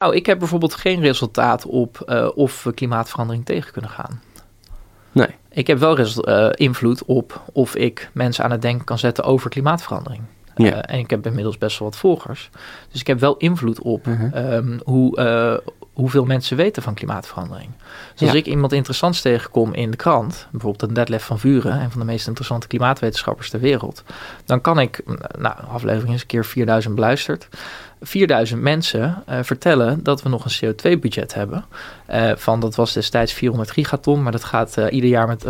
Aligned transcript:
Nou, 0.00 0.14
ik 0.14 0.26
heb 0.26 0.38
bijvoorbeeld 0.38 0.74
geen 0.74 1.00
resultaat 1.00 1.66
op 1.66 2.02
uh, 2.06 2.28
of 2.34 2.62
we 2.62 2.72
klimaatverandering 2.72 3.44
tegen 3.44 3.72
kunnen 3.72 3.90
gaan. 3.90 4.22
Nee. 5.12 5.28
Ik 5.48 5.66
heb 5.66 5.78
wel 5.78 5.98
uh, 5.98 6.48
invloed 6.54 7.04
op 7.04 7.42
of 7.52 7.76
ik 7.76 8.10
mensen 8.12 8.44
aan 8.44 8.50
het 8.50 8.62
denken 8.62 8.84
kan 8.84 8.98
zetten 8.98 9.24
over 9.24 9.50
klimaatverandering. 9.50 10.22
Ja. 10.54 10.66
Uh, 10.66 10.78
en 10.82 10.98
ik 10.98 11.10
heb 11.10 11.26
inmiddels 11.26 11.58
best 11.58 11.78
wel 11.78 11.88
wat 11.88 11.98
volgers. 11.98 12.50
Dus 12.90 13.00
ik 13.00 13.06
heb 13.06 13.20
wel 13.20 13.36
invloed 13.36 13.80
op 13.80 14.04
-huh. 14.04 14.54
um, 14.54 14.80
hoe, 14.84 15.20
hoeveel 16.00 16.24
mensen 16.24 16.56
weten 16.56 16.82
van 16.82 16.94
klimaatverandering. 16.94 17.70
Dus 18.14 18.28
als 18.28 18.36
ik 18.36 18.46
iemand 18.46 18.72
interessants 18.72 19.20
tegenkom 19.20 19.74
in 19.74 19.90
de 19.90 19.96
krant, 19.96 20.48
bijvoorbeeld 20.50 20.82
een 20.82 20.94
Detlef 20.94 21.24
van 21.24 21.38
Vuren, 21.38 21.80
een 21.80 21.90
van 21.90 22.00
de 22.00 22.06
meest 22.06 22.26
interessante 22.26 22.66
klimaatwetenschappers 22.66 23.50
ter 23.50 23.60
wereld, 23.60 24.02
dan 24.44 24.60
kan 24.60 24.78
ik, 24.78 25.02
nou, 25.38 25.54
aflevering 25.68 26.14
is 26.14 26.20
een 26.20 26.26
keer 26.26 26.44
4000 26.44 26.94
beluisterd, 26.94 27.48
4000 28.00 28.60
mensen 28.60 29.24
uh, 29.28 29.38
vertellen 29.42 30.02
dat 30.02 30.22
we 30.22 30.28
nog 30.28 30.44
een 30.44 30.74
CO2-budget 30.74 31.34
hebben. 31.34 31.64
Uh, 32.10 32.32
van 32.36 32.60
dat 32.60 32.74
was 32.74 32.92
destijds 32.92 33.32
400 33.32 33.70
gigaton, 33.70 34.22
maar 34.22 34.32
dat 34.32 34.44
gaat 34.44 34.76
uh, 34.78 34.86
ieder 34.90 35.10
jaar 35.10 35.26
met 35.26 35.46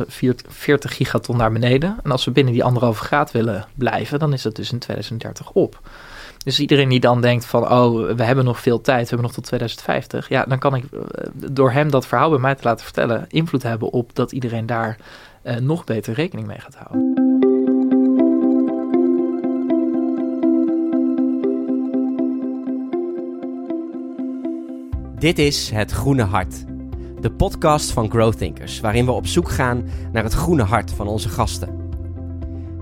40 0.48 0.96
gigaton 0.96 1.36
naar 1.36 1.52
beneden. 1.52 1.96
En 2.02 2.10
als 2.10 2.24
we 2.24 2.30
binnen 2.30 2.52
die 2.52 2.64
anderhalve 2.64 3.04
graad 3.04 3.30
willen 3.30 3.66
blijven, 3.74 4.18
dan 4.18 4.32
is 4.32 4.42
dat 4.42 4.56
dus 4.56 4.72
in 4.72 4.78
2030 4.78 5.50
op. 5.50 5.80
Dus 6.44 6.60
iedereen 6.60 6.88
die 6.88 7.00
dan 7.00 7.20
denkt 7.20 7.46
van, 7.46 7.70
oh, 7.70 8.12
we 8.16 8.22
hebben 8.22 8.44
nog 8.44 8.60
veel 8.60 8.80
tijd, 8.80 9.02
we 9.02 9.08
hebben 9.08 9.26
nog 9.26 9.32
tot 9.32 9.44
2050. 9.44 10.28
Ja, 10.28 10.44
dan 10.44 10.58
kan 10.58 10.74
ik 10.74 10.84
door 11.34 11.70
hem 11.70 11.90
dat 11.90 12.06
verhaal 12.06 12.30
bij 12.30 12.38
mij 12.38 12.54
te 12.54 12.64
laten 12.64 12.84
vertellen, 12.84 13.24
invloed 13.28 13.62
hebben 13.62 13.92
op 13.92 14.14
dat 14.14 14.32
iedereen 14.32 14.66
daar 14.66 14.96
uh, 15.44 15.56
nog 15.56 15.84
beter 15.84 16.14
rekening 16.14 16.46
mee 16.46 16.60
gaat 16.60 16.74
houden. 16.74 17.28
Dit 25.18 25.38
is 25.38 25.70
Het 25.70 25.90
Groene 25.90 26.22
Hart, 26.22 26.64
de 27.20 27.30
podcast 27.30 27.90
van 27.90 28.10
Growthinkers, 28.10 28.80
waarin 28.80 29.04
we 29.04 29.12
op 29.12 29.26
zoek 29.26 29.50
gaan 29.50 29.88
naar 30.12 30.22
het 30.22 30.32
groene 30.32 30.62
hart 30.62 30.90
van 30.90 31.06
onze 31.06 31.28
gasten. 31.28 31.79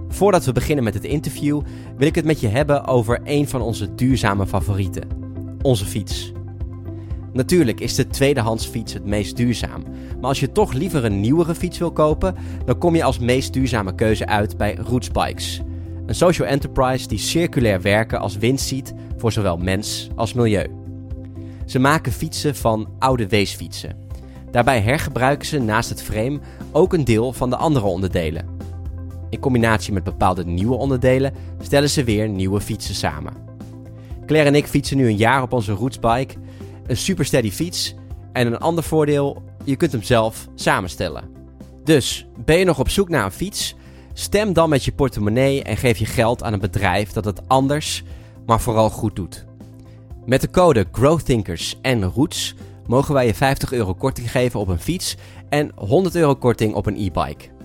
Voordat 0.09 0.45
we 0.45 0.53
beginnen 0.53 0.85
met 0.85 0.95
het 0.95 1.05
interview, 1.05 1.61
wil 1.97 2.07
ik 2.07 2.15
het 2.15 2.25
met 2.25 2.41
je 2.41 2.49
hebben 2.49 2.87
over 2.87 3.21
een 3.25 3.49
van 3.49 3.61
onze 3.61 3.95
duurzame 3.95 4.47
favorieten: 4.47 5.09
onze 5.63 5.85
fiets. 5.85 6.33
Natuurlijk 7.33 7.81
is 7.81 7.95
de 7.95 8.07
tweedehands 8.07 8.67
fiets 8.67 8.93
het 8.93 9.05
meest 9.05 9.37
duurzaam, 9.37 9.83
maar 10.21 10.29
als 10.29 10.41
je 10.41 10.53
toch 10.53 10.73
liever 10.73 11.05
een 11.05 11.21
nieuwere 11.21 11.55
fiets 11.55 11.79
wil 11.79 11.93
kopen, 11.93 12.35
dan 12.65 12.79
kom 12.79 12.95
je 12.95 13.05
als 13.05 13.19
meest 13.19 13.53
duurzame 13.53 13.95
keuze 13.95 14.27
uit 14.27 14.57
bij 14.57 14.75
Roots 14.75 15.11
Bikes. 15.11 15.61
Een 16.07 16.15
social 16.15 16.49
enterprise 16.49 17.09
die 17.09 17.19
circulair 17.19 17.81
werken 17.81 18.21
als 18.21 18.37
winst 18.37 18.67
ziet 18.67 18.95
voor 19.17 19.33
zowel 19.33 19.57
mens 19.57 20.09
als 20.15 20.33
milieu. 20.33 20.67
Ze 21.67 21.79
maken 21.79 22.13
fietsen 22.13 22.57
van 22.57 22.89
oude 22.99 23.29
weesfietsen. 23.29 23.97
Daarbij 24.51 24.81
hergebruiken 24.81 25.47
ze 25.47 25.59
naast 25.59 25.89
het 25.89 26.03
frame 26.03 26.41
ook 26.73 26.93
een 26.93 27.05
deel 27.05 27.33
van 27.33 27.51
de 27.51 27.57
andere 27.57 27.87
onderdelen. 27.87 28.58
In 29.31 29.41
combinatie 29.41 29.93
met 29.93 30.05
bepaalde 30.05 30.45
nieuwe 30.45 30.75
onderdelen 30.75 31.35
stellen 31.61 31.91
ze 31.91 32.05
weer 32.05 32.29
nieuwe 32.29 32.61
fietsen 32.61 32.95
samen. 32.95 33.33
Claire 34.27 34.49
en 34.49 34.55
ik 34.55 34.67
fietsen 34.67 34.97
nu 34.97 35.07
een 35.07 35.17
jaar 35.17 35.43
op 35.43 35.53
onze 35.53 35.73
Rootsbike. 35.73 36.35
Een 36.87 36.97
super 36.97 37.25
steady 37.25 37.51
fiets. 37.51 37.95
En 38.33 38.47
een 38.47 38.59
ander 38.59 38.85
voordeel, 38.85 39.43
je 39.65 39.77
kunt 39.77 39.93
hem 39.93 40.03
zelf 40.03 40.49
samenstellen. 40.55 41.25
Dus, 41.85 42.27
ben 42.45 42.59
je 42.59 42.65
nog 42.65 42.79
op 42.79 42.89
zoek 42.89 43.09
naar 43.09 43.25
een 43.25 43.31
fiets? 43.31 43.75
Stem 44.13 44.53
dan 44.53 44.69
met 44.69 44.85
je 44.85 44.93
portemonnee 44.93 45.63
en 45.63 45.77
geef 45.77 45.99
je 45.99 46.07
geld 46.07 46.43
aan 46.43 46.53
een 46.53 46.59
bedrijf 46.59 47.13
dat 47.13 47.25
het 47.25 47.49
anders, 47.49 48.03
maar 48.47 48.61
vooral 48.61 48.91
goed 48.91 49.17
doet. 49.17 49.47
Met 50.27 50.41
de 50.41 50.51
code 50.51 50.87
GrowThinkers 50.93 51.79
en 51.83 52.05
Roots 52.05 52.55
mogen 52.87 53.15
wij 53.15 53.27
je 53.27 53.35
50 53.35 53.73
euro 53.73 53.95
korting 53.95 54.31
geven 54.31 54.61
op 54.61 54.69
een 54.69 54.81
fiets 54.81 55.17
en 55.49 55.73
100 55.75 56.15
euro 56.15 56.35
korting 56.35 56.75
op 56.75 56.87
een 56.87 56.97
e-bike. 56.97 57.58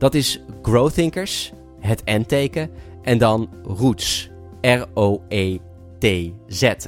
Dat 0.00 0.14
is 0.14 0.40
Growthinkers, 0.62 1.52
het 1.80 2.02
N-teken, 2.04 2.70
en 3.02 3.18
dan 3.18 3.50
Roots, 3.62 4.30
R-O-E-T-Z 4.60 5.64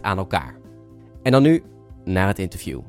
aan 0.01 0.19
elkaar. 0.19 0.57
En 1.23 1.33
dan 1.33 1.43
nu 1.43 1.63
naar 2.05 2.27
het 2.27 2.39
interview. 2.39 2.81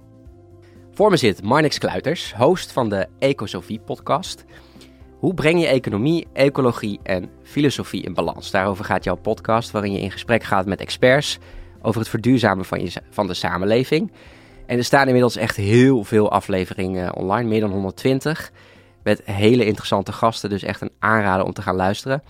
Voor 0.91 1.09
me 1.09 1.17
zit 1.17 1.43
Marnix 1.43 1.77
Kluiters, 1.77 2.33
host 2.33 2.71
van 2.71 2.89
de 2.89 3.07
Ecosofie 3.19 3.79
podcast. 3.79 4.45
Hoe 5.19 5.33
breng 5.33 5.59
je 5.61 5.67
economie, 5.67 6.27
ecologie 6.33 6.99
en 7.03 7.29
filosofie 7.41 8.03
in 8.03 8.13
balans? 8.13 8.51
Daarover 8.51 8.85
gaat 8.85 9.03
jouw 9.03 9.15
podcast, 9.15 9.71
waarin 9.71 9.91
je 9.91 9.99
in 9.99 10.11
gesprek 10.11 10.43
gaat 10.43 10.65
met 10.65 10.81
experts 10.81 11.39
over 11.81 11.99
het 11.99 12.09
verduurzamen 12.09 12.65
van 13.09 13.27
de 13.27 13.33
samenleving. 13.33 14.11
En 14.65 14.77
er 14.77 14.83
staan 14.83 15.05
inmiddels 15.05 15.35
echt 15.35 15.55
heel 15.55 16.03
veel 16.03 16.31
afleveringen 16.31 17.15
online, 17.15 17.49
meer 17.49 17.59
dan 17.59 17.71
120. 17.71 18.51
Met 19.03 19.21
hele 19.25 19.65
interessante 19.65 20.11
gasten, 20.11 20.49
dus 20.49 20.63
echt 20.63 20.81
een 20.81 20.91
aanrader 20.99 21.45
om 21.45 21.53
te 21.53 21.61
gaan 21.61 21.75
luisteren. 21.75 22.23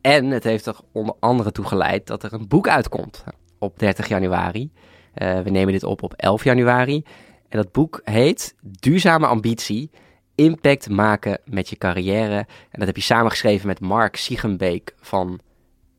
En 0.00 0.26
het 0.26 0.44
heeft 0.44 0.66
er 0.66 0.76
onder 0.92 1.14
andere 1.20 1.52
toe 1.52 1.64
geleid 1.64 2.06
dat 2.06 2.22
er 2.22 2.32
een 2.32 2.48
boek 2.48 2.68
uitkomt 2.68 3.24
op 3.58 3.78
30 3.78 4.08
januari. 4.08 4.70
Uh, 5.14 5.40
we 5.40 5.50
nemen 5.50 5.72
dit 5.72 5.84
op 5.84 6.02
op 6.02 6.12
11 6.16 6.44
januari. 6.44 7.04
En 7.48 7.58
dat 7.58 7.72
boek 7.72 8.00
heet 8.04 8.54
Duurzame 8.60 9.26
Ambitie, 9.26 9.90
Impact 10.34 10.88
maken 10.88 11.38
met 11.44 11.68
je 11.68 11.76
carrière. 11.76 12.36
En 12.36 12.78
dat 12.78 12.86
heb 12.86 12.96
je 12.96 13.02
samengeschreven 13.02 13.66
met 13.66 13.80
Mark 13.80 14.16
Siegenbeek 14.16 14.94
van 15.00 15.40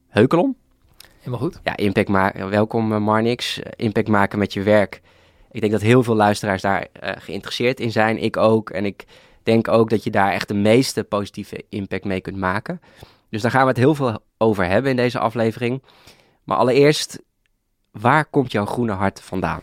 Heukelom. 0.07 0.55
Helemaal 1.17 1.39
goed. 1.39 1.59
Ja, 1.63 1.77
impact 1.77 2.07
maken. 2.07 2.49
Welkom 2.49 3.03
Marnix. 3.03 3.59
Impact 3.75 4.07
maken 4.07 4.39
met 4.39 4.53
je 4.53 4.63
werk. 4.63 5.01
Ik 5.51 5.61
denk 5.61 5.71
dat 5.71 5.81
heel 5.81 6.03
veel 6.03 6.15
luisteraars 6.15 6.61
daar 6.61 6.87
uh, 7.03 7.09
geïnteresseerd 7.17 7.79
in 7.79 7.91
zijn. 7.91 8.17
Ik 8.17 8.37
ook. 8.37 8.69
En 8.69 8.85
ik 8.85 9.05
denk 9.43 9.67
ook 9.67 9.89
dat 9.89 10.03
je 10.03 10.11
daar 10.11 10.31
echt 10.31 10.47
de 10.47 10.53
meeste 10.53 11.03
positieve 11.03 11.65
impact 11.69 12.05
mee 12.05 12.21
kunt 12.21 12.37
maken. 12.37 12.81
Dus 13.29 13.41
daar 13.41 13.51
gaan 13.51 13.61
we 13.61 13.67
het 13.67 13.77
heel 13.77 13.95
veel 13.95 14.19
over 14.37 14.65
hebben 14.65 14.91
in 14.91 14.97
deze 14.97 15.19
aflevering. 15.19 15.83
Maar 16.43 16.57
allereerst, 16.57 17.21
waar 17.91 18.25
komt 18.25 18.51
jouw 18.51 18.65
groene 18.65 18.91
hart 18.91 19.21
vandaan? 19.21 19.61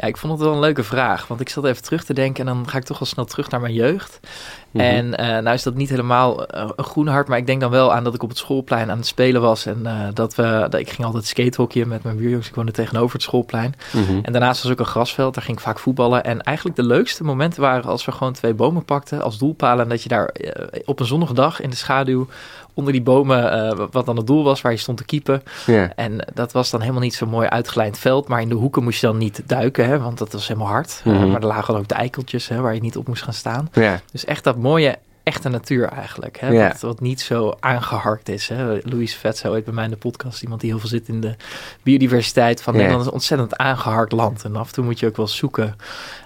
Ja, 0.00 0.06
ik 0.06 0.16
vond 0.16 0.32
het 0.32 0.42
wel 0.42 0.52
een 0.52 0.60
leuke 0.60 0.84
vraag. 0.84 1.26
Want 1.26 1.40
ik 1.40 1.48
zat 1.48 1.64
even 1.64 1.82
terug 1.82 2.04
te 2.04 2.14
denken 2.14 2.48
en 2.48 2.54
dan 2.54 2.68
ga 2.68 2.78
ik 2.78 2.84
toch 2.84 2.98
wel 2.98 3.08
snel 3.08 3.24
terug 3.24 3.50
naar 3.50 3.60
mijn 3.60 3.74
jeugd. 3.74 4.20
Mm 4.22 4.80
-hmm. 4.80 4.90
En 4.90 5.06
uh, 5.06 5.26
nou 5.26 5.50
is 5.50 5.62
dat 5.62 5.74
niet 5.74 5.88
helemaal 5.88 6.40
uh, 6.40 6.68
een 6.76 6.84
groen 6.84 7.06
hart, 7.06 7.28
maar 7.28 7.38
ik 7.38 7.46
denk 7.46 7.60
dan 7.60 7.70
wel 7.70 7.92
aan 7.94 8.04
dat 8.04 8.14
ik 8.14 8.22
op 8.22 8.28
het 8.28 8.38
schoolplein 8.38 8.90
aan 8.90 8.96
het 8.96 9.06
spelen 9.06 9.40
was. 9.40 9.66
En 9.66 9.80
uh, 9.82 10.08
dat 10.14 10.34
we, 10.34 10.66
dat, 10.70 10.80
ik 10.80 10.90
ging 10.90 11.06
altijd 11.06 11.26
skatehockeyen 11.26 11.88
met 11.88 12.02
mijn 12.02 12.16
buurjongens. 12.16 12.48
Ik 12.48 12.54
woonde 12.54 12.72
tegenover 12.72 13.12
het 13.12 13.22
schoolplein. 13.22 13.74
Mm 13.92 14.04
-hmm. 14.04 14.20
En 14.22 14.32
daarnaast 14.32 14.62
was 14.62 14.72
ook 14.72 14.78
een 14.78 14.84
grasveld, 14.84 15.34
daar 15.34 15.44
ging 15.44 15.56
ik 15.56 15.62
vaak 15.62 15.78
voetballen. 15.78 16.24
En 16.24 16.42
eigenlijk 16.42 16.76
de 16.76 16.82
leukste 16.82 17.24
momenten 17.24 17.60
waren 17.60 17.90
als 17.90 18.04
we 18.04 18.12
gewoon 18.12 18.32
twee 18.32 18.54
bomen 18.54 18.84
pakten 18.84 19.22
als 19.22 19.38
doelpalen. 19.38 19.82
En 19.82 19.90
dat 19.90 20.02
je 20.02 20.08
daar 20.08 20.34
op 20.84 21.00
een 21.00 21.06
zonnige 21.06 21.34
dag 21.34 21.60
in 21.60 21.70
de 21.70 21.76
schaduw 21.76 22.26
onder 22.74 22.92
die 22.92 23.02
bomen, 23.02 23.56
uh, 23.56 23.86
wat 23.90 24.06
dan 24.06 24.16
het 24.16 24.26
doel 24.26 24.44
was, 24.44 24.60
waar 24.60 24.72
je 24.72 24.78
stond 24.78 24.98
te 24.98 25.04
keepen. 25.04 25.42
En 25.96 26.26
dat 26.34 26.52
was 26.52 26.70
dan 26.70 26.80
helemaal 26.80 27.02
niet 27.02 27.14
zo 27.14 27.26
mooi 27.26 27.48
uitgelijnd 27.48 27.98
veld, 27.98 28.28
maar 28.28 28.40
in 28.40 28.48
de 28.48 28.54
hoeken 28.54 28.82
moest 28.82 29.00
je 29.00 29.06
dan 29.06 29.18
niet 29.18 29.42
duiken, 29.46 29.86
hè, 29.86 29.98
want 29.98 30.18
dat 30.18 30.32
was 30.32 30.48
helemaal 30.48 30.68
hard. 30.68 31.00
Mm 31.04 31.14
-hmm. 31.14 31.24
uh, 31.24 31.30
maar 31.30 31.40
er 31.40 31.46
lagen 31.46 31.76
ook 31.76 31.88
de 31.88 31.94
eikeltjes, 31.94 32.48
hè, 32.48 32.60
waar 32.60 32.74
je 32.74 32.80
niet 32.80 32.96
op 32.96 33.08
moest 33.08 33.22
gaan 33.22 33.32
staan. 33.32 33.70
Dus 34.12 34.24
echt 34.24 34.44
dat 34.44 34.56
mooie 34.56 34.98
echte 35.22 35.48
natuur 35.48 35.88
eigenlijk. 35.88 36.40
Hè? 36.40 36.68
Wat, 36.68 36.80
wat, 36.80 37.00
niet 37.00 37.20
zo 37.20 37.56
aangeharkt 37.60 38.28
is. 38.28 38.48
Hè? 38.48 38.78
Louis 38.82 39.14
Vetso 39.14 39.50
ooit 39.50 39.64
bij 39.64 39.74
mij 39.74 39.84
in 39.84 39.90
de 39.90 39.96
podcast. 39.96 40.42
Iemand 40.42 40.60
die 40.60 40.70
heel 40.70 40.78
veel 40.78 40.88
zit 40.88 41.08
in 41.08 41.20
de 41.20 41.34
biodiversiteit. 41.82 42.62
Van. 42.62 42.74
Nederland 42.74 43.00
is 43.00 43.06
een 43.06 43.12
ontzettend 43.12 43.56
aangeharkt 43.56 44.12
land. 44.12 44.44
En 44.44 44.56
af 44.56 44.68
en 44.68 44.74
toe 44.74 44.84
moet 44.84 44.98
je 44.98 45.06
ook 45.06 45.16
wel 45.16 45.28
zoeken 45.28 45.76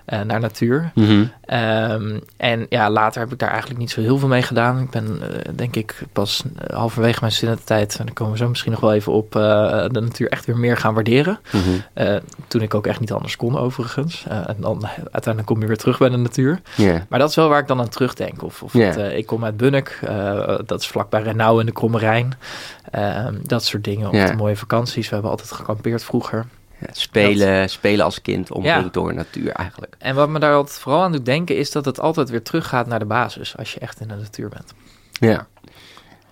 uh, 0.06 0.20
naar 0.20 0.40
natuur. 0.40 0.90
Mm 0.94 1.04
-hmm. 1.04 1.30
um, 1.58 2.20
en 2.36 2.66
ja, 2.68 2.90
later 2.90 3.20
heb 3.20 3.32
ik 3.32 3.38
daar 3.38 3.50
eigenlijk 3.50 3.80
niet 3.80 3.90
zo 3.90 4.00
heel 4.00 4.18
veel 4.18 4.28
mee 4.28 4.42
gedaan. 4.42 4.80
Ik 4.80 4.90
ben 4.90 5.06
uh, 5.22 5.28
denk 5.54 5.76
ik 5.76 6.02
pas 6.12 6.44
uh, 6.44 6.76
halverwege 6.76 7.18
mijn 7.20 7.32
studententijd... 7.32 7.96
en 7.98 8.04
daar 8.04 8.14
komen 8.14 8.32
we 8.32 8.38
zo 8.38 8.48
misschien 8.48 8.70
nog 8.70 8.80
wel 8.80 8.94
even 8.94 9.12
op... 9.12 9.32
de 9.32 10.00
natuur 10.00 10.28
echt 10.28 10.46
weer 10.46 10.56
meer 10.56 10.76
gaan 10.76 10.94
waarderen. 10.94 11.38
Mm 11.52 11.60
-hmm. 11.62 12.20
toen 12.48 12.62
ik 12.62 12.74
ook 12.74 12.86
echt 12.86 13.00
niet 13.00 13.12
anders 13.12 13.36
kon 13.36 13.58
overigens. 13.58 14.24
en 14.28 14.56
dan 14.58 14.86
uiteindelijk 14.96 15.46
kom 15.46 15.60
je 15.60 15.66
weer 15.66 15.76
terug 15.76 15.98
bij 15.98 16.08
de 16.08 16.16
natuur. 16.16 16.60
Yeah. 16.76 17.00
Maar 17.08 17.18
dat 17.18 17.28
is 17.28 17.36
wel 17.36 17.48
waar 17.48 17.60
ik 17.60 17.66
dan 17.66 17.80
aan 17.80 17.88
terugdenk. 17.88 18.42
Of, 18.42 18.62
of 18.62 18.72
Yeah. 18.72 18.96
het, 18.96 19.12
ik 19.12 19.26
kom 19.26 19.44
uit 19.44 19.56
Bunnik, 19.56 20.00
dat 20.66 20.80
is 20.80 20.86
vlakbij 20.86 21.22
Renau 21.22 21.60
in 21.60 21.66
de 21.66 21.72
Kromme 21.72 21.98
Rijn. 21.98 22.34
Uh, 22.94 23.26
dat 23.42 23.64
soort 23.64 23.84
dingen, 23.84 24.10
of 24.10 24.28
de 24.28 24.36
mooie 24.36 24.56
vakanties. 24.56 25.08
We 25.08 25.12
hebben 25.12 25.30
altijd 25.30 25.52
gekampeerd 25.52 26.04
vroeger. 26.04 26.46
Spelen, 26.90 27.70
spelen 27.70 28.04
als 28.04 28.22
kind 28.22 28.50
omringd 28.50 28.94
door 28.94 29.14
natuur 29.14 29.52
eigenlijk. 29.52 29.94
En 29.98 30.14
wat 30.14 30.28
me 30.28 30.38
daar 30.38 30.54
altijd 30.54 30.78
vooral 30.78 31.02
aan 31.02 31.12
doet 31.12 31.24
denken, 31.24 31.56
is 31.56 31.70
dat 31.70 31.84
het 31.84 32.00
altijd 32.00 32.30
weer 32.30 32.42
teruggaat 32.42 32.86
naar 32.86 32.98
de 32.98 33.04
basis. 33.04 33.56
Als 33.56 33.72
je 33.72 33.80
echt 33.80 34.00
in 34.00 34.08
de 34.08 34.14
natuur 34.14 34.48
bent. 34.48 34.74
Ja. 35.12 35.46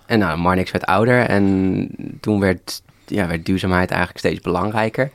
En 0.05 0.19
nou, 0.19 0.37
Marnix 0.37 0.71
werd 0.71 0.85
ouder 0.85 1.25
en 1.25 1.89
toen 2.19 2.39
werd, 2.39 2.81
ja, 3.05 3.27
werd 3.27 3.45
duurzaamheid 3.45 3.89
eigenlijk 3.89 4.19
steeds 4.19 4.41
belangrijker. 4.41 5.11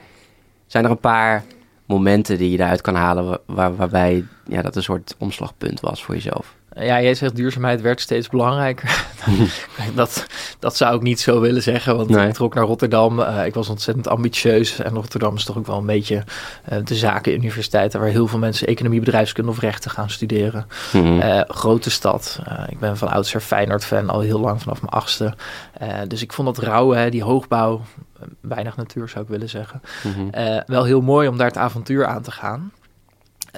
Zijn 0.66 0.84
er 0.84 0.90
een 0.90 1.00
paar 1.00 1.44
momenten 1.86 2.38
die 2.38 2.50
je 2.50 2.56
daaruit 2.56 2.80
kan 2.80 2.94
halen 2.94 3.40
waar, 3.46 3.76
waarbij 3.76 4.24
ja, 4.46 4.62
dat 4.62 4.76
een 4.76 4.82
soort 4.82 5.14
omslagpunt 5.18 5.80
was 5.80 6.04
voor 6.04 6.14
jezelf? 6.14 6.56
Ja, 6.80 7.02
jij 7.02 7.14
zegt 7.14 7.36
duurzaamheid 7.36 7.80
werd 7.80 8.00
steeds 8.00 8.28
belangrijker. 8.28 9.06
dat, 9.94 10.26
dat 10.58 10.76
zou 10.76 10.96
ik 10.96 11.02
niet 11.02 11.20
zo 11.20 11.40
willen 11.40 11.62
zeggen, 11.62 11.96
want 11.96 12.16
ik 12.16 12.32
trok 12.32 12.54
naar 12.54 12.64
Rotterdam. 12.64 13.20
Uh, 13.20 13.46
ik 13.46 13.54
was 13.54 13.68
ontzettend 13.68 14.08
ambitieus. 14.08 14.78
En 14.78 14.94
Rotterdam 14.94 15.34
is 15.34 15.44
toch 15.44 15.58
ook 15.58 15.66
wel 15.66 15.78
een 15.78 15.86
beetje 15.86 16.24
uh, 16.72 16.78
de 16.84 16.94
zakenuniversiteit... 16.94 17.92
waar 17.92 18.06
heel 18.06 18.26
veel 18.26 18.38
mensen 18.38 18.66
economie, 18.66 19.00
bedrijfskunde 19.00 19.50
of 19.50 19.60
rechten 19.60 19.90
gaan 19.90 20.10
studeren. 20.10 20.66
Mm 20.92 21.16
grote 21.48 21.90
stad. 21.90 22.40
ik 22.68 22.78
ben 22.78 22.96
van 22.96 23.08
oudsher 23.08 23.40
Feyenoord-fan, 23.40 24.10
al 24.10 24.20
heel 24.20 24.40
lang 24.40 24.62
vanaf 24.62 24.80
mijn 24.80 24.92
achtste. 24.92 25.34
dus 26.08 26.22
ik 26.22 26.32
vond 26.32 26.56
dat 26.56 26.64
rauwe, 26.64 27.10
die 27.10 27.22
hoogbouw... 27.22 27.80
weinig 28.40 28.76
natuur 28.76 29.08
zou 29.08 29.24
ik 29.24 29.30
willen 29.30 29.48
zeggen. 29.48 29.80
Mhm. 30.02 30.60
wel 30.66 30.84
heel 30.84 31.00
mooi 31.00 31.28
om 31.28 31.36
daar 31.36 31.46
het 31.46 31.56
avontuur 31.56 32.06
aan 32.06 32.22
te 32.22 32.30
gaan. 32.30 32.72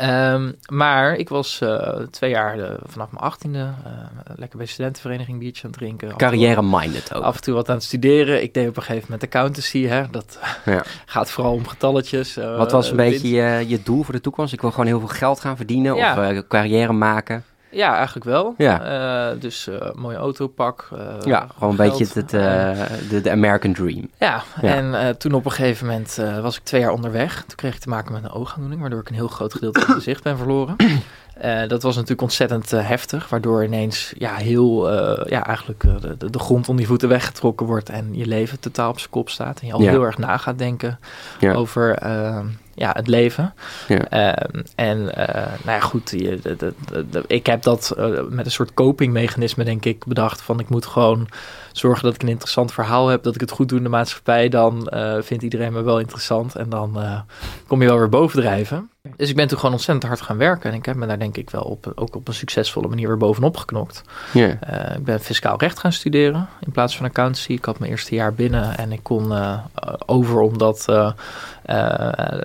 Um, 0.03 0.57
maar 0.67 1.15
ik 1.17 1.29
was 1.29 1.61
uh, 1.63 1.97
twee 2.11 2.31
jaar 2.31 2.59
uh, 2.59 2.71
vanaf 2.85 3.11
mijn 3.11 3.25
achttiende 3.25 3.59
uh, 3.59 3.93
lekker 4.37 4.57
bij 4.57 4.67
de 4.67 4.73
studentenvereniging 4.73 5.39
biertje 5.39 5.65
aan 5.65 5.71
het 5.71 5.79
drinken. 5.79 6.17
Carrière-minded 6.17 7.15
ook. 7.15 7.23
Af 7.23 7.37
en 7.37 7.43
toe 7.43 7.55
wat 7.55 7.69
aan 7.69 7.75
het 7.75 7.85
studeren. 7.85 8.43
Ik 8.43 8.55
deed 8.55 8.69
op 8.69 8.77
een 8.77 8.83
gegeven 8.83 9.05
moment 9.11 9.35
accountancy. 9.35 9.87
Hè. 9.87 10.11
Dat 10.11 10.39
ja. 10.65 10.85
gaat 11.07 11.31
vooral 11.31 11.53
om 11.53 11.67
getalletjes. 11.67 12.35
wat 12.35 12.73
was 12.73 12.91
een 12.91 12.97
beetje 12.97 13.29
je, 13.29 13.69
je, 13.69 13.83
doel 13.83 14.03
voor 14.03 14.15
de 14.15 14.21
toekomst? 14.21 14.53
Ik 14.53 14.61
wil 14.61 14.71
gewoon 14.71 14.87
heel 14.87 14.99
veel 14.99 15.09
geld 15.09 15.41
gaan 15.41 15.57
verdienen 15.57 15.95
ja. 15.95 16.33
of 16.37 16.47
carrière 16.49 16.93
maken. 16.93 17.45
Ja, 17.71 17.95
eigenlijk 17.97 18.25
wel. 18.25 18.55
Ja. 18.57 19.31
Uh, 19.33 19.41
dus 19.41 19.69
uh, 19.69 19.77
mooie 19.95 20.17
autopak. 20.17 20.89
Uh, 20.93 20.99
ja, 21.25 21.47
gewoon 21.55 21.71
een 21.71 21.77
beetje 21.77 22.07
het, 22.15 22.31
de, 22.31 23.21
de 23.21 23.31
American 23.31 23.73
Dream. 23.73 24.09
Ja, 24.19 24.43
en 24.61 25.19
toen 25.19 25.33
op 25.33 25.45
een 25.45 25.51
gegeven 25.51 25.87
moment 25.87 26.15
was 26.43 26.57
ik 26.57 26.65
twee 26.65 26.81
jaar 26.81 26.93
onderweg. 26.93 27.45
Toen 27.47 27.57
kreeg 27.57 27.75
ik 27.75 27.81
te 27.81 27.89
maken 27.89 28.13
met 28.13 28.25
een 28.25 28.33
oogaandoening, 28.33 28.81
waardoor 28.81 29.01
ik 29.01 29.09
een 29.09 29.15
heel 29.15 29.29
groot 29.29 29.53
gedeelte 29.53 29.79
van 29.79 29.89
mijn 29.89 30.03
gezicht 30.03 30.23
ben 30.23 30.37
verloren. 30.37 30.77
dat 31.69 31.83
was 31.83 31.95
natuurlijk 31.95 32.23
ontzettend 32.23 32.71
heftig, 32.71 33.29
waardoor 33.29 33.65
ineens 33.65 34.13
ja, 34.19 34.35
heel, 34.35 34.91
ja, 35.29 35.47
eigenlijk 35.47 35.83
de, 36.01 36.31
de, 36.31 36.39
grond 36.39 36.61
onder 36.61 36.77
die 36.77 36.87
voeten 36.87 37.09
weggetrokken 37.09 37.67
wordt 37.67 37.89
en 37.89 38.09
je 38.13 38.27
leven 38.27 38.61
totaal 38.61 38.91
op 38.91 38.99
zijn 38.99 39.11
kop 39.11 39.29
staat. 39.29 39.61
En 39.61 39.67
je 39.67 39.73
al 39.73 39.81
heel 39.81 40.05
erg 40.05 40.19
na 40.19 40.37
gaat 40.37 40.59
denken 40.59 40.99
over 41.55 41.99
ja, 42.81 42.93
het 42.93 43.07
leven. 43.07 43.55
Ja. 43.89 44.09
Ehm, 44.09 44.63
en 44.75 44.99
uh, 44.99 45.35
nou 45.65 45.79
ja, 45.79 45.81
goed, 45.81 46.11
je, 46.11 46.39
de, 46.43 46.57
de, 46.57 46.75
de, 47.11 47.25
ik 47.27 47.47
heb 47.47 47.63
dat 47.63 47.95
uh, 47.99 48.21
met 48.29 48.45
een 48.45 48.53
soort 48.53 48.75
copingmechanisme, 48.75 49.65
denk 49.65 49.85
ik, 49.85 50.05
bedacht. 50.05 50.43
Van 50.43 50.61
ik 50.61 50.69
moet 50.69 50.87
gewoon 50.87 51.29
zorgen 51.73 52.05
dat 52.05 52.15
ik 52.15 52.23
een 52.23 52.29
interessant 52.29 52.73
verhaal 52.73 53.09
heb, 53.09 53.23
dat 53.23 53.35
ik 53.35 53.41
het 53.41 53.51
goed 53.51 53.69
doe 53.69 53.79
in 53.79 53.85
de 53.85 53.91
maatschappij. 53.91 54.49
Dan 54.49 54.91
uh, 54.95 55.17
vindt 55.21 55.43
iedereen 55.43 55.73
me 55.73 55.83
wel 55.83 55.99
interessant 55.99 56.57
en 56.57 56.69
dan 56.69 56.99
kom 57.67 57.83
je 57.83 57.89
wel 57.89 57.99
weer 57.99 58.09
bovendrijven. 58.09 58.91
Dus 59.17 59.29
ik 59.29 59.37
ben 59.37 59.49
toen 59.49 59.59
gewoon 59.59 59.75
ontzettend 59.75 60.07
hard 60.07 60.21
gaan 60.21 60.37
werken. 60.37 60.71
En 60.71 60.77
ik 60.77 60.85
heb 60.85 60.97
me 60.97 61.07
daar 61.07 61.19
denk 61.19 61.37
ik 61.37 61.51
wel 61.51 61.63
op, 61.63 61.93
ook 61.95 62.17
op 62.17 62.29
een 62.29 62.35
succesvolle 62.35 62.89
manier 62.89 63.09
weer 63.09 63.17
bovenop 63.17 63.57
geknokt. 63.57 64.03
Yeah. 64.33 64.97
ik 64.97 65.05
ben 65.05 65.21
fiscaal 65.21 65.59
recht 65.59 65.79
gaan 65.79 65.93
studeren 65.93 66.49
in 66.61 66.73
plaats 66.73 66.97
van 66.97 67.07
accountancy. 67.07 67.53
Ik 67.53 67.65
had 67.65 67.79
mijn 67.79 67.91
eerste 67.91 68.15
jaar 68.15 68.35
binnen 68.35 68.77
en 68.77 68.93
ik 68.93 69.03
kon 69.03 69.33
over 70.07 70.41
omdat 70.41 70.85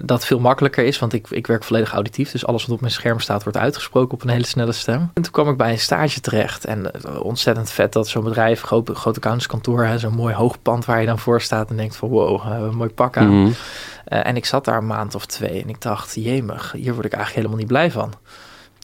dat 0.01 0.25
veel 0.25 0.39
makkelijker 0.39 0.86
is, 0.86 1.00
want 1.00 1.13
ik, 1.13 1.27
ik 1.30 1.48
werk 1.48 1.63
volledig 1.63 1.94
auditief. 1.94 2.31
Dus 2.31 2.45
alles 2.45 2.66
wat 2.66 2.75
op 2.75 2.81
mijn 2.81 2.94
scherm 2.94 3.19
staat 3.19 3.44
wordt 3.44 3.57
uitgesproken 3.57 4.13
op 4.13 4.24
een 4.24 4.30
hele 4.30 4.45
snelle 4.45 4.72
stem. 4.72 5.12
En 5.13 5.22
toen 5.22 5.31
kwam 5.31 5.50
ik 5.50 5.57
bij 5.57 5.72
een 5.72 5.80
stage 5.80 6.19
terecht. 6.19 6.66
En 6.66 6.92
ontzettend 7.22 7.69
vet 7.69 7.94
dat 7.94 8.07
zo'n 8.07 8.24
bedrijf, 8.24 8.62
groot 8.62 9.19
accountantskantoor, 9.25 10.00
zo'n 10.00 10.13
mooi 10.13 10.33
hoog 10.33 10.62
pand 10.62 10.86
waar 10.86 11.00
je 11.00 11.06
dan 11.06 11.19
voor 11.19 11.42
staat 11.42 11.69
en 11.69 11.77
denkt 11.77 11.95
van 11.95 12.10
wow, 12.10 12.45
een 12.45 12.75
mooi 12.75 12.89
pak 12.89 13.18
aan. 13.18 13.42
Mhm. 13.42 13.51
Eh, 14.06 14.27
en 14.27 14.36
ik 14.36 14.45
zat 14.45 14.66
daar 14.66 14.77
een 14.77 14.88
maand 14.88 15.16
of 15.16 15.25
twee 15.25 15.62
en 15.62 15.69
ik 15.69 15.81
dacht, 15.81 16.16
jemig, 16.16 16.72
hier 16.72 16.94
word 16.94 17.06
ik 17.06 17.13
eigenlijk 17.13 17.36
helemaal 17.36 17.57
niet 17.57 17.68
blij 17.68 17.92
van. 17.92 18.13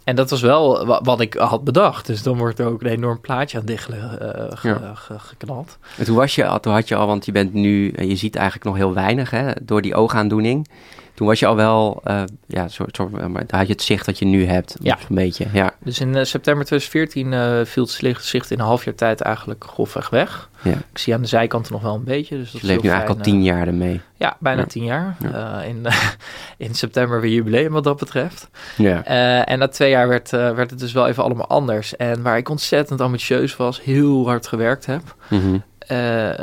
En 0.03 0.15
dat 0.15 0.29
was 0.29 0.41
wel 0.41 0.85
wat 1.03 1.19
ik 1.19 1.33
had 1.33 1.63
bedacht. 1.63 2.05
Dus 2.05 2.23
dan 2.23 2.37
wordt 2.37 2.59
er 2.59 2.65
ook 2.65 2.81
een 2.81 2.89
enorm 2.89 3.19
plaatje 3.21 3.57
aan 3.57 3.65
diggelen 3.65 4.19
uh, 4.63 4.91
geknald. 5.17 5.77
En 5.97 6.05
toen, 6.05 6.15
was 6.15 6.35
je, 6.35 6.57
toen 6.61 6.73
had 6.73 6.87
je 6.87 6.95
al, 6.95 7.07
want 7.07 7.25
je 7.25 7.31
bent 7.31 7.53
nu, 7.53 7.93
je 7.97 8.15
ziet 8.15 8.35
eigenlijk 8.35 8.65
nog 8.65 8.75
heel 8.75 8.93
weinig 8.93 9.29
hè, 9.29 9.51
door 9.61 9.81
die 9.81 9.95
oogaandoening. 9.95 10.67
Toen 11.13 11.27
was 11.27 11.39
je 11.39 11.45
al 11.45 11.55
wel, 11.55 12.01
uh, 12.07 12.23
ja, 12.47 12.67
soort, 12.67 12.95
soort, 12.95 13.27
maar 13.27 13.43
had 13.47 13.67
je 13.67 13.73
het 13.73 13.81
zicht 13.81 14.05
dat 14.05 14.19
je 14.19 14.25
nu 14.25 14.45
hebt. 14.45 14.75
Ja. 14.81 14.97
Een 15.09 15.15
beetje, 15.15 15.45
ja. 15.53 15.73
Dus 15.79 15.99
in 15.99 16.07
uh, 16.07 16.23
september 16.23 16.65
2014 16.65 17.31
uh, 17.31 17.65
viel 17.65 17.87
het 18.01 18.23
zicht 18.25 18.51
in 18.51 18.59
een 18.59 18.65
half 18.65 18.85
jaar 18.85 18.95
tijd 18.95 19.21
eigenlijk 19.21 19.63
grofweg 19.63 20.09
weg. 20.09 20.49
Ja. 20.61 20.71
Ik 20.71 20.97
zie 20.97 21.13
aan 21.13 21.21
de 21.21 21.27
zijkanten 21.27 21.73
nog 21.73 21.81
wel 21.81 21.95
een 21.95 22.03
beetje. 22.03 22.37
Dus 22.37 22.51
dat 22.51 22.61
je 22.61 22.67
leeft 22.67 22.83
nu 22.83 22.89
eigenlijk 22.89 23.19
al 23.19 23.25
tien 23.25 23.43
jaar 23.43 23.67
ermee. 23.67 24.01
Ja, 24.15 24.37
bijna 24.39 24.65
tien 24.65 24.83
jaar. 24.83 25.17
Ja. 25.19 25.61
in, 25.61 25.85
in 26.67 26.75
september 26.75 27.21
weer 27.21 27.31
jubileum 27.31 27.71
wat 27.71 27.83
dat 27.83 27.99
betreft. 27.99 28.49
Ja. 28.77 29.05
en 29.45 29.59
na 29.59 29.67
twee 29.67 29.89
jaar 29.89 30.07
werd, 30.07 30.29
werd 30.29 30.69
het 30.69 30.79
dus 30.79 30.91
wel 30.91 31.07
even 31.07 31.23
allemaal 31.23 31.47
anders. 31.47 31.95
En 31.95 32.21
waar 32.21 32.37
ik 32.37 32.49
ontzettend 32.49 33.01
ambitieus 33.01 33.55
was, 33.55 33.81
heel 33.81 34.27
hard 34.27 34.47
gewerkt 34.47 34.85
heb... 34.85 35.15
Mm 35.27 35.41
-hmm. 35.41 35.63
Uh, 35.91 35.97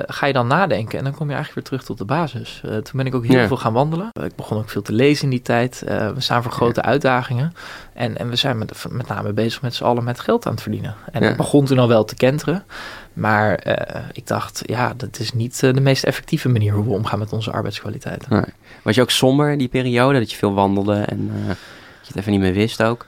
ga 0.06 0.26
je 0.26 0.32
dan 0.32 0.46
nadenken 0.46 0.98
en 0.98 1.04
dan 1.04 1.14
kom 1.14 1.28
je 1.28 1.34
eigenlijk 1.34 1.54
weer 1.54 1.64
terug 1.64 1.84
tot 1.84 1.98
de 1.98 2.14
basis. 2.14 2.62
Uh, 2.64 2.70
toen 2.70 2.92
ben 2.92 3.06
ik 3.06 3.14
ook 3.14 3.26
heel 3.26 3.46
veel 3.46 3.56
gaan 3.56 3.72
wandelen. 3.72 4.08
Ik 4.24 4.36
begon 4.36 4.58
ook 4.58 4.70
veel 4.70 4.82
te 4.82 4.92
lezen 4.92 5.24
in 5.24 5.30
die 5.30 5.42
tijd. 5.42 5.82
Uh, 5.88 6.10
we 6.10 6.20
staan 6.20 6.42
voor 6.42 6.52
grote 6.52 6.82
uitdagingen. 6.82 7.52
En, 7.92 8.18
en 8.18 8.28
we 8.28 8.36
zijn 8.36 8.58
met, 8.58 8.84
met 8.90 9.08
name 9.08 9.32
bezig 9.32 9.62
met 9.62 9.74
z'n 9.74 9.84
allen 9.84 10.04
met 10.04 10.20
geld 10.20 10.46
aan 10.46 10.52
het 10.52 10.62
verdienen. 10.62 10.94
En 11.12 11.22
het 11.22 11.36
begon 11.36 11.64
toen 11.64 11.78
al 11.78 11.88
wel 11.88 12.04
te 12.04 12.14
kenteren. 12.14 12.64
Maar 13.12 13.76
ik 14.12 14.26
dacht, 14.26 14.62
ja, 14.66 14.92
dat 14.96 15.18
is 15.18 15.32
niet 15.32 15.60
de 15.60 15.80
meest 15.80 16.04
effectieve 16.04 16.48
manier 16.48 16.72
hoe 16.72 16.84
we 16.84 16.90
omgaan 16.90 17.18
met 17.18 17.32
onze 17.32 17.50
arbeidskwaliteit. 17.50 18.28
Nee. 18.28 18.44
Was 18.82 18.94
je 18.94 19.02
ook 19.02 19.10
somber 19.10 19.50
in 19.50 19.58
die 19.58 19.68
periode, 19.68 20.18
dat 20.18 20.30
je 20.30 20.36
veel 20.36 20.54
wandelde 20.54 20.94
en 20.94 21.30
dat 21.46 21.56
je 22.00 22.06
het 22.06 22.16
even 22.16 22.32
niet 22.32 22.40
meer 22.40 22.52
wist 22.52 22.82
ook? 22.82 23.06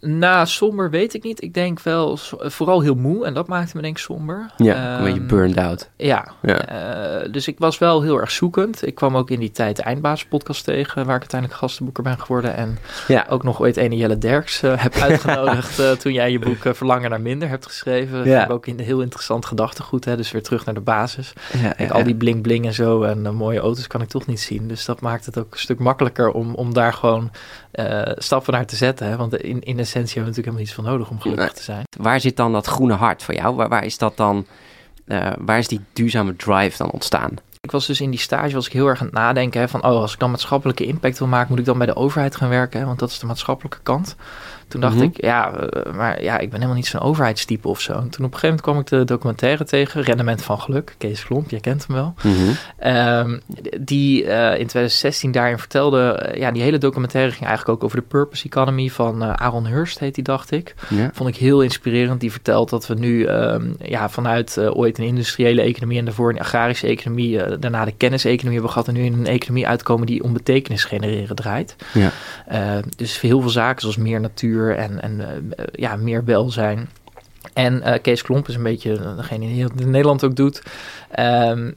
Na 0.00 0.44
somber 0.44 0.90
weet 0.90 1.14
ik 1.14 1.22
niet. 1.22 1.42
Ik 1.42 1.54
denk 1.54 1.80
wel 1.80 2.18
vooral 2.38 2.80
heel 2.80 2.94
moe 2.94 3.24
en 3.24 3.34
dat 3.34 3.48
maakte 3.48 3.76
me 3.76 3.82
denk 3.82 3.96
ik 3.96 4.02
somber. 4.02 4.50
Ja, 4.56 4.96
een 4.96 5.04
beetje 5.04 5.20
ehm, 5.20 5.28
burned 5.28 5.58
out. 5.58 5.90
Ja, 5.96 6.32
ja. 6.42 7.22
Uh, 7.24 7.32
dus 7.32 7.48
ik 7.48 7.58
was 7.58 7.78
wel 7.78 8.02
heel 8.02 8.20
erg 8.20 8.30
zoekend. 8.30 8.86
Ik 8.86 8.94
kwam 8.94 9.16
ook 9.16 9.30
in 9.30 9.40
die 9.40 9.50
tijd 9.50 9.76
de 9.76 9.82
Eindbaas 9.82 10.24
podcast 10.24 10.64
tegen, 10.64 11.06
waar 11.06 11.14
ik 11.14 11.20
uiteindelijk 11.20 11.60
gastenboeker 11.60 12.02
ben 12.02 12.18
geworden. 12.18 12.54
En 12.54 12.78
ja. 13.08 13.26
ook 13.28 13.42
nog 13.42 13.60
ooit 13.60 13.76
ene 13.76 13.96
Jelle 13.96 14.18
Derks 14.18 14.62
uh, 14.62 14.72
heb 14.76 14.94
uitgenodigd 15.08 15.80
uh, 15.80 15.90
toen 15.90 16.12
jij 16.12 16.30
je 16.30 16.38
boek 16.38 16.76
Verlangen 16.76 17.10
naar 17.10 17.20
Minder 17.20 17.48
hebt 17.48 17.66
geschreven. 17.66 18.24
Ja. 18.24 18.38
heb 18.38 18.50
ook 18.50 18.66
in 18.66 18.78
heel 18.78 19.00
interessant 19.00 19.46
gedachtegoed, 19.46 20.04
hè, 20.04 20.16
dus 20.16 20.30
weer 20.30 20.42
terug 20.42 20.64
naar 20.64 20.74
de 20.74 20.80
basis. 20.80 21.32
Ja, 21.62 21.76
en 21.76 21.90
al 21.90 22.04
die 22.04 22.14
bling 22.14 22.42
bling 22.42 22.66
en 22.66 22.74
zo 22.74 23.02
en 23.02 23.34
mooie 23.34 23.60
auto's 23.60 23.86
kan 23.86 24.02
ik 24.02 24.08
toch 24.08 24.26
niet 24.26 24.40
zien. 24.40 24.68
Dus 24.68 24.84
dat 24.84 25.00
maakt 25.00 25.26
het 25.26 25.38
ook 25.38 25.52
een 25.52 25.58
stuk 25.58 25.78
makkelijker 25.78 26.30
om, 26.30 26.54
om 26.54 26.74
daar 26.74 26.92
gewoon 26.92 27.30
stappen 28.16 28.52
naar 28.52 28.66
te 28.66 28.76
zetten. 28.76 29.06
Hè? 29.06 29.16
Want 29.16 29.36
in, 29.36 29.60
in 29.60 29.78
essentie 29.78 30.14
hebben 30.14 30.34
we 30.34 30.40
natuurlijk 30.40 30.46
helemaal 30.46 30.60
niets 30.60 30.74
van 30.74 30.84
nodig 30.84 31.10
om 31.10 31.20
gelukkig 31.20 31.52
te 31.52 31.62
zijn. 31.62 31.84
Waar 31.98 32.20
zit 32.20 32.36
dan 32.36 32.52
dat 32.52 32.66
groene 32.66 32.94
hart 32.94 33.22
voor 33.22 33.34
jou? 33.34 33.54
Waar, 33.54 33.68
waar 33.68 33.84
is 33.84 33.98
dat 33.98 34.16
dan, 34.16 34.46
uh, 35.06 35.32
waar 35.38 35.58
is 35.58 35.68
die 35.68 35.80
duurzame 35.92 36.36
drive 36.36 36.76
dan 36.76 36.90
ontstaan? 36.90 37.34
Ik 37.62 37.70
was 37.70 37.86
dus 37.86 38.00
in 38.00 38.10
die 38.10 38.18
stage 38.18 38.54
was 38.54 38.66
ik 38.66 38.72
heel 38.72 38.86
erg 38.86 39.00
aan 39.00 39.06
het 39.06 39.14
nadenken 39.14 39.60
hè, 39.60 39.68
van, 39.68 39.84
oh, 39.84 40.00
als 40.00 40.12
ik 40.12 40.18
dan 40.18 40.30
maatschappelijke 40.30 40.84
impact 40.84 41.18
wil 41.18 41.28
maken, 41.28 41.48
moet 41.50 41.58
ik 41.58 41.64
dan 41.64 41.78
bij 41.78 41.86
de 41.86 41.96
overheid 41.96 42.36
gaan 42.36 42.48
werken, 42.48 42.80
hè, 42.80 42.86
want 42.86 42.98
dat 42.98 43.10
is 43.10 43.18
de 43.18 43.26
maatschappelijke 43.26 43.78
kant. 43.82 44.16
Toen 44.70 44.80
dacht 44.80 44.94
mhm. 44.94 45.04
ik, 45.04 45.20
ja, 45.20 45.52
eh, 45.52 45.92
maar 45.92 46.22
ja, 46.22 46.38
ik 46.38 46.50
ben 46.50 46.54
helemaal 46.54 46.74
niet 46.74 46.86
zo'n 46.86 47.00
overheidstype 47.00 47.68
of 47.68 47.80
zo. 47.80 47.92
En 47.92 48.08
toen 48.08 48.24
op 48.24 48.32
een 48.32 48.38
gegeven 48.38 48.48
moment 48.48 48.60
kwam 48.60 48.78
ik 48.78 48.86
de 48.86 49.04
documentaire 49.04 49.64
tegen, 49.64 50.02
Rendement 50.02 50.42
van 50.42 50.60
Geluk, 50.60 50.94
Kees 50.98 51.24
Klomp, 51.24 51.50
jij 51.50 51.60
kent 51.60 51.86
hem 51.86 51.96
wel. 51.96 52.14
Mhm. 52.22 52.50
Ehm, 52.78 53.38
die 53.80 54.24
uh, 54.24 54.50
in 54.50 54.66
2016 54.66 55.32
daarin 55.32 55.58
vertelde, 55.58 56.30
uh, 56.34 56.40
ja, 56.40 56.50
die 56.50 56.62
hele 56.62 56.78
documentaire 56.78 57.32
ging 57.32 57.46
eigenlijk 57.46 57.78
ook 57.78 57.84
over 57.84 57.98
de 57.98 58.06
purpose 58.08 58.44
economy 58.44 58.88
van 58.88 59.22
Aaron 59.22 59.66
Hurst, 59.66 59.98
heet 59.98 60.14
die, 60.14 60.24
dacht 60.24 60.50
ik. 60.50 60.74
Vond 61.12 61.28
ik 61.28 61.36
heel 61.36 61.60
inspirerend. 61.62 62.20
Die 62.20 62.32
vertelt 62.32 62.70
dat 62.70 62.86
we 62.86 62.94
nu 62.94 63.28
um, 63.28 63.76
ja, 63.82 64.08
vanuit 64.08 64.58
ooit 64.58 64.98
een 64.98 65.04
industriële 65.04 65.62
economie 65.62 65.98
en 65.98 66.04
daarvoor 66.04 66.30
een 66.30 66.40
agrarische 66.40 66.86
economie, 66.86 67.49
daarna 67.58 67.84
de 67.84 67.94
kenniseconomie 67.96 68.52
hebben 68.52 68.70
gehad 68.70 68.88
en 68.88 68.94
nu 68.94 69.04
in 69.04 69.12
een 69.12 69.26
economie 69.26 69.66
uitkomen 69.66 70.06
die 70.06 70.22
om 70.22 70.32
betekenis 70.32 70.84
genereren 70.84 71.36
draait. 71.36 71.76
Ja. 71.92 72.10
dus 72.96 73.20
heel 73.20 73.40
veel 73.40 73.50
zaken 73.50 73.80
zoals 73.80 73.96
meer 73.96 74.20
natuur, 74.20 74.76
en, 74.76 75.02
en 75.02 75.18
uh, 75.20 75.26
ja, 75.72 75.96
meer 75.96 76.24
welzijn. 76.24 76.88
En 77.52 77.82
uh, 77.86 77.94
Kees 78.02 78.22
Klomp 78.22 78.48
is 78.48 78.54
een 78.54 78.62
beetje 78.62 79.14
degene 79.16 79.46
die 79.46 79.66
in 79.76 79.90
Nederland 79.90 80.24
ook 80.24 80.36
doet. 80.36 80.62
Um, 81.18 81.74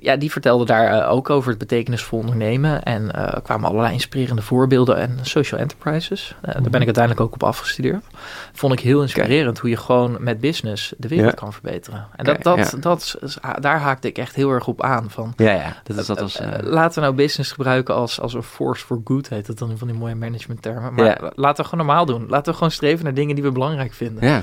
ja, 0.00 0.16
die 0.16 0.30
vertelde 0.30 0.64
daar 0.64 0.92
uh, 0.92 1.12
ook 1.12 1.30
over 1.30 1.50
het 1.50 1.58
betekenisvol 1.58 2.18
ondernemen. 2.18 2.82
En 2.82 3.10
uh, 3.16 3.32
kwamen 3.42 3.68
allerlei 3.68 3.92
inspirerende 3.92 4.42
voorbeelden 4.42 4.96
en 4.96 5.18
social 5.22 5.60
enterprises. 5.60 6.34
Uh, 6.44 6.52
Daar 6.52 6.70
ben 6.70 6.80
ik 6.80 6.86
uiteindelijk 6.86 7.20
ook 7.20 7.34
op 7.34 7.42
afgestudeerd. 7.42 8.04
Vond 8.52 8.72
ik 8.72 8.80
heel 8.80 9.02
inspirerend 9.02 9.58
hoe 9.58 9.70
je 9.70 9.76
gewoon 9.76 10.16
met 10.20 10.40
business 10.40 10.94
de 10.96 11.08
wereld 11.08 11.34
kan 11.34 11.52
verbeteren. 11.52 12.06
En 12.16 12.24
dat, 12.24 12.42
dat, 12.42 12.76
dat, 12.80 13.18
daar 13.60 13.80
haakte 13.80 14.08
ik 14.08 14.18
echt 14.18 14.34
heel 14.34 14.50
erg 14.50 14.66
op 14.66 14.82
aan. 14.82 15.10
Van, 15.10 15.32
ja, 15.36 15.52
ja. 15.52 15.76
Dat 15.82 15.96
is, 15.96 16.06
dat 16.06 16.20
was, 16.20 16.40
laten 16.60 16.94
we 16.94 17.00
nou 17.00 17.14
business 17.14 17.52
gebruiken 17.52 17.94
als, 17.94 18.20
als 18.20 18.34
een 18.34 18.42
force 18.42 18.84
for 18.84 19.00
good, 19.04 19.28
heet 19.28 19.46
dat 19.46 19.58
dan 19.58 19.78
van 19.78 19.88
die 19.88 19.96
mooie 19.96 20.14
management 20.14 20.62
termen. 20.62 20.94
Maar 20.94 21.32
laten 21.34 21.64
we 21.64 21.68
gewoon 21.70 21.86
normaal 21.86 22.06
doen. 22.06 22.26
Laten 22.28 22.46
we 22.46 22.52
gewoon 22.52 22.70
streven 22.70 23.04
naar 23.04 23.14
dingen 23.14 23.34
die 23.34 23.44
we 23.44 23.52
belangrijk 23.52 23.92
vinden. 23.92 24.28
Ja. 24.28 24.42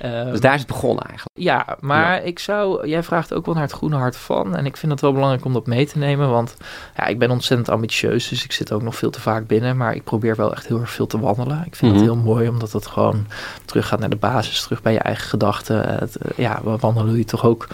Ehm, 0.00 0.30
dus 0.30 0.40
daar 0.40 0.54
is 0.54 0.58
het 0.58 0.68
begonnen 0.68 1.04
eigenlijk. 1.04 1.38
Ja, 1.38 1.76
maar 1.80 2.24
ik 2.24 2.38
zou, 2.38 2.88
jij 2.88 3.02
vraagt 3.02 3.34
ook 3.34 3.46
wel 3.46 3.54
naar 3.54 3.62
het 3.62 3.72
groene 3.72 3.96
hart 3.96 4.16
van. 4.16 4.56
En 4.56 4.66
ik 4.66 4.76
vind 4.76 4.92
het 4.92 5.00
wel 5.00 5.12
belangrijk 5.12 5.44
om 5.44 5.52
dat 5.52 5.66
mee 5.66 5.86
te 5.86 5.98
nemen. 5.98 6.30
Want 6.30 6.56
ja, 6.96 7.06
ik 7.06 7.18
ben 7.18 7.30
ontzettend 7.30 7.68
ambitieus, 7.68 8.28
dus 8.28 8.44
ik 8.44 8.52
zit 8.52 8.72
ook 8.72 8.82
nog 8.82 8.96
veel 8.96 9.10
te 9.10 9.20
vaak 9.20 9.46
binnen. 9.46 9.76
Maar 9.76 9.94
ik 9.94 10.04
probeer 10.04 10.36
wel 10.36 10.52
echt 10.52 10.66
heel 10.66 10.80
erg 10.80 10.90
veel 10.90 11.06
te 11.06 11.20
wandelen. 11.20 11.62
Ik 11.66 11.76
vind 11.76 11.92
het 11.92 12.00
mhm. 12.00 12.12
heel 12.12 12.22
mooi, 12.22 12.48
omdat 12.48 12.72
het 12.72 12.86
gewoon 12.86 13.26
terug 13.64 13.86
gaat 13.86 13.98
naar 13.98 14.10
de 14.10 14.16
basis, 14.16 14.62
terug 14.62 14.82
bij 14.82 14.92
je 14.92 14.98
eigen 14.98 15.28
gedachten. 15.28 15.98
Het, 15.98 16.16
ja, 16.36 16.60
wandelen 16.62 17.08
doe 17.08 17.18
je 17.18 17.24
toch 17.24 17.44
ook, 17.44 17.66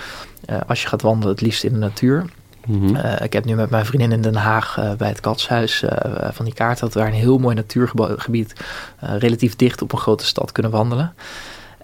uh, 0.51 0.57
als 0.67 0.83
je 0.83 0.89
gaat 0.89 1.03
wandelen, 1.03 1.35
het 1.35 1.43
liefst 1.43 1.65
in 1.65 1.73
de 1.73 1.79
natuur. 1.79 2.25
Mhm. 2.67 2.97
Eh, 2.97 3.25
ik 3.25 3.33
heb 3.33 3.45
nu 3.45 3.55
met 3.55 3.71
mijn 3.71 3.87
vriendin 3.87 4.13
in 4.13 4.23
Den 4.23 4.35
Haag 4.35 4.77
uh, 4.79 4.93
bij 4.93 5.09
het 5.09 5.21
Katshuis 5.21 5.83
uh, 5.83 5.91
van 6.31 6.45
die 6.45 6.55
kaart 6.55 6.79
dat 6.79 6.93
we 6.93 6.99
daar 6.99 7.09
een 7.09 7.15
heel 7.15 7.39
mooi 7.39 7.55
natuurgebied 7.55 8.53
relatief 8.99 9.57
dicht 9.57 9.83
op 9.83 9.93
een 9.93 9.99
grote 9.99 10.25
stad 10.25 10.53
kunnen 10.53 10.73
wandelen. 10.73 11.15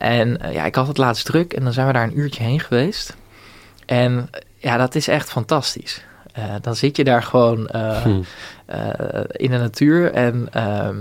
En 0.02 0.38
ja, 0.52 0.64
ik 0.64 0.74
had 0.74 0.86
het 0.86 0.98
laatst 0.98 1.24
druk 1.24 1.52
en 1.52 1.64
dan 1.64 1.72
zijn 1.72 1.86
we 1.86 1.92
daar 1.92 2.02
een 2.02 2.18
uurtje 2.18 2.42
heen 2.42 2.60
geweest. 2.60 3.16
En 3.86 4.30
ja, 4.56 4.76
dat 4.76 4.94
is 4.94 5.08
echt 5.08 5.30
fantastisch. 5.30 6.04
dan 6.60 6.76
zit 6.76 6.96
je 6.96 7.04
daar 7.04 7.22
gewoon 7.22 7.68
hm. 8.02 8.22
in 9.30 9.50
de 9.50 9.58
natuur 9.58 10.12
en 10.12 10.48
ehm, 10.52 10.96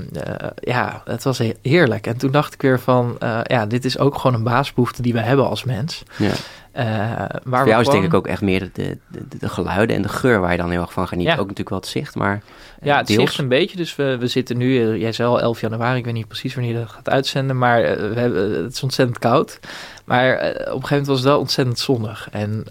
ja, 0.55 1.01
het 1.05 1.23
was 1.23 1.41
heerlijk. 1.61 2.07
En 2.07 2.17
toen 2.17 2.31
dacht 2.31 2.53
ik 2.53 2.61
weer 2.61 2.79
van, 2.79 3.17
ja, 3.43 3.65
dit 3.65 3.85
is 3.85 3.97
ook 3.97 4.17
gewoon 4.17 4.37
een 4.37 4.43
baasbehoefte 4.43 5.01
die 5.01 5.13
we 5.13 5.21
hebben 5.21 5.49
als 5.49 5.63
mens. 5.63 6.03
Ja. 6.17 6.31
Waar 6.73 7.41
Voor 7.43 7.67
jou 7.67 7.81
is 7.81 7.87
denk 7.87 8.03
ik 8.03 8.13
ook 8.13 8.27
echt 8.27 8.41
meer 8.41 8.69
de, 8.73 8.97
de, 9.07 9.37
de, 9.39 9.49
geluiden 9.49 9.95
en 9.95 10.01
de 10.01 10.09
geur 10.09 10.39
waar 10.39 10.51
je 10.51 10.57
dan 10.57 10.69
heel 10.69 10.81
erg 10.81 10.93
van 10.93 11.07
geniet. 11.07 11.27
Ook 11.27 11.37
natuurlijk 11.37 11.69
wel 11.69 11.79
het 11.79 11.87
zicht, 11.87 12.15
maar 12.15 12.41
Ja, 12.81 12.97
het 12.97 13.09
zicht 13.09 13.37
een 13.37 13.47
beetje. 13.47 13.77
Dus 13.77 13.95
we, 13.95 14.17
we 14.17 14.27
zitten 14.27 14.57
nu, 14.57 14.81
eh, 14.81 15.01
jij 15.01 15.11
zei 15.11 15.29
al 15.29 15.41
11 15.41 15.61
januari, 15.61 15.97
ik 15.97 16.05
weet 16.05 16.13
niet 16.13 16.27
precies 16.27 16.55
wanneer 16.55 16.73
je 16.73 16.79
dat 16.79 16.89
gaat 16.89 17.09
uitzenden, 17.09 17.57
maar 17.57 17.81
we 17.81 18.19
hebben, 18.19 18.63
het 18.63 18.73
is 18.73 18.83
ontzettend 18.83 19.19
koud. 19.19 19.59
Maar 20.05 20.33
op 20.33 20.39
een 20.39 20.53
gegeven 20.55 20.89
moment 20.89 21.07
was 21.07 21.17
het 21.17 21.27
wel 21.27 21.39
ontzettend 21.39 21.79
zonnig. 21.79 22.27
En 22.31 22.63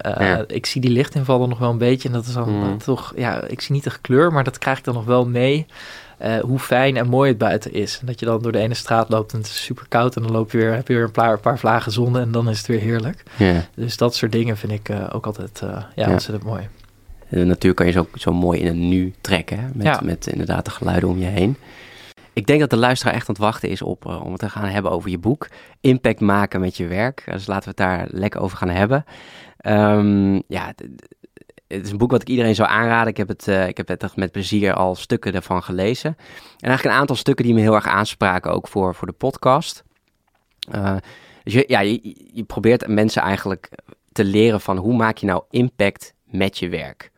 ik 0.47 0.67
zie 0.67 0.81
die 0.81 0.91
lichtinvallen 0.91 1.49
nog 1.49 1.59
wel 1.59 1.71
een 1.71 1.79
beetje 1.79 2.09
en 2.09 2.15
dat 2.15 2.27
is 2.27 2.33
dan 2.33 2.51
mm. 2.51 2.79
toch, 2.79 3.13
ja, 3.17 3.43
ik 3.47 3.61
zie 3.61 3.75
niet 3.75 3.85
de 3.85 3.93
kleur, 4.01 4.33
maar 4.33 4.45
dat 4.45 4.59
krijg 4.59 4.79
ik 4.79 4.85
dan 4.85 4.95
nog 4.95 5.05
wel 5.05 5.27
mee. 5.27 5.67
Uh, 6.25 6.39
hoe 6.39 6.59
fijn 6.59 6.97
en 6.97 7.09
mooi 7.09 7.29
het 7.29 7.39
buiten 7.39 7.73
is. 7.73 7.99
En 8.01 8.07
dat 8.07 8.21
je 8.21 8.27
dan 8.27 8.43
door 8.43 8.53
de 8.53 8.59
ene 8.59 8.75
straat 8.75 9.09
loopt 9.09 9.33
en 9.33 9.39
het 9.39 9.47
is 9.47 9.65
super 9.65 9.85
koud. 9.89 10.17
En 10.17 10.23
dan 10.23 10.31
loop 10.33 10.51
je 10.51 10.59
weer, 10.59 10.75
heb 10.75 10.89
je 10.89 10.95
weer 10.95 11.03
een 11.03 11.11
paar, 11.11 11.41
paar 11.41 11.59
vlagen 11.59 11.93
zon 11.93 12.19
en 12.19 12.33
dan 12.33 12.49
is 12.49 12.59
het 12.59 12.67
weer 12.67 12.81
heerlijk. 12.81 13.23
Dus 13.75 13.97
dat 13.97 14.15
soort 14.15 14.33
dingen 14.33 14.57
vind 14.57 14.73
ik 14.73 14.89
uh, 14.89 15.07
ook 15.13 15.27
altijd 15.27 15.61
uh, 15.65 15.71
ja, 15.71 15.89
ja, 15.95 16.11
ontzettend 16.11 16.45
mooi. 16.45 16.69
De 17.29 17.45
natuur 17.45 17.75
kan 17.75 17.87
je 17.87 17.93
zo, 17.93 18.07
zo 18.15 18.33
mooi 18.33 18.61
in 18.61 18.67
het 18.67 18.77
nu 18.77 19.15
trekken. 19.21 19.73
Met, 19.75 20.01
met 20.01 20.27
inderdaad 20.27 20.65
de 20.65 20.71
geluiden 20.71 21.09
om 21.09 21.19
je 21.19 21.27
heen. 21.27 21.57
Ik 22.33 22.47
denk 22.47 22.61
dat 22.61 22.71
de 22.71 22.77
luisteraar 22.77 23.15
echt 23.15 23.29
aan 23.29 23.35
het 23.35 23.45
wachten 23.45 23.69
is 23.69 23.83
op, 23.83 24.07
om 24.07 24.31
het 24.31 24.41
te 24.41 24.49
gaan 24.49 24.69
hebben 24.69 24.91
over 24.91 25.11
je 25.11 25.19
boek. 25.19 25.49
Impact 25.81 26.21
maken 26.21 26.61
met 26.61 26.77
je 26.77 26.87
werk. 26.87 27.23
Dus 27.27 27.47
laten 27.47 27.63
we 27.63 27.69
het 27.69 27.89
daar 27.89 28.07
lekker 28.11 28.41
over 28.41 28.57
gaan 28.57 28.69
hebben. 28.69 29.05
Um, 29.67 30.43
ja, 30.47 30.73
het 31.75 31.85
is 31.85 31.91
een 31.91 31.99
boek 31.99 32.11
wat 32.11 32.23
ik 32.23 32.29
iedereen 32.29 32.55
zou 32.55 32.69
aanraden. 32.69 33.09
Ik 33.09 33.17
heb 33.17 33.29
het, 33.29 33.47
uh, 33.47 33.69
ik 33.69 33.77
heb 33.77 33.89
het 33.89 34.17
met 34.17 34.33
plezier 34.33 34.75
al 34.75 34.95
stukken 34.95 35.35
ervan 35.35 35.63
gelezen. 35.63 36.17
En 36.59 36.69
eigenlijk 36.69 36.95
een 36.95 37.01
aantal 37.01 37.17
stukken 37.17 37.45
die 37.45 37.55
me 37.55 37.61
heel 37.61 37.75
erg 37.75 37.87
aanspraken, 37.87 38.53
ook 38.53 38.69
voor, 38.69 38.95
voor 38.95 39.07
de 39.07 39.13
podcast. 39.13 39.85
Uh, 40.75 40.97
dus 41.45 41.53
je, 41.53 41.65
ja, 41.67 41.81
je, 41.81 42.45
probeert 42.47 42.87
mensen 42.87 43.23
eigenlijk 43.23 43.71
te 44.13 44.25
leren 44.25 44.61
van 44.61 44.77
hoe 44.77 44.97
maak 44.97 45.17
je 45.17 45.27
nou 45.27 45.43
impact 45.51 46.15
met 46.25 46.59
je 46.59 46.69
werk. 46.69 47.11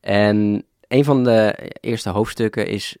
En 0.00 0.64
een 0.88 1.04
van 1.04 1.24
de 1.24 1.70
eerste 1.80 2.10
hoofdstukken 2.10 2.66
is 2.66 2.96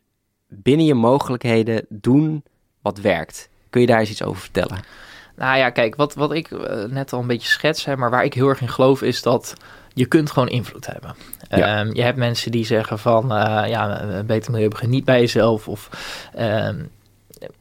binnen 0.48 0.86
je 0.86 0.94
mogelijkheden 0.94 1.86
doen 1.88 2.44
wat 2.82 2.98
werkt. 2.98 3.48
Kun 3.70 3.80
je 3.80 3.86
daar 3.86 4.00
eens 4.00 4.10
iets 4.10 4.22
over 4.22 4.40
vertellen? 4.40 4.84
Nou 5.36 5.58
ja, 5.58 5.70
kijk, 5.70 5.96
wat, 5.96 6.14
wat 6.14 6.32
ik 6.32 6.50
uh, 6.50 6.84
net 6.84 7.12
al 7.12 7.20
een 7.20 7.26
beetje 7.26 7.48
schets, 7.48 7.84
hè, 7.84 7.96
maar 7.96 8.10
waar 8.10 8.24
ik 8.24 8.34
heel 8.34 8.48
erg 8.48 8.60
in 8.60 8.68
geloof, 8.68 9.02
is 9.02 9.22
dat 9.22 9.54
je 9.94 10.06
kunt 10.06 10.30
gewoon 10.30 10.48
invloed 10.48 10.86
hebben. 10.86 11.14
Ehm, 11.48 11.94
je 11.94 12.02
hebt 12.02 12.18
mensen 12.18 12.50
die 12.50 12.66
zeggen 12.66 12.98
van, 12.98 13.24
uh, 13.24 13.62
ja, 13.66 14.02
een 14.02 14.26
beter 14.26 14.52
milieu 14.52 14.68
begint 14.68 14.90
niet 14.90 15.04
bij 15.04 15.20
jezelf. 15.20 15.68
Of 15.68 15.90
um, 16.38 16.90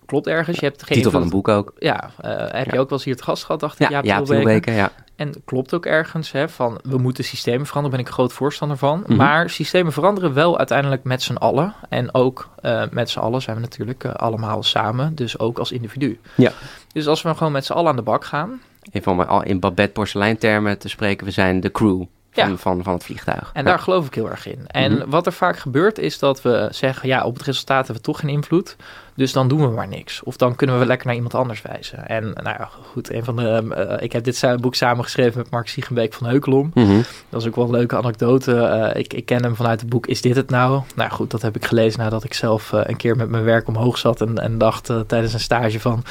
klopt 0.05 0.27
ergens. 0.27 0.59
Je 0.59 0.65
hebt 0.65 0.83
geen 0.83 0.97
Titel 0.97 1.11
van 1.11 1.21
een 1.21 1.29
boek 1.29 1.47
ook. 1.47 1.73
Ja, 1.77 2.09
uh, 2.25 2.31
heb 2.51 2.71
je 2.71 2.79
ook 2.79 2.89
wel 2.89 2.97
eens 2.97 3.03
hier 3.03 3.13
het 3.13 3.23
gast 3.23 3.43
gehad, 3.43 3.59
dacht 3.59 3.79
ik. 3.79 3.89
Ja, 3.89 4.01
ja, 4.03 4.21
Tielbeke, 4.21 4.71
ja. 4.71 4.91
En 5.15 5.33
klopt 5.45 5.73
ook 5.73 5.85
ergens 5.85 6.31
hè, 6.31 6.49
van 6.49 6.79
we 6.83 6.97
moeten 6.97 7.23
systemen 7.23 7.65
veranderen, 7.65 7.97
ben 7.97 7.99
ik 7.99 8.07
een 8.07 8.17
groot 8.19 8.33
voorstander 8.33 8.77
van. 8.77 9.03
Mhm. 9.07 9.15
Maar 9.15 9.49
systemen 9.49 9.91
veranderen 9.91 10.33
wel 10.33 10.57
uiteindelijk 10.57 11.03
met 11.03 11.21
z'n 11.21 11.35
allen. 11.35 11.73
En 11.89 12.13
ook 12.13 12.49
uh, 12.61 12.83
met 12.91 13.09
z'n 13.09 13.19
allen 13.19 13.41
zijn 13.41 13.55
we 13.55 13.61
natuurlijk 13.61 14.03
uh, 14.03 14.13
allemaal 14.13 14.63
samen, 14.63 15.15
dus 15.15 15.39
ook 15.39 15.59
als 15.59 15.71
individu. 15.71 16.19
Ja. 16.35 16.51
Dus 16.93 17.07
als 17.07 17.21
we 17.21 17.35
gewoon 17.35 17.53
met 17.53 17.65
z'n 17.65 17.73
allen 17.73 17.89
aan 17.89 17.95
de 17.95 18.01
bak 18.01 18.25
gaan. 18.25 18.61
Even 18.91 19.29
om 19.29 19.43
in 19.43 19.59
Babette 19.59 19.91
porseleintermen 19.91 20.77
te 20.77 20.89
spreken, 20.89 21.25
we 21.25 21.31
zijn 21.31 21.59
de 21.59 21.71
crew 21.71 22.03
van, 22.33 22.49
ja. 22.49 22.57
van, 22.57 22.83
van 22.83 22.93
het 22.93 23.03
vliegtuig. 23.03 23.49
En 23.53 23.65
daar 23.65 23.79
geloof 23.79 24.07
ik 24.07 24.13
heel 24.13 24.29
erg 24.29 24.47
in. 24.47 24.67
En 24.67 24.93
mhm. 24.93 25.09
wat 25.09 25.25
er 25.25 25.33
vaak 25.33 25.57
gebeurt 25.57 25.97
is 25.97 26.19
dat 26.19 26.41
we 26.41 26.67
zeggen, 26.71 27.07
ja, 27.07 27.23
op 27.23 27.33
het 27.33 27.43
resultaat 27.43 27.85
hebben 27.85 27.95
we 27.95 28.11
toch 28.11 28.19
geen 28.19 28.29
invloed. 28.29 28.75
Dus 29.15 29.31
dan 29.31 29.47
doen 29.47 29.61
we 29.61 29.67
maar 29.67 29.87
niks. 29.87 30.23
Of 30.23 30.37
dan 30.37 30.55
kunnen 30.55 30.79
we 30.79 30.85
lekker 30.85 31.05
naar 31.05 31.15
iemand 31.15 31.35
anders 31.35 31.61
wijzen. 31.61 32.07
En 32.07 32.23
nou 32.23 32.55
ja, 32.59 32.69
goed, 32.91 33.13
een 33.13 33.23
van 33.23 33.35
de. 33.35 33.63
Uh, 33.77 34.03
ik 34.03 34.11
heb 34.11 34.23
dit 34.23 34.57
boek 34.61 34.75
samengeschreven 34.75 35.37
met 35.37 35.49
Mark 35.49 35.67
Siegenbeek 35.67 36.13
van 36.13 36.27
Heukelom. 36.27 36.71
Mhm. 36.73 37.01
Dat 37.29 37.41
is 37.41 37.47
ook 37.47 37.55
wel 37.55 37.65
een 37.65 37.71
leuke 37.71 37.95
anekdote. 37.95 38.51
Uh, 38.53 38.99
ik, 38.99 39.13
ik 39.13 39.25
ken 39.25 39.43
hem 39.43 39.55
vanuit 39.55 39.81
het 39.81 39.89
boek 39.89 40.07
Is 40.07 40.21
dit 40.21 40.35
het 40.35 40.49
nou? 40.49 40.81
Nou 40.95 41.11
goed, 41.11 41.31
dat 41.31 41.41
heb 41.41 41.55
ik 41.55 41.65
gelezen 41.65 41.99
nadat 41.99 42.23
ik 42.23 42.33
zelf 42.33 42.71
uh, 42.71 42.81
een 42.83 42.97
keer 42.97 43.15
met 43.15 43.29
mijn 43.29 43.43
werk 43.43 43.67
omhoog 43.67 43.97
zat 43.97 44.21
en, 44.21 44.37
en 44.37 44.57
dacht 44.57 44.91
tijdens 45.07 45.33
een 45.33 45.39
stage 45.39 45.79
van. 45.79 46.03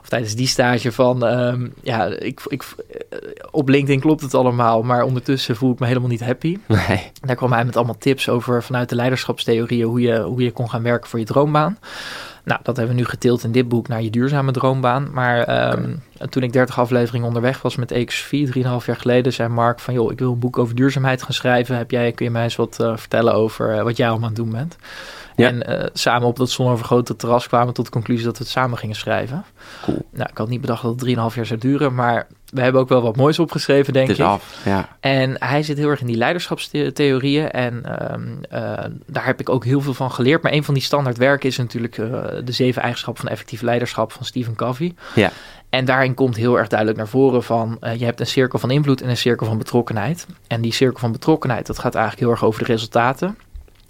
Of 0.00 0.08
tijdens 0.08 0.34
die 0.34 0.46
stage 0.46 0.92
van. 0.92 1.22
Um, 1.22 1.74
ja, 1.82 2.04
ik, 2.04 2.40
ik, 2.48 2.64
op 3.50 3.68
LinkedIn 3.68 4.00
klopt 4.00 4.22
het 4.22 4.34
allemaal, 4.34 4.82
maar 4.82 5.02
ondertussen 5.02 5.56
voel 5.56 5.72
ik 5.72 5.78
me 5.78 5.86
helemaal 5.86 6.08
niet 6.08 6.24
happy. 6.24 6.58
Nee. 6.66 7.10
Daar 7.20 7.36
kwam 7.36 7.52
hij 7.52 7.64
met 7.64 7.76
allemaal 7.76 7.98
tips 7.98 8.28
over 8.28 8.62
vanuit 8.62 8.88
de 8.88 8.94
leiderschapstheorieën 8.94 9.86
hoe 9.86 10.00
je, 10.00 10.20
hoe 10.20 10.42
je 10.42 10.50
kon 10.52 10.70
gaan 10.70 10.82
werken 10.82 11.08
voor 11.08 11.18
je 11.18 11.24
droombaan. 11.24 11.78
Nou, 12.46 12.60
dat 12.62 12.76
hebben 12.76 12.94
we 12.94 13.00
nu 13.00 13.06
geteeld 13.06 13.44
in 13.44 13.52
dit 13.52 13.68
boek 13.68 13.88
naar 13.88 14.02
je 14.02 14.10
duurzame 14.10 14.52
droombaan. 14.52 15.08
Maar 15.12 15.72
um, 15.72 16.02
toen 16.28 16.42
ik 16.42 16.52
30 16.52 16.78
afleveringen 16.78 17.26
onderweg 17.26 17.62
was 17.62 17.76
met 17.76 17.90
EXV, 17.90 18.46
3,5 18.54 18.62
jaar 18.62 18.96
geleden, 18.96 19.32
zei 19.32 19.48
Mark 19.48 19.80
van, 19.80 19.94
joh, 19.94 20.12
ik 20.12 20.18
wil 20.18 20.32
een 20.32 20.38
boek 20.38 20.58
over 20.58 20.74
duurzaamheid 20.74 21.22
gaan 21.22 21.32
schrijven. 21.32 21.76
Heb 21.76 21.90
jij, 21.90 22.12
kun 22.12 22.24
je 22.24 22.30
mij 22.30 22.42
eens 22.42 22.56
wat 22.56 22.78
uh, 22.80 22.96
vertellen 22.96 23.34
over 23.34 23.76
uh, 23.76 23.82
wat 23.82 23.96
jij 23.96 24.08
allemaal 24.08 24.28
aan 24.28 24.34
het 24.34 24.44
doen 24.44 24.52
bent? 24.52 24.76
Ja. 25.36 25.48
En 25.48 25.70
uh, 25.70 25.86
samen 25.92 26.28
op 26.28 26.36
dat 26.36 26.50
zonovergrote 26.50 27.16
terras 27.16 27.48
kwamen 27.48 27.68
we 27.68 27.72
tot 27.72 27.84
de 27.84 27.90
conclusie 27.90 28.24
dat 28.24 28.38
we 28.38 28.44
het 28.44 28.52
samen 28.52 28.78
gingen 28.78 28.96
schrijven. 28.96 29.44
Cool. 29.82 30.06
Nou, 30.10 30.28
ik 30.30 30.38
had 30.38 30.48
niet 30.48 30.60
bedacht 30.60 30.82
dat 30.82 31.00
het 31.00 31.08
3,5 31.08 31.14
jaar 31.34 31.46
zou 31.46 31.60
duren, 31.60 31.94
maar 31.94 32.26
we 32.46 32.60
hebben 32.60 32.80
ook 32.80 32.88
wel 32.88 33.02
wat 33.02 33.16
moois 33.16 33.38
opgeschreven, 33.38 33.92
denk 33.92 34.08
ik. 34.08 34.20
Af, 34.20 34.60
ja. 34.64 34.88
En 35.00 35.36
hij 35.38 35.62
zit 35.62 35.78
heel 35.78 35.88
erg 35.88 36.00
in 36.00 36.06
die 36.06 36.16
leiderschapstheorieën. 36.16 37.50
En 37.50 38.02
um, 38.12 38.40
uh, 38.52 38.60
daar 39.06 39.24
heb 39.24 39.40
ik 39.40 39.48
ook 39.48 39.64
heel 39.64 39.80
veel 39.80 39.94
van 39.94 40.12
geleerd. 40.12 40.42
Maar 40.42 40.52
een 40.52 40.64
van 40.64 40.74
die 40.74 40.82
standaard 40.82 41.16
werken 41.16 41.48
is 41.48 41.56
natuurlijk 41.56 41.96
uh, 41.96 42.06
de 42.44 42.52
zeven 42.52 42.82
eigenschappen 42.82 43.22
van 43.22 43.32
effectief 43.32 43.62
leiderschap 43.62 44.12
van 44.12 44.24
Stephen 44.24 44.54
Covey. 44.54 44.94
Ja. 45.14 45.30
En 45.70 45.84
daarin 45.84 46.14
komt 46.14 46.36
heel 46.36 46.58
erg 46.58 46.68
duidelijk 46.68 46.98
naar 46.98 47.08
voren 47.08 47.42
van 47.42 47.78
uh, 47.80 47.94
je 47.94 48.04
hebt 48.04 48.20
een 48.20 48.26
cirkel 48.26 48.58
van 48.58 48.70
invloed 48.70 49.02
en 49.02 49.08
een 49.08 49.16
cirkel 49.16 49.46
van 49.46 49.58
betrokkenheid. 49.58 50.26
En 50.46 50.60
die 50.60 50.72
cirkel 50.72 50.98
van 50.98 51.12
betrokkenheid, 51.12 51.66
dat 51.66 51.78
gaat 51.78 51.94
eigenlijk 51.94 52.24
heel 52.24 52.32
erg 52.32 52.44
over 52.44 52.64
de 52.64 52.72
resultaten. 52.72 53.38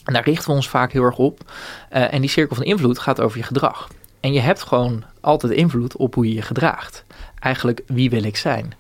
En 0.05 0.13
daar 0.13 0.25
richten 0.25 0.49
we 0.49 0.55
ons 0.55 0.69
vaak 0.69 0.93
heel 0.93 1.03
erg 1.03 1.19
op. 1.19 1.41
En 1.89 2.21
die 2.21 2.31
cirkel 2.31 2.57
van 2.57 2.65
invloed 2.65 2.99
gaat 2.99 3.21
over 3.21 3.39
je 3.39 3.45
gedrag. 3.45 3.89
En 4.21 4.33
je 4.33 4.41
hebt 4.41 4.63
gewoon 4.63 5.05
altijd 5.21 5.53
invloed 5.53 5.97
op 5.97 6.15
hoe 6.15 6.29
je 6.29 6.35
je 6.35 6.43
gedraagt 6.43 7.05
eigenlijk 7.47 7.83
wie 7.87 8.11
wil 8.11 8.23
ik 8.23 8.37
zijn? 8.37 8.73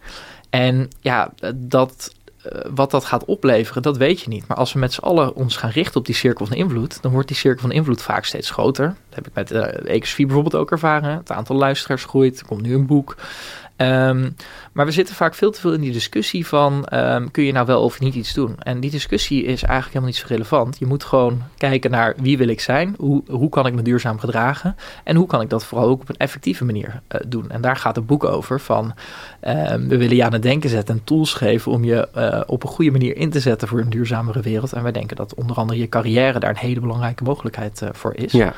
En 0.51 0.91
ja, 1.01 1.33
dat, 1.55 2.15
eh, 2.43 2.61
wat 2.75 2.91
dat 2.91 3.05
gaat 3.05 3.25
opleveren, 3.25 3.83
dat 3.83 3.97
weet 3.97 4.21
je 4.21 4.29
niet. 4.29 4.47
Maar 4.47 4.57
als 4.57 4.73
we 4.73 4.79
met 4.79 4.93
z'n 4.93 5.01
allen 5.01 5.35
ons 5.35 5.57
gaan 5.57 5.71
richten 5.71 6.01
op 6.01 6.07
die 6.07 6.15
cirkel 6.15 6.47
van 6.47 6.57
invloed, 6.57 7.03
dan 7.03 7.13
wordt 7.13 7.29
die 7.29 7.37
cirkel 7.37 7.61
van 7.61 7.73
invloed 7.73 8.03
vaak 8.03 8.25
steeds 8.25 8.51
groter. 8.51 8.87
Dat 8.87 9.15
heb 9.15 9.27
ik 9.27 9.35
met 9.35 9.53
uh, 9.53 10.27
bijvoorbeeld 10.27 10.55
ook 10.55 10.71
ervaren. 10.71 11.17
Het 11.17 11.31
aantal 11.31 11.57
luisteraars 11.57 12.05
groeit, 12.05 12.41
er 12.41 12.47
komt 12.47 12.63
nu 12.63 12.75
een 12.75 12.87
boek. 12.87 13.17
Um, 13.77 14.37
maar 14.73 14.87
we 14.87 14.93
zitten 14.93 15.15
vaak 15.15 15.35
veel 15.35 15.51
te 15.51 15.61
veel 15.61 15.73
in 15.73 15.81
die 15.81 15.93
discussie 15.93 16.47
van 16.47 16.87
um, 16.93 17.31
kun 17.31 17.45
je 17.45 17.53
nou 17.53 17.67
wel 17.67 17.83
of 17.83 18.01
niet 18.01 18.15
iets 18.15 18.35
doen. 18.35 18.57
En 18.59 18.81
die 18.81 18.91
discussie 18.91 19.43
is 19.43 19.63
eigenlijk 19.63 19.87
helemaal 19.87 20.09
niet 20.09 20.17
zo 20.17 20.27
relevant. 20.29 20.79
Je 20.79 20.87
moet 20.87 21.05
gewoon 21.05 21.43
kijken 21.57 21.91
naar 21.91 22.15
wie 22.17 22.39
wil 22.39 22.49
ik 22.49 22.61
zijn, 22.61 22.95
hoe, 22.99 23.23
hoe 23.29 23.49
kan 23.49 23.67
ik 23.67 23.75
me 23.75 23.83
duurzaam 23.83 24.19
gedragen 24.19 24.77
en 25.05 25.17
hoe 25.17 25.27
kan 25.27 25.41
ik 25.41 25.51
dat 25.51 25.65
vooral 25.65 25.89
ook 25.89 26.01
op 26.01 26.09
een 26.09 26.17
effectieve 26.17 26.65
manier 26.65 27.01
uh, 27.15 27.21
doen. 27.27 27.51
En 27.51 27.61
daar 27.61 27.77
gaat 27.77 27.97
het 27.97 28.07
boek 28.07 28.25
over 28.25 28.61
van 28.61 28.95
um, 29.43 29.89
we 29.89 29.97
willen 29.97 30.17
je 30.17 30.25
aan 30.25 30.33
het 30.33 30.43
denken 30.43 30.71
zetten 30.71 30.95
en 30.95 31.05
tools 31.05 31.35
geven 31.35 31.73
om 31.73 31.85
je 31.85 32.09
uh, 32.17 32.41
op 32.47 32.63
een 32.63 32.69
goede 32.69 32.91
manier 32.91 33.17
in 33.17 33.31
te 33.31 33.41
zetten 33.41 33.69
voor 33.69 33.81
een 33.81 33.91
duurzamere 33.91 34.41
wereld. 34.41 34.73
En 34.73 34.83
wij 34.83 34.93
denken 34.93 35.17
dat 35.17 35.35
onder 35.35 35.57
andere 35.57 35.79
je 35.79 35.89
carrière 35.89 36.39
daar 36.39 36.51
een 36.51 36.57
hele 36.57 36.81
belangrijke 36.81 37.25
mogelijkheid 37.25 37.81
uh, 37.83 37.89
voor 37.93 38.15
is. 38.15 38.33
Ja. 38.33 38.55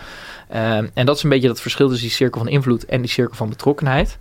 en 0.95 1.07
dat 1.07 1.17
is 1.17 1.23
een 1.23 1.31
beetje 1.31 1.49
dat 1.49 1.61
verschil 1.61 1.89
tussen 1.89 2.07
die 2.07 2.17
cirkel 2.17 2.41
van 2.41 2.51
invloed 2.51 2.85
en 2.85 3.01
die 3.01 3.11
cirkel 3.11 3.37
van 3.37 3.49
betrokkenheid. 3.49 4.19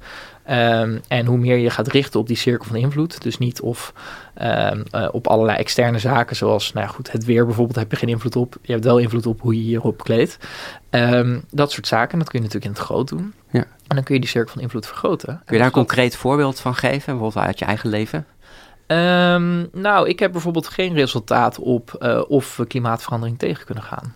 Ehm, 0.48 0.98
en 1.08 1.26
hoe 1.26 1.38
meer 1.38 1.58
je 1.58 1.70
gaat 1.70 1.88
richten 1.88 2.20
op 2.20 2.28
die 2.28 2.36
cirkel 2.36 2.66
van 2.66 2.76
invloed, 2.76 3.22
dus 3.22 3.38
niet 3.38 3.62
of 3.62 3.94
ehm, 4.34 4.84
eh, 4.92 5.08
op 5.12 5.28
allerlei 5.28 5.58
externe 5.58 6.00
zaken, 6.00 6.36
zoals 6.36 6.74
nou 6.74 6.86
ja, 6.86 6.92
goed, 6.92 7.12
het 7.12 7.26
weer 7.26 7.46
bijvoorbeeld, 7.46 7.80
heb 7.80 7.92
je 7.92 7.98
geen 7.98 8.10
invloed 8.10 8.36
op. 8.36 8.58
Je 8.62 8.72
hebt 8.72 8.84
wel 8.84 8.98
invloed 8.98 9.26
op 9.26 9.42
hoe 9.42 9.56
je 9.56 9.62
hierop 9.62 10.04
kleedt. 10.04 10.38
Um, 10.90 11.44
dat 11.52 11.72
soort 11.72 11.88
zaken, 11.88 12.20
dat 12.20 12.30
kun 12.30 12.40
je 12.40 12.46
natuurlijk 12.46 12.74
in 12.74 12.80
het 12.80 12.90
groot 12.90 13.08
doen. 13.08 13.34
Ja. 13.52 13.60
En 13.60 13.96
dan 13.96 14.04
kun 14.04 14.16
je 14.16 14.22
die 14.22 14.30
cirkel 14.30 14.54
van 14.54 14.62
invloed 14.62 14.86
vergroten. 14.86 15.28
Kun 15.28 15.56
je 15.56 15.58
daar 15.58 15.66
een 15.66 15.72
concreet 15.72 16.16
voorbeeld 16.16 16.60
van 16.60 16.76
geven, 16.76 17.18
bijvoorbeeld 17.18 17.46
uit 17.46 17.60
je 17.60 17.66
eigen 17.66 17.90
leven? 17.90 18.26
nou, 19.72 20.10
ik 20.10 20.20
heb 20.20 20.32
bijvoorbeeld 20.32 20.68
geen 20.68 20.94
resultaat 20.94 21.60
op 21.60 21.98
uh, 22.00 22.22
of 22.28 22.58
we 22.58 22.66
klimaatverandering 22.66 23.40
tegen 23.40 23.66
kunnen 23.66 23.84
gaan. 23.84 24.14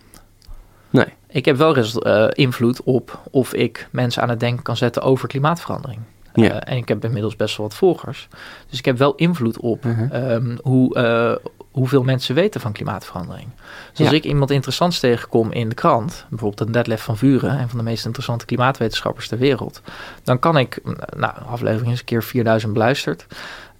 Nee. 0.90 1.06
Ik 1.28 1.44
heb 1.44 1.56
wel 1.56 1.76
uh, 1.76 2.26
invloed 2.32 2.82
op 2.82 3.20
of 3.30 3.54
ik 3.54 3.88
mensen 3.90 4.22
aan 4.22 4.28
het 4.28 4.40
denken 4.40 4.62
kan 4.62 4.76
zetten 4.76 5.02
over 5.02 5.28
klimaatverandering. 5.28 6.00
Ja. 6.34 6.50
Uh, 6.52 6.72
en 6.72 6.76
ik 6.76 6.88
heb 6.88 7.04
inmiddels 7.04 7.36
best 7.36 7.56
wel 7.56 7.66
wat 7.66 7.76
volgers. 7.76 8.28
Dus 8.68 8.78
ik 8.78 8.84
heb 8.84 8.98
wel 8.98 9.14
invloed 9.14 9.58
op 9.58 9.82
-huh. 9.82 10.32
um, 10.32 10.58
hoe, 10.62 10.98
uh, 10.98 11.50
hoeveel 11.70 12.02
mensen 12.02 12.34
weten 12.34 12.60
van 12.60 12.72
klimaatverandering. 12.72 13.48
Dus 13.90 14.00
als 14.00 14.10
ja. 14.10 14.16
ik 14.16 14.24
iemand 14.24 14.50
interessants 14.50 15.00
tegenkom 15.00 15.52
in 15.52 15.68
de 15.68 15.74
krant, 15.74 16.26
bijvoorbeeld 16.28 16.60
een 16.60 16.72
Detlef 16.72 17.02
van 17.02 17.16
Vuren, 17.16 17.60
een 17.60 17.68
van 17.68 17.78
de 17.78 17.84
meest 17.84 18.04
interessante 18.04 18.44
klimaatwetenschappers 18.44 19.28
ter 19.28 19.38
wereld, 19.38 19.82
dan 20.24 20.38
kan 20.38 20.58
ik, 20.58 20.80
nou, 21.16 21.34
aflevering 21.46 21.92
is 21.92 21.98
een 21.98 22.04
keer 22.04 22.22
4000 22.22 22.72
beluisterd. 22.72 23.26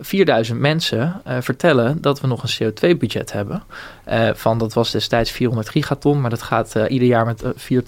4000 0.02 0.58
mensen 0.58 1.22
uh, 1.26 1.36
vertellen 1.40 2.00
dat 2.00 2.20
we 2.20 2.26
nog 2.26 2.42
een 2.42 2.72
CO2-budget 2.72 3.32
hebben. 3.32 3.62
Uh, 4.08 4.30
van 4.34 4.58
dat 4.58 4.72
was 4.72 4.90
destijds 4.90 5.30
400 5.30 5.68
gigaton, 5.68 6.20
maar 6.20 6.30
dat 6.30 6.42
gaat 6.42 6.76
uh, 6.76 6.84
ieder 6.88 7.08
jaar 7.08 7.26
met 7.26 7.44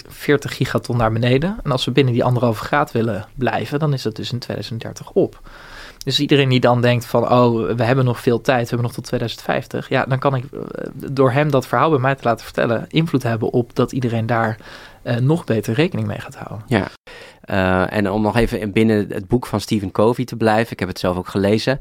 40 0.09 0.57
gigaton 0.57 0.97
naar 0.97 1.13
beneden. 1.13 1.57
En 1.63 1.71
als 1.71 1.85
we 1.85 1.91
binnen 1.91 2.13
die 2.13 2.25
anderhalve 2.25 2.65
graad 2.65 2.93
willen 2.93 3.27
blijven, 3.35 3.79
dan 3.79 3.93
is 3.93 4.03
dat 4.03 4.17
dus 4.17 4.33
in 4.33 4.39
2030 4.39 5.11
op. 5.11 5.41
Dus 6.05 6.21
iedereen 6.21 6.49
die 6.49 6.61
dan 6.61 6.81
denkt 6.81 7.07
van, 7.07 7.33
oh, 7.33 7.71
we 7.77 7.85
hebben 7.85 8.05
nog 8.05 8.21
veel 8.21 8.41
tijd, 8.41 8.63
we 8.63 8.69
hebben 8.69 8.87
nog 8.87 8.93
tot 8.93 9.05
2050. 9.05 9.89
Ja, 9.89 10.05
dan 10.05 10.19
kan 10.19 10.35
ik 10.35 10.45
door 10.95 11.33
hem 11.33 11.51
dat 11.51 11.67
verhaal 11.67 11.91
bij 11.91 11.99
mij 11.99 12.15
te 12.15 12.25
laten 12.25 12.45
vertellen, 12.45 12.85
invloed 12.89 13.23
hebben 13.23 13.53
op 13.53 13.75
dat 13.75 13.93
iedereen 13.93 14.27
daar 14.27 14.57
nog 15.21 15.45
beter 15.45 15.75
rekening 15.75 16.07
mee 16.07 16.21
gaat 16.21 16.37
houden. 16.37 16.63
Ja. 16.67 16.89
Uh, 17.51 17.93
en 17.93 18.11
om 18.11 18.23
nog 18.23 18.37
even 18.37 18.73
binnen 18.73 19.07
het 19.09 19.29
boek 19.29 19.47
van 19.47 19.61
Stephen 19.61 19.91
Covey 19.91 20.25
te 20.25 20.37
blijven, 20.37 20.73
ik 20.73 20.79
heb 20.79 20.89
het 20.89 20.99
zelf 20.99 21.17
ook 21.17 21.29
gelezen, 21.29 21.81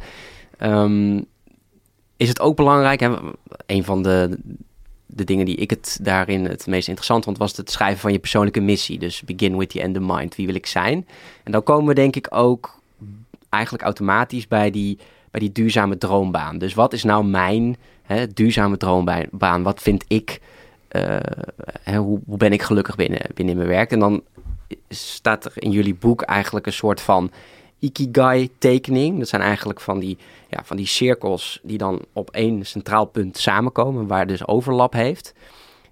um, 0.60 1.26
is 2.18 2.30
het 2.30 2.40
ook 2.40 2.56
belangrijk, 2.56 3.00
hè, 3.00 3.16
een 3.66 3.84
van 3.84 4.04
de, 4.04 4.40
de 5.06 5.24
dingen 5.24 5.46
die 5.46 5.56
ik 5.56 5.70
het 5.70 6.00
daarin 6.02 6.46
het 6.46 6.68
meest 6.68 6.88
interessant 6.88 7.24
vond, 7.24 7.38
was 7.38 7.58
het 7.58 7.72
schrijven 7.72 8.00
van 8.00 8.12
je 8.12 8.20
persoonlijke 8.20 8.62
missie. 8.62 9.00
Dus 9.00 9.22
begin 9.22 9.58
with 9.58 9.70
the 9.70 9.82
end 9.82 9.96
in 9.96 10.06
mind, 10.06 10.36
wie 10.36 10.46
wil 10.46 10.56
ik 10.56 10.66
zijn? 10.66 11.08
En 11.44 11.52
dan 11.52 11.64
komen 11.64 11.88
we 11.88 11.94
denk 11.94 12.16
ik 12.16 12.28
ook 12.30 12.80
eigenlijk 13.50 13.84
automatisch 13.84 14.48
bij 14.48 14.72
die, 14.72 14.98
bij 15.32 15.40
die 15.40 15.52
duurzame 15.52 15.98
droombaan. 15.98 16.58
Dus 16.58 16.74
wat 16.74 16.94
is 16.94 17.04
nou 17.04 17.26
mijn 17.26 17.76
hè, 18.04 18.28
duurzame 18.34 18.78
droombaan? 18.78 19.64
Wat 19.64 19.82
vind 19.82 20.06
ik, 20.08 20.42
hè, 21.84 21.98
hoe, 21.98 22.20
hoe 22.26 22.38
ben 22.38 22.54
ik 22.54 22.62
gelukkig 22.62 22.96
binnen, 22.96 23.22
binnen 23.34 23.56
mijn 23.56 23.68
werk? 23.68 23.92
En 23.92 24.00
dan 24.00 24.24
staat 24.90 25.46
er 25.46 25.52
in 25.56 25.72
jullie 25.72 25.96
boek 25.96 26.22
eigenlijk 26.22 26.66
een 26.66 26.74
soort 26.74 27.02
van 27.02 27.32
ikigai-tekening. 27.80 29.20
Dat 29.20 29.28
zijn 29.28 29.42
eigenlijk 29.42 29.82
van 29.82 30.00
die, 30.00 30.18
ja, 30.50 30.64
van 30.64 30.78
die 30.78 30.86
cirkels 30.86 31.60
die 31.64 31.78
dan 31.78 32.02
op 32.14 32.32
één 32.32 32.66
centraal 32.66 33.06
punt 33.06 33.38
samenkomen, 33.38 34.08
waar 34.08 34.28
dus 34.28 34.48
overlap 34.48 34.94
heeft. 34.94 35.34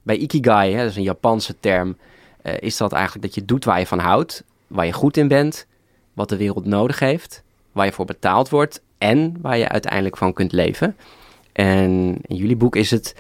Bij 0.02 0.18
ikigai, 0.18 0.72
hè, 0.72 0.82
dat 0.82 0.90
is 0.90 0.96
een 0.96 1.04
Japanse 1.04 1.56
term, 1.60 1.98
uh, 2.44 2.54
is 2.60 2.78
dat 2.78 2.92
eigenlijk 2.92 3.26
dat 3.26 3.36
je 3.36 3.46
doet 3.46 3.66
waar 3.66 3.80
je 3.80 3.88
van 3.88 4.00
houdt, 4.00 4.44
waar 4.68 4.86
je 4.86 4.94
goed 4.94 5.18
in 5.18 5.28
bent, 5.28 5.68
wat 6.14 6.30
de 6.30 6.38
wereld 6.38 6.66
nodig 6.66 7.00
heeft, 7.00 7.44
waar 7.72 7.86
je 7.86 7.92
voor 7.92 8.06
betaald 8.06 8.50
wordt 8.50 8.82
en 8.98 9.38
waar 9.42 9.58
je 9.58 9.70
uiteindelijk 9.70 10.18
van 10.18 10.34
kunt 10.34 10.52
leven. 10.52 10.96
En 11.52 12.18
in 12.22 12.36
jullie 12.36 12.56
boek 12.56 12.76
is 12.76 12.92
het 12.92 13.16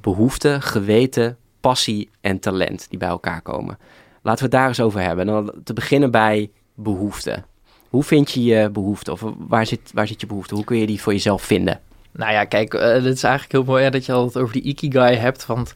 behoefte, 0.00 0.60
geweten, 0.60 1.36
passie 1.60 2.10
en 2.20 2.38
talent 2.38 2.86
die 2.90 2.98
bij 2.98 3.08
elkaar 3.08 3.40
komen. 3.40 3.78
Laten 4.22 4.44
we 4.44 4.50
het 4.50 4.60
daar 4.60 4.68
eens 4.68 4.80
over 4.80 5.00
hebben. 5.00 5.28
En 5.28 5.32
dan 5.32 5.52
te 5.64 5.72
beginnen 5.72 6.10
bij 6.10 6.50
behoefte. 6.74 7.42
Hoe 7.88 8.02
vind 8.02 8.30
je 8.30 8.44
je 8.44 8.70
behoefte? 8.70 9.12
Of 9.12 9.24
waar 9.38 9.66
zit, 9.66 9.90
waar 9.94 10.06
zit 10.06 10.20
je 10.20 10.26
behoefte? 10.26 10.54
Hoe 10.54 10.64
kun 10.64 10.76
je 10.76 10.86
die 10.86 11.00
voor 11.00 11.12
jezelf 11.12 11.42
vinden? 11.42 11.80
Nou 12.12 12.32
ja, 12.32 12.44
kijk, 12.44 12.74
uh, 12.74 12.80
het 12.80 13.04
is 13.04 13.22
eigenlijk 13.22 13.52
heel 13.52 13.64
mooi 13.64 13.82
ja, 13.82 13.90
dat 13.90 14.06
je 14.06 14.12
al 14.12 14.24
het 14.24 14.36
over 14.36 14.52
die 14.52 14.62
ikigai 14.62 15.16
hebt. 15.16 15.46
Want 15.46 15.74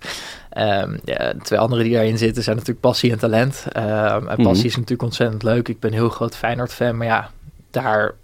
um, 0.58 0.98
ja, 1.04 1.34
twee 1.42 1.58
andere 1.58 1.82
die 1.82 1.92
daarin 1.92 2.18
zitten 2.18 2.42
zijn 2.42 2.56
natuurlijk 2.56 2.86
passie 2.86 3.12
en 3.12 3.18
talent. 3.18 3.64
Um, 3.76 3.82
en 3.82 4.20
passie 4.20 4.44
mm 4.44 4.44
-hmm. 4.44 4.64
is 4.64 4.76
natuurlijk 4.76 5.02
ontzettend 5.02 5.42
leuk. 5.42 5.68
Ik 5.68 5.80
ben 5.80 5.90
een 5.90 5.96
heel 5.96 6.08
groot 6.08 6.36
Feyenoord-fan, 6.36 6.96
maar 6.96 7.06
ja, 7.06 7.30
daar 7.70 8.14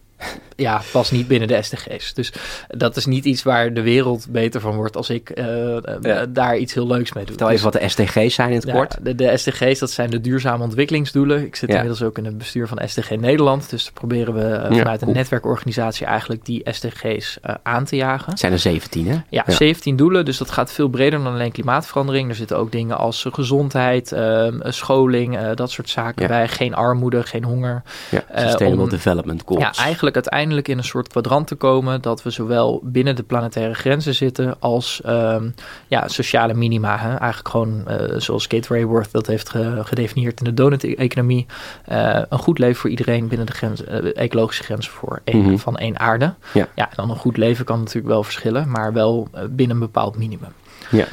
ja, 0.57 0.83
past 0.93 1.13
niet 1.13 1.29
binnen 1.29 1.49
de 1.49 1.63
SDG's. 1.63 2.15
Dus 2.15 2.33
dat 2.69 2.97
is 2.97 3.07
niet 3.07 3.25
iets 3.25 3.43
waar 3.43 3.75
de 3.75 3.83
wereld 3.83 4.27
beter 4.29 4.61
van 4.61 4.75
wordt 4.75 4.97
als 4.97 5.11
ik 5.11 5.39
uh, 5.39 5.77
ja. 6.01 6.27
daar 6.27 6.57
iets 6.57 6.75
heel 6.75 6.87
leuks 6.87 7.13
mee 7.13 7.25
doe. 7.25 7.37
Vertel 7.37 7.51
even 7.51 7.71
dus, 7.71 7.81
wat 7.81 7.97
de 7.97 8.05
SDG's 8.05 8.35
zijn 8.35 8.49
in 8.49 8.55
het 8.55 8.67
ja, 8.67 8.73
kort. 8.73 8.97
De, 9.03 9.15
de, 9.15 9.37
SDG's, 9.37 9.79
dat 9.79 9.91
zijn 9.91 10.11
de 10.11 10.21
duurzame 10.21 10.63
ontwikkelingsdoelen. 10.63 11.45
Ik 11.45 11.57
zit 11.57 11.69
ja. 11.69 11.75
inmiddels 11.75 12.03
ook 12.03 12.19
in 12.19 12.25
het 12.25 12.39
bestuur 12.39 12.69
van 12.69 12.81
SDG 12.87 13.11
Nederland. 13.11 13.71
Dus 13.71 13.91
proberen 13.91 14.35
we 14.35 14.69
uh, 14.71 14.79
vanuit 14.79 15.03
een 15.03 15.13
netwerkorganisatie 15.13 16.07
eigenlijk 16.07 16.45
die 16.45 16.63
SDG's 16.71 17.39
uh, 17.47 17.55
aan 17.63 17.85
te 17.85 17.97
jagen. 17.97 18.31
Het 18.31 18.41
zijn 18.41 18.53
er 18.53 18.59
17, 18.59 19.09
hè? 19.09 19.17
Ja, 19.29 19.45
17 19.47 19.97
doelen. 19.97 20.25
Dus 20.25 20.39
dat 20.39 20.51
gaat 20.51 20.73
veel 20.73 20.89
breder 20.89 21.23
dan 21.23 21.33
alleen 21.33 21.53
klimaatverandering. 21.53 22.29
Er 22.29 22.35
zitten 22.35 22.57
ook 22.57 22.73
dingen 22.73 22.99
als 22.99 23.27
gezondheid, 23.33 24.13
ehm, 24.13 24.59
scholing, 24.65 25.39
dat 25.55 25.71
soort 25.71 25.91
zaken 25.91 26.29
bij. 26.29 26.49
Geen 26.49 26.75
armoede, 26.75 27.23
geen 27.23 27.45
honger. 27.45 27.83
Ja, 28.11 28.25
Sustainable 28.35 28.89
Development 28.89 29.43
Goals. 29.47 29.63
Ja, 29.63 29.85
eigenlijk 29.85 30.12
uiteindelijk 30.15 30.69
in 30.69 30.79
een 30.79 30.85
soort 30.85 31.09
kwadrant 31.09 31.47
te 31.47 31.55
komen 31.55 32.01
dat 32.03 32.23
we 32.23 32.31
zowel 32.31 32.81
binnen 32.85 33.17
de 33.17 33.23
planetaire 33.23 33.75
grenzen 33.75 34.15
zitten 34.15 34.57
als 34.59 35.03
um, 35.07 35.55
ja, 35.87 36.09
sociale 36.09 36.55
minima. 36.55 36.97
Hè? 36.99 37.09
Eigenlijk 37.09 37.49
gewoon 37.49 37.85
uh, 37.89 38.21
zoals 38.21 38.47
Kate 38.47 38.75
Rayworth 38.75 39.13
dat 39.13 39.27
heeft 39.27 39.49
ge 39.49 39.81
gedefinieerd 39.85 40.39
in 40.39 40.45
de 40.45 40.55
donut-economie. 40.55 41.47
Uh, 41.93 42.23
een 42.29 42.39
goed 42.39 42.59
leven 42.59 42.81
voor 42.81 42.91
iedereen 42.91 43.29
binnen 43.29 43.47
de 43.47 43.53
grens, 43.53 43.83
uh, 43.83 44.17
ecologische 44.17 44.63
grenzen 44.63 44.93
voor 44.93 45.21
één, 45.25 45.39
mm 45.39 45.45
-hmm. 45.45 45.59
van 45.59 45.77
één 45.77 45.99
aarde. 45.99 46.35
Ja. 46.53 46.69
ja, 46.75 46.85
en 46.85 46.97
dan 46.97 47.11
een 47.11 47.17
goed 47.17 47.37
leven 47.37 47.65
kan 47.65 47.79
natuurlijk 47.79 48.07
wel 48.07 48.23
verschillen, 48.23 48.71
maar 48.71 48.93
wel 48.93 49.29
binnen 49.51 49.77
een 49.77 49.83
bepaald 49.83 50.17
minimum. 50.17 50.53
Ja. 50.91 51.07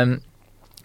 Um, 0.00 0.22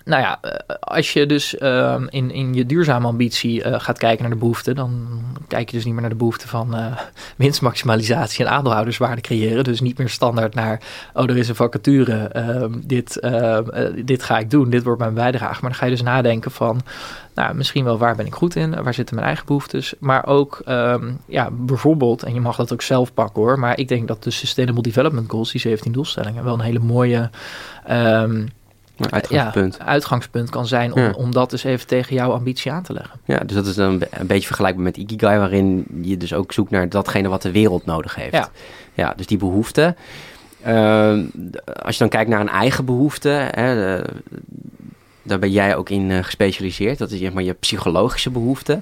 nou 0.09 0.21
ja, 0.21 0.39
als 0.79 1.13
je 1.13 1.25
dus 1.25 1.55
uh, 1.59 2.01
in, 2.09 2.31
in 2.31 2.53
je 2.53 2.65
duurzame 2.65 3.07
ambitie 3.07 3.63
uh, 3.63 3.79
gaat 3.79 3.97
kijken 3.97 4.21
naar 4.21 4.33
de 4.33 4.39
behoeften, 4.39 4.75
dan 4.75 5.21
kijk 5.47 5.69
je 5.69 5.75
dus 5.75 5.85
niet 5.85 5.93
meer 5.93 6.01
naar 6.01 6.11
de 6.11 6.17
behoefte 6.17 6.47
van 6.47 6.75
uh, 6.75 6.85
winstmaximalisatie 7.35 8.45
en 8.45 8.51
aandeelhouderswaarde 8.51 9.21
creëren. 9.21 9.63
Dus 9.63 9.81
niet 9.81 9.97
meer 9.97 10.09
standaard 10.09 10.53
naar, 10.53 10.81
oh, 11.13 11.23
er 11.29 11.37
is 11.37 11.49
een 11.49 11.55
vacature, 11.55 12.31
dit, 12.85 13.29
dit 14.05 14.23
ga 14.23 14.37
ik 14.37 14.51
doen, 14.51 14.69
dit 14.69 14.83
wordt 14.83 14.99
mijn 14.99 15.13
bijdrage. 15.13 15.61
Maar 15.61 15.69
dan 15.69 15.79
ga 15.79 15.85
je 15.85 15.91
dus 15.91 16.01
nadenken 16.01 16.51
van, 16.51 16.81
nou, 17.35 17.55
misschien 17.55 17.83
wel 17.83 17.97
waar 17.97 18.15
ben 18.15 18.25
ik 18.25 18.33
goed 18.33 18.55
in, 18.55 18.83
waar 18.83 18.93
zitten 18.93 19.15
mijn 19.15 19.27
eigen 19.27 19.45
behoeftes, 19.45 19.93
maar 19.99 20.25
ook, 20.25 20.61
ja, 21.25 21.49
bijvoorbeeld, 21.51 22.23
en 22.23 22.33
je 22.33 22.41
mag 22.41 22.55
dat 22.55 22.73
ook 22.73 22.81
zelf 22.81 23.13
pakken 23.13 23.41
hoor, 23.41 23.59
maar 23.59 23.77
ik 23.77 23.87
denk 23.87 24.07
dat 24.07 24.23
de 24.23 24.31
Sustainable 24.31 24.83
Development 24.83 25.31
Goals, 25.31 25.51
die 25.51 25.61
17 25.61 25.91
doelstellingen, 25.91 26.43
wel 26.43 26.53
een 26.53 26.59
hele 26.59 26.79
mooie. 26.79 27.29
Uitgangspunt. 29.09 29.75
Ja, 29.79 29.85
uitgangspunt 29.85 30.49
kan 30.49 30.67
zijn 30.67 30.93
om, 30.93 31.01
ja. 31.01 31.11
om 31.11 31.31
dat 31.31 31.49
dus 31.49 31.63
even 31.63 31.87
tegen 31.87 32.15
jouw 32.15 32.31
ambitie 32.31 32.71
aan 32.71 32.83
te 32.83 32.93
leggen. 32.93 33.19
Ja, 33.25 33.37
dus 33.37 33.55
dat 33.55 33.65
is 33.65 33.75
dan 33.75 34.03
een 34.09 34.27
beetje 34.27 34.47
vergelijkbaar 34.47 34.83
met 34.83 34.97
Ikigai, 34.97 35.37
waarin 35.37 35.85
je 36.01 36.17
dus 36.17 36.33
ook 36.33 36.53
zoekt 36.53 36.71
naar 36.71 36.89
datgene 36.89 37.27
wat 37.27 37.41
de 37.41 37.51
wereld 37.51 37.85
nodig 37.85 38.15
heeft. 38.15 38.33
Ja, 38.33 38.49
ja 38.93 39.13
dus 39.15 39.25
die 39.25 39.37
behoefte. 39.37 39.95
Uh, 40.67 41.19
als 41.83 41.93
je 41.93 41.99
dan 41.99 42.09
kijkt 42.09 42.29
naar 42.29 42.39
een 42.39 42.49
eigen 42.49 42.85
behoefte, 42.85 43.29
hè, 43.51 44.01
daar 45.23 45.39
ben 45.39 45.51
jij 45.51 45.75
ook 45.75 45.89
in 45.89 46.09
uh, 46.09 46.23
gespecialiseerd. 46.23 46.97
Dat 46.97 47.11
is 47.11 47.19
zeg 47.19 47.33
maar 47.33 47.43
je 47.43 47.53
psychologische 47.53 48.29
behoefte. 48.29 48.81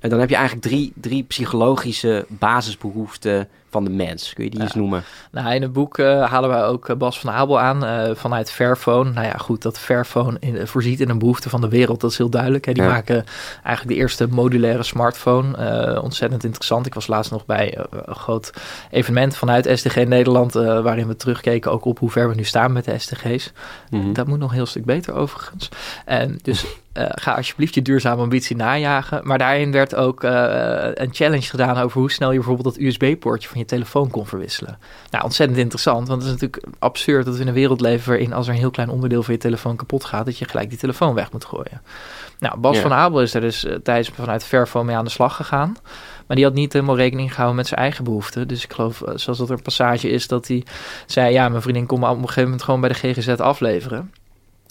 En 0.00 0.10
dan 0.10 0.20
heb 0.20 0.28
je 0.28 0.36
eigenlijk 0.36 0.66
drie, 0.66 0.92
drie 0.94 1.22
psychologische 1.22 2.24
basisbehoeften 2.28 3.48
van 3.72 3.84
de 3.84 3.90
mens. 3.90 4.32
Kun 4.32 4.44
je 4.44 4.50
die 4.50 4.58
ja. 4.58 4.64
eens 4.64 4.74
noemen? 4.74 5.02
Nou, 5.30 5.54
in 5.54 5.62
het 5.62 5.72
boek 5.72 5.98
uh, 5.98 6.30
halen 6.30 6.50
wij 6.50 6.64
ook 6.64 6.98
Bas 6.98 7.18
van 7.18 7.30
Abel 7.30 7.60
aan 7.60 7.84
uh, 7.84 8.14
vanuit 8.14 8.50
Fairphone. 8.50 9.10
Nou 9.10 9.26
ja, 9.26 9.36
goed, 9.36 9.62
dat 9.62 9.78
Fairphone 9.78 10.36
in, 10.40 10.66
voorziet 10.66 11.00
in 11.00 11.08
een 11.08 11.18
behoefte 11.18 11.48
van 11.48 11.60
de 11.60 11.68
wereld, 11.68 12.00
dat 12.00 12.10
is 12.10 12.18
heel 12.18 12.30
duidelijk. 12.30 12.64
Hè. 12.64 12.72
Die 12.72 12.82
ja. 12.82 12.88
maken 12.88 13.24
eigenlijk 13.62 13.96
de 13.96 14.02
eerste 14.02 14.28
modulaire 14.28 14.82
smartphone. 14.82 15.58
Uh, 15.94 16.02
ontzettend 16.02 16.44
interessant. 16.44 16.86
Ik 16.86 16.94
was 16.94 17.06
laatst 17.06 17.30
nog 17.30 17.46
bij 17.46 17.78
een 17.90 18.14
groot 18.14 18.52
evenement 18.90 19.36
vanuit 19.36 19.78
SDG 19.78 20.06
Nederland, 20.06 20.52
waarin 20.52 21.08
we 21.08 21.16
terugkeken 21.16 21.72
ook 21.72 21.84
op 21.84 21.98
hoe 21.98 22.10
ver 22.10 22.28
we 22.28 22.34
nu 22.34 22.44
staan 22.44 22.72
met 22.72 22.84
de 22.84 22.98
SDG's. 22.98 23.52
Mm 23.90 24.00
-hmm. 24.00 24.12
Dat 24.12 24.26
moet 24.26 24.38
nog 24.38 24.48
een 24.48 24.56
heel 24.56 24.66
stuk 24.66 24.84
beter 24.84 25.14
overigens. 25.14 25.68
En 26.04 26.38
dus 26.42 26.64
uh, 26.94 27.04
ga 27.24 27.34
alsjeblieft 27.34 27.74
je 27.74 27.82
duurzame 27.82 28.22
ambitie 28.22 28.56
najagen. 28.56 29.20
Maar 29.22 29.38
daarin 29.38 29.72
werd 29.72 29.94
ook 29.94 30.24
uh, 30.24 30.30
een 30.94 31.14
challenge 31.14 31.42
gedaan 31.42 31.76
over 31.76 32.00
hoe 32.00 32.10
snel 32.10 32.30
je 32.30 32.36
bijvoorbeeld 32.36 32.74
dat 32.74 32.84
USB-poortje 32.84 33.48
van 33.48 33.58
je 33.62 33.68
telefoon 33.68 34.10
kon 34.10 34.26
verwisselen. 34.26 34.78
Nou, 35.10 35.24
ontzettend 35.24 35.58
interessant, 35.58 36.08
want 36.08 36.22
het 36.22 36.32
is 36.32 36.40
natuurlijk 36.40 36.66
absurd 36.78 37.24
dat 37.24 37.34
we 37.34 37.40
in 37.40 37.48
een 37.48 37.54
wereld 37.54 37.80
leven 37.80 38.08
waarin 38.08 38.32
als 38.32 38.46
er 38.46 38.52
een 38.52 38.58
heel 38.58 38.70
klein 38.70 38.88
onderdeel 38.88 39.22
van 39.22 39.34
je 39.34 39.40
telefoon 39.40 39.76
kapot 39.76 40.04
gaat, 40.04 40.24
dat 40.24 40.38
je 40.38 40.44
gelijk 40.44 40.68
die 40.68 40.78
telefoon 40.78 41.14
weg 41.14 41.32
moet 41.32 41.44
gooien. 41.44 41.82
Nou, 42.38 42.58
Bas 42.58 42.78
van 42.78 42.92
Abel 42.92 43.20
is 43.20 43.34
er 43.34 43.40
dus 43.40 43.64
uh, 43.64 43.74
tijdens 43.74 44.08
vanuit 44.08 44.44
Vervo 44.44 44.84
mee 44.84 44.96
aan 44.96 45.04
de 45.04 45.10
slag 45.10 45.36
gegaan. 45.36 45.76
Maar 46.26 46.36
die 46.36 46.44
had 46.44 46.54
niet 46.54 46.72
helemaal 46.72 46.96
rekening 46.96 47.30
gehouden 47.30 47.56
met 47.56 47.66
zijn 47.66 47.80
eigen 47.80 48.04
behoeften. 48.04 48.48
Dus 48.48 48.64
ik 48.64 48.72
geloof, 48.72 49.02
eh, 49.02 49.16
zoals 49.16 49.38
dat 49.38 49.48
er 49.48 49.56
een 49.56 49.62
passage 49.62 50.10
is, 50.10 50.28
dat 50.28 50.48
hij 50.48 50.64
zei: 51.06 51.32
Ja, 51.32 51.48
mijn 51.48 51.62
vriendin 51.62 51.86
kon 51.86 52.00
me 52.00 52.08
op 52.08 52.16
een 52.16 52.20
gegeven 52.20 52.42
moment 52.42 52.62
gewoon 52.62 52.80
bij 52.80 52.88
de 52.88 52.94
GGZ 52.94 53.28
afleveren. 53.28 54.10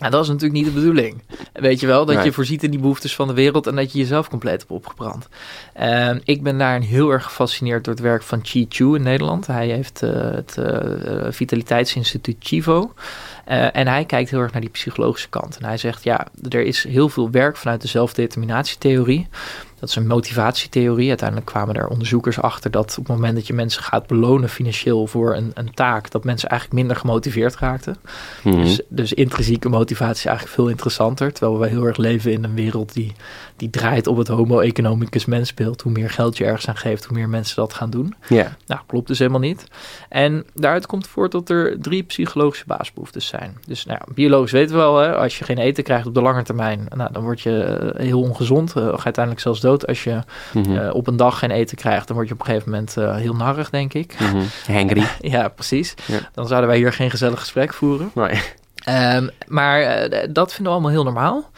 Nou, 0.02 0.14
dat 0.14 0.22
is 0.22 0.28
natuurlijk 0.28 0.54
niet 0.54 0.74
de 0.74 0.80
bedoeling. 0.80 1.22
Weet 1.54 1.80
je 1.80 1.88
wel, 1.88 2.06
dat 2.06 2.24
je 2.24 2.32
voorziet 2.32 2.64
in 2.64 2.72
die 2.72 2.80
behoeftes 2.80 3.16
van 3.16 3.28
de 3.28 3.34
wereld 3.34 3.68
en 3.68 3.76
dat 3.76 3.92
je 3.92 3.98
jezelf 3.98 4.30
compleet 4.30 4.60
hebt 4.60 4.72
opgebrand. 4.72 5.28
Uh, 5.80 6.16
ik 6.24 6.44
ben 6.44 6.58
daar 6.58 6.82
heel 6.82 7.12
erg 7.12 7.24
gefascineerd 7.24 7.84
door 7.84 7.94
het 7.94 8.04
werk 8.04 8.24
van 8.24 8.40
Chi 8.44 8.66
Chu 8.70 8.96
in 8.96 9.04
Nederland. 9.04 9.48
Hij 9.48 9.68
heeft 9.68 10.02
uh, 10.04 10.12
het 10.12 10.56
uh, 10.60 11.26
Vitaliteitsinstituut 11.30 12.36
Chivo. 12.40 12.94
en 13.46 13.88
hij 13.88 14.06
kijkt 14.06 14.30
heel 14.30 14.40
erg 14.40 14.52
naar 14.52 14.62
die 14.62 14.70
psychologische 14.70 15.30
kant. 15.30 15.58
En 15.58 15.66
hij 15.66 15.78
zegt, 15.78 16.04
ja, 16.04 16.28
er 16.50 16.62
is 16.62 16.84
heel 16.84 17.10
veel 17.10 17.32
werk 17.32 17.58
vanuit 17.58 17.82
de 17.82 17.88
zelfdeterminatietheorie. 17.88 19.28
Dat 19.82 19.90
is 19.90 19.96
een 19.96 20.08
motivatietheorie. 20.08 21.08
Uiteindelijk 21.08 21.48
kwamen 21.48 21.76
er 21.76 21.88
onderzoekers 21.88 22.42
achter 22.42 22.72
dat 22.72 22.90
op 23.00 23.08
het 23.08 23.16
moment 23.16 23.36
dat 23.36 23.48
je 23.48 23.54
mensen 23.54 23.84
gaat 23.84 24.08
belonen 24.08 24.50
financieel 24.50 25.08
voor 25.08 25.36
een, 25.36 25.52
een 25.54 25.74
taak, 25.74 26.12
dat 26.12 26.24
mensen 26.24 26.50
eigenlijk 26.50 26.80
minder 26.80 26.98
gemotiveerd 26.98 27.56
raakten. 27.56 27.98
Mhm. 28.44 28.62
dus, 28.62 28.82
dus 28.88 29.14
intrinsieke 29.14 29.70
motivatie 29.70 30.16
is 30.16 30.26
eigenlijk 30.26 30.56
veel 30.56 30.68
interessanter. 30.68 31.34
Terwijl 31.34 31.60
we 31.60 31.68
heel 31.68 31.86
erg 31.86 31.98
leven 31.98 32.32
in 32.32 32.44
een 32.44 32.56
wereld 32.56 32.94
die, 32.94 33.14
die 33.56 33.70
draait 33.70 34.08
op 34.08 34.18
het 34.18 34.28
homo 34.28 34.60
economicus 34.60 35.26
mensbeeld. 35.26 35.82
Hoe 35.82 35.92
meer 35.92 36.10
geld 36.10 36.38
je 36.38 36.46
ergens 36.46 36.68
aan 36.68 36.78
geeft, 36.78 37.06
hoe 37.06 37.18
meer 37.18 37.30
mensen 37.30 37.56
dat 37.56 37.74
gaan 37.74 37.90
doen. 37.90 38.16
Ja. 38.28 38.58
Nou, 38.66 38.82
klopt 38.88 39.08
dus 39.08 39.20
helemaal 39.20 39.40
niet. 39.40 39.66
En 40.10 40.46
daaruit 40.54 40.86
komt 40.86 41.08
voort 41.08 41.32
dat 41.32 41.50
er 41.50 41.80
drie 41.80 42.04
psychologische 42.04 42.66
basisbehoeftes 42.68 43.28
zijn. 43.28 43.58
Dus 43.66 43.86
nou 43.86 44.00
biologisch 44.14 44.52
weten 44.52 44.76
we 44.76 44.82
wel, 44.82 44.98
hè, 44.98 45.16
als 45.16 45.38
je 45.38 45.44
geen 45.44 45.58
eten 45.58 45.84
krijgt 45.84 46.08
op 46.08 46.14
de 46.14 46.22
lange 46.22 46.44
termijn, 46.44 46.86
nou, 46.96 47.12
dan 47.12 47.24
word 47.24 47.42
je 47.42 47.64
eh, 47.64 48.06
heel 48.06 48.22
ongezond. 48.22 48.74
Uh, 48.78 48.84
uiteindelijk 48.88 49.40
zelfs 49.40 49.60
dood 49.60 49.71
als 49.80 50.04
je 50.04 50.20
mhm. 50.54 50.78
eh, 50.78 50.96
op 50.96 51.08
een 51.08 51.18
dag 51.18 51.40
geen 51.40 51.52
eten 51.52 51.78
krijgt, 51.78 52.08
dan 52.08 52.16
word 52.16 52.28
je 52.28 52.34
op 52.34 52.40
een 52.40 52.46
gegeven 52.46 52.70
moment 52.70 52.96
uh, 52.98 53.16
heel 53.16 53.36
narrig, 53.36 53.70
denk 53.70 53.94
ik. 53.94 54.16
Mm 54.20 54.42
Hangry. 54.68 55.04
ja, 55.36 55.48
precies. 55.48 55.94
Dan 56.34 56.48
zouden 56.48 56.70
wij 56.70 56.78
hier 56.78 56.94
geen 56.94 57.10
gezellig 57.10 57.40
gesprek 57.40 57.74
voeren. 57.74 58.12
Nee. 58.14 58.42
Um, 58.90 59.30
maar 59.48 59.82
uh, 59.82 60.20
dat 60.30 60.54
vinden 60.54 60.64
we 60.64 60.70
allemaal 60.70 60.92
heel 60.92 61.04
normaal. 61.04 61.50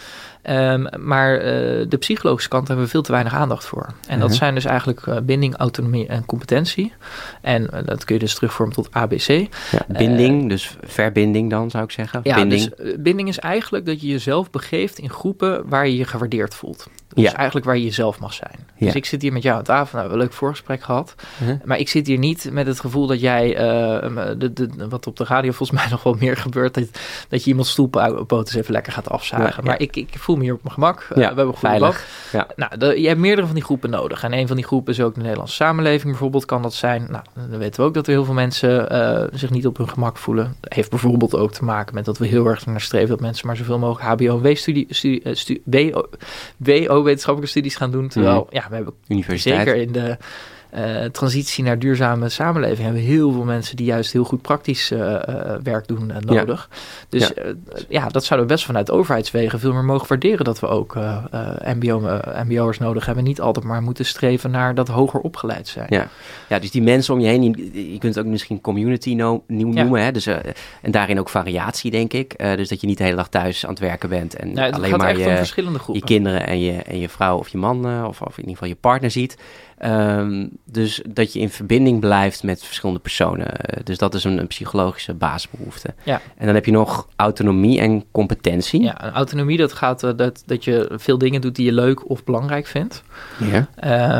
Um, 0.49 0.87
maar 0.99 1.35
uh, 1.35 1.41
de 1.89 1.97
psychologische 1.99 2.49
kant 2.49 2.67
hebben 2.67 2.85
we 2.85 2.91
veel 2.91 3.01
te 3.01 3.11
weinig 3.11 3.33
aandacht 3.33 3.65
voor. 3.65 3.93
En 4.07 4.19
dat 4.19 4.29
mhm. 4.29 4.37
zijn 4.37 4.53
dus 4.53 4.65
eigenlijk 4.65 5.05
uh, 5.05 5.17
binding, 5.17 5.55
autonomie 5.55 6.07
en 6.07 6.25
competentie. 6.25 6.93
En 7.41 7.69
dat 7.85 8.03
kun 8.05 8.15
je 8.15 8.21
dus 8.21 8.35
terugvormen 8.35 8.75
tot 8.75 8.91
ABC. 8.91 9.27
Ja, 9.27 9.47
binding, 9.87 10.49
dus 10.49 10.75
verbinding 10.81 11.49
dan 11.49 11.69
zou 11.69 11.83
ik 11.83 11.91
zeggen. 11.91 12.19
Ja, 12.23 12.35
binding. 12.35 12.75
dus 12.75 12.95
binding 12.99 13.27
is 13.27 13.39
eigenlijk 13.39 13.85
dat 13.85 14.01
je 14.01 14.07
jezelf 14.07 14.49
begeeft 14.49 14.97
in 14.97 15.09
groepen 15.09 15.69
waar 15.69 15.87
je 15.87 15.97
je 15.97 16.05
gewaardeerd 16.05 16.55
voelt. 16.55 16.87
Dus 17.13 17.23
ja. 17.23 17.33
eigenlijk 17.33 17.65
waar 17.65 17.77
je 17.77 17.83
jezelf 17.83 18.19
mag 18.19 18.33
zijn. 18.33 18.55
Ja. 18.75 18.85
Dus 18.85 18.95
ik 18.95 19.05
zit 19.05 19.21
hier 19.21 19.33
met 19.33 19.43
jou 19.43 19.57
aan 19.57 19.63
tafel. 19.63 19.83
Nou, 19.83 19.91
we 19.93 19.99
hebben 19.99 20.19
een 20.19 20.23
leuk 20.25 20.33
voorgesprek 20.33 20.81
gehad. 20.83 21.15
Uh-huh. 21.41 21.57
Maar 21.63 21.79
ik 21.79 21.89
zit 21.89 22.07
hier 22.07 22.17
niet 22.17 22.49
met 22.51 22.67
het 22.67 22.79
gevoel 22.79 23.07
dat 23.07 23.19
jij, 23.19 23.49
uh, 23.49 24.29
de, 24.37 24.53
de, 24.53 24.69
wat 24.89 25.07
op 25.07 25.17
de 25.17 25.23
radio 25.23 25.51
volgens 25.51 25.79
mij 25.79 25.89
nog 25.89 26.03
wel 26.03 26.15
meer 26.19 26.37
gebeurt, 26.37 26.73
dat, 26.73 26.87
dat 27.29 27.43
je 27.43 27.49
iemand 27.49 27.67
stoelpoten 27.67 28.59
even 28.59 28.71
lekker 28.71 28.93
gaat 28.93 29.09
afzagen. 29.09 29.63
maar 29.63 29.79
ik, 29.79 29.95
ik 29.95 30.17
voel 30.17 30.35
me 30.35 30.43
hier 30.43 30.53
op 30.53 30.63
mijn 30.63 30.73
gemak. 30.73 31.07
Uh, 31.09 31.17
we 31.17 31.23
hebben 31.23 31.53
veilig. 31.55 32.05
Ja. 32.31 32.47
Nou, 32.55 32.77
de, 32.77 33.01
je 33.01 33.07
hebt 33.07 33.19
meerdere 33.19 33.45
van 33.47 33.55
die 33.55 33.63
groepen 33.63 33.89
nodig. 33.89 34.23
En 34.23 34.33
een 34.33 34.47
van 34.47 34.55
die 34.55 34.65
groepen 34.65 34.93
is 34.93 35.01
ook 35.01 35.15
de 35.15 35.21
Nederlandse 35.21 35.55
samenleving 35.55 36.11
bijvoorbeeld. 36.11 36.45
Kan 36.45 36.61
dat 36.61 36.73
zijn? 36.73 37.07
Nou, 37.09 37.23
dan 37.49 37.59
weten 37.59 37.81
we 37.81 37.87
ook 37.87 37.93
dat 37.93 38.07
er 38.07 38.13
heel 38.13 38.25
veel 38.25 38.33
mensen 38.33 38.93
uh, 38.93 39.23
zich 39.33 39.49
niet 39.49 39.67
op 39.67 39.77
hun 39.77 39.89
gemak 39.89 40.17
voelen. 40.17 40.55
Dat 40.59 40.73
heeft 40.73 40.89
bijvoorbeeld 40.89 41.35
ook 41.35 41.51
te 41.51 41.63
maken 41.63 41.95
met 41.95 42.05
dat 42.05 42.17
we 42.17 42.27
heel 42.27 42.45
erg 42.45 42.65
naar 42.65 42.81
streven 42.81 43.09
dat 43.09 43.19
mensen 43.19 43.47
maar 43.47 43.55
zoveel 43.55 43.79
mogelijk 43.79 44.21
HBO-W-studie, 44.21 44.87
studie, 44.89 45.35
studie, 45.35 45.91
WO, 45.91 46.09
WO 46.57 47.02
wetenschappelijke 47.03 47.51
studies 47.51 47.75
gaan 47.75 47.91
doen. 47.91 48.07
Terwijl, 48.07 48.47
mm. 48.49 48.57
ja, 48.57 48.65
we 48.69 48.75
hebben 48.75 48.93
Universiteit. 49.07 49.57
zeker 49.57 49.81
in 49.81 49.91
de 49.91 50.17
uh, 50.77 51.05
transitie 51.05 51.63
naar 51.63 51.79
duurzame 51.79 52.29
samenleving 52.29 52.81
hebben 52.83 53.01
we 53.01 53.07
heel 53.07 53.31
veel 53.31 53.43
mensen 53.43 53.75
die 53.75 53.85
juist 53.85 54.13
heel 54.13 54.23
goed 54.23 54.41
praktisch 54.41 54.91
uh, 54.91 54.99
uh, 54.99 55.17
werk 55.63 55.87
doen 55.87 56.11
nodig. 56.19 56.69
Dus 57.09 57.31
ja. 57.89 58.07
dat 58.07 58.25
zouden 58.25 58.47
we 58.47 58.53
best 58.53 58.65
vanuit 58.65 58.91
overheidswegen 58.91 59.59
veel 59.59 59.73
meer 59.73 59.83
mogen 59.83 60.07
waarderen 60.07 60.45
dat 60.45 60.59
we 60.59 60.67
ook 60.67 60.97
MBO, 61.75 62.19
MBO'ers 62.45 62.77
nodig 62.77 63.05
hebben. 63.05 63.23
Niet 63.23 63.41
altijd 63.41 63.65
maar 63.65 63.81
moeten 63.81 64.05
streven 64.05 64.51
naar 64.51 64.75
dat 64.75 64.87
hoger 64.87 65.19
opgeleid 65.19 65.67
zijn. 65.67 65.87
Ja, 65.89 66.07
ja 66.49 66.59
dus 66.59 66.71
die 66.71 66.81
mensen 66.81 67.13
om 67.13 67.19
je 67.19 67.27
heen, 67.27 67.43
je, 67.73 67.97
kunt 67.97 68.15
het 68.15 68.25
ook 68.25 68.31
misschien 68.31 68.61
community 68.61 69.13
no, 69.13 69.43
noemen. 69.47 70.03
Hè? 70.03 70.11
Dus, 70.11 70.27
en 70.81 70.91
daarin 70.91 71.19
ook 71.19 71.29
variatie, 71.29 71.91
denk 71.91 72.13
ik. 72.13 72.37
dus 72.37 72.69
dat 72.69 72.81
je 72.81 72.87
niet 72.87 72.97
de 72.97 73.03
hele 73.03 73.15
dag 73.15 73.29
thuis 73.29 73.63
aan 73.63 73.71
het 73.71 73.79
werken 73.79 74.09
bent 74.09 74.35
en 74.35 74.57
alleen 74.57 74.97
maar 74.97 75.17
je, 75.17 75.43
je 75.91 76.01
kinderen 76.03 76.47
en 76.47 76.59
je, 76.59 76.71
en 76.71 76.99
je 76.99 77.09
vrouw 77.09 77.37
of 77.37 77.47
je 77.47 77.57
man 77.57 78.05
of, 78.05 78.21
of 78.21 78.37
in 78.37 78.37
ieder 78.37 78.51
geval 78.51 78.67
je 78.67 78.75
partner 78.75 79.11
ziet. 79.11 79.37
Um, 79.85 80.49
dus 80.65 81.01
dat 81.09 81.33
je 81.33 81.39
in 81.39 81.49
verbinding 81.49 81.99
blijft 81.99 82.43
met 82.43 82.63
verschillende 82.63 83.01
personen. 83.01 83.51
Dus 83.83 83.97
dat 83.97 84.13
is 84.13 84.23
een, 84.23 84.37
een, 84.37 84.47
psychologische 84.47 85.13
basisbehoefte. 85.13 85.93
Ja. 86.03 86.21
En 86.37 86.45
dan 86.45 86.55
heb 86.55 86.65
je 86.65 86.71
nog 86.71 87.07
autonomie 87.15 87.79
en 87.79 88.03
competentie. 88.11 88.81
Ja, 88.81 89.11
autonomie 89.11 89.57
dat 89.57 89.73
gaat 89.73 90.03
uh, 90.03 90.11
dat, 90.15 90.43
dat 90.45 90.63
je 90.63 90.91
veel 90.91 91.17
dingen 91.17 91.41
doet 91.41 91.55
die 91.55 91.65
je 91.65 91.71
leuk 91.71 92.09
of 92.09 92.23
belangrijk 92.23 92.67
vindt. 92.67 93.03
Ja. 93.39 93.57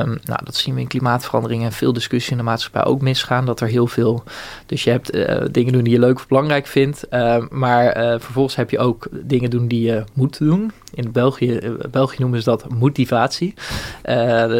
Um, 0.01 0.19
nou, 0.23 0.39
dat 0.43 0.55
zien 0.55 0.75
we 0.75 0.81
in 0.81 0.87
klimaatverandering 0.87 1.63
en 1.63 1.71
veel 1.71 1.93
discussie 1.93 2.31
in 2.31 2.37
de 2.37 2.43
maatschappij 2.43 2.83
ook 2.83 3.01
misgaan. 3.01 3.45
Dat 3.45 3.59
er 3.59 3.67
heel 3.67 3.87
veel. 3.87 4.23
Dus 4.65 4.83
je 4.83 4.89
hebt 4.89 5.15
uh, 5.15 5.41
dingen 5.51 5.73
doen 5.73 5.83
die 5.83 5.93
je 5.93 5.99
leuk 5.99 6.15
of 6.15 6.27
belangrijk 6.27 6.67
vindt. 6.67 7.05
Uh, 7.09 7.43
maar 7.49 7.93
vervolgens 8.19 8.55
heb 8.55 8.69
je 8.69 8.79
ook 8.79 9.07
dingen 9.11 9.49
doen 9.49 9.67
die 9.67 9.81
je 9.81 10.03
moet 10.13 10.37
doen. 10.37 10.71
In 10.93 11.11
België, 11.11 11.59
België 11.91 12.15
noemen 12.19 12.39
ze 12.41 12.49
dat 12.49 12.69
motivatie. 12.69 13.53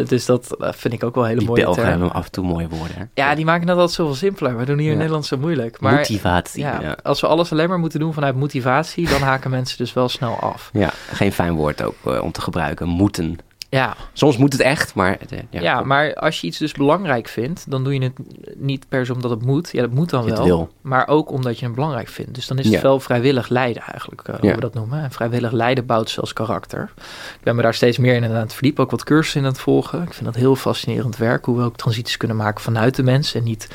dus 0.06 0.26
dat 0.26 0.56
vind 0.58 0.94
ik 0.94 1.04
ook 1.04 1.14
wel 1.14 1.24
hele 1.24 1.38
die 1.38 1.48
mooie 1.48 1.62
Belgen 1.62 1.86
hebben 1.86 2.12
af 2.12 2.24
en 2.24 2.30
toe 2.30 2.44
mooie 2.44 2.68
woorden. 2.68 2.96
Hè? 2.96 3.04
Ja, 3.14 3.34
die 3.34 3.44
maken 3.44 3.66
dat 3.66 3.76
altijd 3.76 3.96
zoveel 3.96 4.14
simpeler. 4.14 4.58
We 4.58 4.64
doen 4.64 4.78
hier 4.78 4.90
in 4.90 4.96
Nederland 4.96 5.26
zo 5.26 5.36
moeilijk. 5.36 5.80
Maar, 5.80 5.94
motivatie. 5.94 6.62
Ja, 6.62 6.96
Als 7.02 7.20
we 7.20 7.26
alles 7.26 7.52
alleen 7.52 7.68
maar 7.68 7.78
moeten 7.78 8.00
doen 8.00 8.12
vanuit 8.12 8.36
motivatie, 8.36 9.08
dan 9.08 9.20
haken 9.20 9.50
mensen 9.58 9.78
dus 9.78 9.92
wel 9.92 10.08
snel 10.08 10.38
af. 10.38 10.70
Ja, 10.72 10.90
geen 11.12 11.32
fijn 11.32 11.54
woord 11.54 11.82
ook 11.82 11.94
uh, 12.06 12.22
om 12.22 12.32
te 12.32 12.40
gebruiken. 12.40 12.88
Moeten. 12.88 13.38
Ja. 13.74 13.96
Soms 14.12 14.36
moet 14.36 14.52
het 14.52 14.62
echt, 14.62 14.94
maar... 14.94 15.18
Eh, 15.28 15.38
ja, 15.50 15.60
ja 15.60 15.80
maar 15.80 16.14
als 16.14 16.40
je 16.40 16.46
iets 16.46 16.58
dus 16.58 16.72
belangrijk 16.72 17.28
vindt, 17.28 17.70
dan 17.70 17.84
doe 17.84 17.94
je 17.94 18.02
het 18.02 18.12
niet 18.56 18.88
per 18.88 19.06
se 19.06 19.12
omdat 19.12 19.30
het 19.30 19.42
moet. 19.42 19.70
Ja, 19.72 19.80
dat 19.80 19.90
moet 19.90 20.10
dan 20.10 20.24
wel. 20.24 20.44
Wil. 20.44 20.72
Maar 20.80 21.08
ook 21.08 21.30
omdat 21.30 21.58
je 21.58 21.64
het 21.66 21.74
belangrijk 21.74 22.08
vindt. 22.08 22.34
Dus 22.34 22.46
dan 22.46 22.58
is 22.58 22.70
het 22.70 22.80
wel 22.80 23.00
vrijwillig 23.00 23.48
lijden 23.48 23.82
eigenlijk, 23.82 24.28
uh, 24.28 24.34
hoe 24.40 24.54
we 24.54 24.60
dat 24.60 24.74
noemen. 24.74 25.02
En 25.02 25.10
vrijwillig 25.10 25.52
lijden 25.52 25.86
bouwt 25.86 26.10
zelfs 26.10 26.32
karakter. 26.32 26.90
Ik 27.36 27.42
ben 27.42 27.56
me 27.56 27.62
daar 27.62 27.74
steeds 27.74 27.98
meer 27.98 28.14
in 28.14 28.24
aan 28.24 28.34
het 28.34 28.52
verdiepen, 28.52 28.84
ook 28.84 28.90
wat 28.90 29.04
cursussen 29.04 29.40
in 29.40 29.46
aan 29.46 29.52
het 29.52 29.60
volgen. 29.60 30.02
Ik 30.02 30.12
vind 30.12 30.24
dat 30.24 30.34
heel 30.34 30.56
fascinerend 30.56 31.16
werk, 31.16 31.44
hoe 31.44 31.56
we 31.56 31.64
ook 31.64 31.76
transities 31.76 32.16
kunnen 32.16 32.36
maken 32.36 32.62
vanuit 32.62 32.94
de 32.94 33.02
mens 33.02 33.34
en 33.34 33.42
niet 33.42 33.68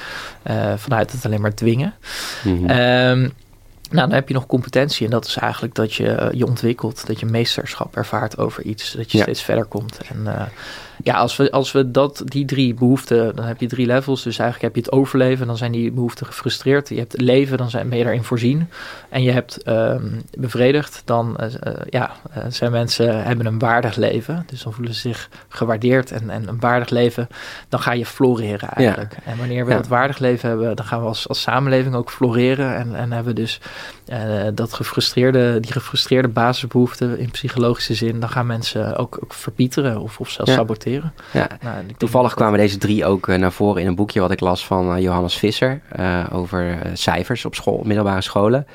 uh, 0.48 0.74
vanuit 0.76 1.12
het 1.12 1.26
alleen 1.26 1.42
maar 1.42 1.56
dwingen. 1.56 1.94
Mm 2.44 2.58
-hmm. 2.58 3.32
Nou, 3.90 4.08
dan 4.08 4.12
heb 4.18 4.28
je 4.28 4.34
nog 4.34 4.46
competentie 4.46 5.06
en 5.06 5.12
dat 5.12 5.26
is 5.26 5.36
eigenlijk 5.36 5.76
dat 5.76 5.94
je 5.94 6.12
eh, 6.12 6.32
je 6.32 6.46
ontwikkelt, 6.46 7.08
dat 7.08 7.20
je 7.20 7.26
meesterschap 7.26 7.96
ervaart 7.96 8.38
over 8.38 8.64
iets, 8.64 8.92
dat 8.92 9.12
je 9.12 9.22
steeds 9.22 9.44
verder 9.44 9.66
komt. 9.66 10.00
En 10.10 10.24
uh, 10.26 10.42
ja, 11.04 11.14
als 11.14 11.38
we, 11.38 11.52
als 11.52 11.72
we 11.72 11.92
dat, 11.92 12.22
die 12.26 12.46
drie 12.46 12.74
behoeften, 12.74 13.36
dan 13.36 13.46
heb 13.46 13.60
je 13.60 13.68
drie 13.68 13.86
levels. 13.86 14.24
Dus 14.24 14.40
eigenlijk 14.40 14.76
heb 14.76 14.84
je 14.84 14.92
het 14.92 15.00
overleven, 15.00 15.48
dan 15.48 15.58
zijn 15.58 15.72
die 15.72 15.92
behoeften 15.92 16.26
gefrustreerd. 16.26 16.90
Je 16.90 16.98
hebt 16.98 17.12
het 17.12 17.22
leven, 17.22 17.58
dan 17.58 17.70
zijn, 17.70 17.90
ben 17.90 17.98
je 17.98 18.04
daarin 18.04 18.24
voorzien. 18.24 18.70
En 19.10 19.24
je 19.24 19.32
hebt 19.32 19.68
um, 19.68 20.22
bevredigd, 20.38 21.02
dan 21.06 21.38
uh, 21.42 21.74
ja, 21.90 22.12
zijn 22.48 22.72
mensen 22.72 23.24
hebben 23.24 23.46
een 23.46 23.60
waardig 23.60 23.96
leven. 23.96 24.44
Dus 24.48 24.64
dan 24.64 24.74
voelen 24.74 24.94
ze 24.94 25.00
zich 25.00 25.30
gewaardeerd 25.50 26.12
en, 26.12 26.30
en 26.30 26.48
een 26.48 26.60
waardig 26.60 26.90
leven, 26.90 27.28
dan 27.70 27.80
ga 27.80 27.94
je 27.94 28.06
floreren 28.06 28.70
eigenlijk. 28.70 29.16
En 29.26 29.38
wanneer 29.38 29.66
we 29.66 29.74
dat 29.74 29.88
waardig 29.88 30.20
leven 30.20 30.50
hebben, 30.50 30.76
dan 30.76 30.86
gaan 30.86 31.02
we 31.02 31.08
als, 31.08 31.28
als 31.28 31.42
samenleving 31.42 31.96
ook 31.96 32.12
floreren. 32.12 32.76
En, 32.76 32.96
en 32.96 33.12
hebben 33.12 33.36
dus 33.36 33.60
uh, 34.08 34.18
dat 34.54 34.74
gefrustreerde, 34.74 35.60
die 35.60 35.72
gefrustreerde 35.72 36.28
basisbehoeften 36.28 37.20
in 37.20 37.32
psychologische 37.32 37.94
zin, 37.94 38.20
dan 38.20 38.30
gaan 38.30 38.46
mensen 38.46 38.96
ook, 38.96 39.18
ook 39.24 39.34
verpieteren 39.34 40.00
of, 40.02 40.20
of 40.20 40.30
zelfs 40.30 40.52
saboteren. 40.52 40.88
Ja. 41.34 41.48
Nou, 41.62 41.86
Toevallig 41.98 42.34
kwamen 42.34 42.60
deze 42.60 42.78
drie 42.78 43.06
ook 43.06 43.28
uh, 43.28 43.38
naar 43.38 43.52
voren 43.52 43.82
in 43.82 43.88
een 43.88 43.96
boekje 43.96 44.20
wat 44.20 44.32
ik 44.32 44.40
las 44.40 44.66
van 44.66 44.96
uh, 44.96 45.02
Johannes 45.02 45.36
Visser 45.36 45.82
uh, 46.00 46.26
over 46.32 46.80
cijfers 46.94 47.46
op 47.46 47.56
school, 47.56 47.82
middelbare 47.86 48.22
scholen. 48.22 48.68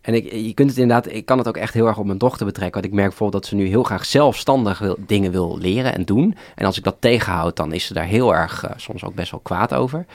En 0.00 0.14
ik, 0.14 0.32
je 0.32 0.54
kunt 0.54 0.70
het 0.70 0.78
inderdaad, 0.78 1.12
ik 1.12 1.26
kan 1.26 1.38
het 1.38 1.48
ook 1.48 1.56
echt 1.56 1.74
heel 1.74 1.86
erg 1.86 1.98
op 1.98 2.06
mijn 2.06 2.18
dochter 2.18 2.46
betrekken. 2.46 2.80
Want 2.80 2.84
ik 2.92 2.98
merk 2.98 3.08
bijvoorbeeld 3.08 3.42
dat 3.42 3.50
ze 3.50 3.56
nu 3.56 3.66
heel 3.66 3.82
graag 3.82 4.04
zelfstandig 4.04 4.78
wil, 4.78 4.96
dingen 5.06 5.30
wil 5.30 5.58
leren 5.58 5.94
en 5.94 6.04
doen. 6.04 6.36
En 6.54 6.66
als 6.66 6.78
ik 6.78 6.84
dat 6.84 6.96
tegenhoud, 6.98 7.56
dan 7.56 7.72
is 7.72 7.86
ze 7.86 7.94
daar 7.94 8.04
heel 8.04 8.34
erg, 8.34 8.64
soms 8.76 9.04
ook 9.04 9.14
best 9.14 9.30
wel 9.30 9.40
kwaad 9.40 9.74
over. 9.74 10.06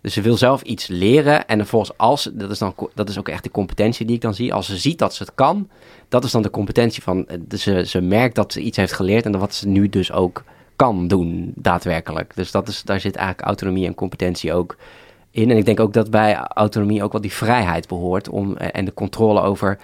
Dus 0.00 0.12
ze 0.12 0.20
wil 0.20 0.36
zelf 0.36 0.62
iets 0.62 0.86
leren. 0.86 1.46
En 1.46 1.58
vervolgens 1.58 1.98
als, 1.98 2.30
dat 2.32 2.50
is, 2.50 2.58
dan, 2.58 2.74
dat 2.94 3.08
is 3.08 3.18
ook 3.18 3.28
echt 3.28 3.42
de 3.42 3.50
competentie 3.50 4.06
die 4.06 4.14
ik 4.14 4.22
dan 4.22 4.34
zie. 4.34 4.54
Als 4.54 4.66
ze 4.66 4.76
ziet 4.76 4.98
dat 4.98 5.14
ze 5.14 5.22
het 5.22 5.34
kan, 5.34 5.68
dat 6.08 6.24
is 6.24 6.30
dan 6.30 6.42
de 6.42 6.50
competentie 6.50 7.02
van, 7.02 7.28
ze, 7.56 7.86
ze 7.86 8.00
merkt 8.00 8.34
dat 8.34 8.52
ze 8.52 8.60
iets 8.60 8.76
heeft 8.76 8.92
geleerd. 8.92 9.24
En 9.24 9.38
wat 9.38 9.54
ze 9.54 9.68
nu 9.68 9.88
dus 9.88 10.12
ook 10.12 10.44
kan 10.78 11.08
doen, 11.08 11.52
daadwerkelijk. 11.54 12.32
Dus 12.34 12.50
dat 12.50 12.68
is, 12.68 12.82
daar 12.82 13.00
zit 13.00 13.16
eigenlijk 13.16 13.46
autonomie 13.46 13.86
en 13.86 13.94
competentie 13.94 14.52
ook 14.52 14.76
in. 15.30 15.50
En 15.50 15.56
ik 15.56 15.64
denk 15.64 15.80
ook 15.80 15.92
dat 15.92 16.10
bij 16.10 16.36
autonomie 16.36 17.02
ook 17.02 17.12
wel 17.12 17.20
die 17.20 17.32
vrijheid 17.32 17.88
behoort 17.88 18.28
om, 18.28 18.56
en 18.56 18.84
de 18.84 18.94
controle 18.94 19.40
over 19.40 19.78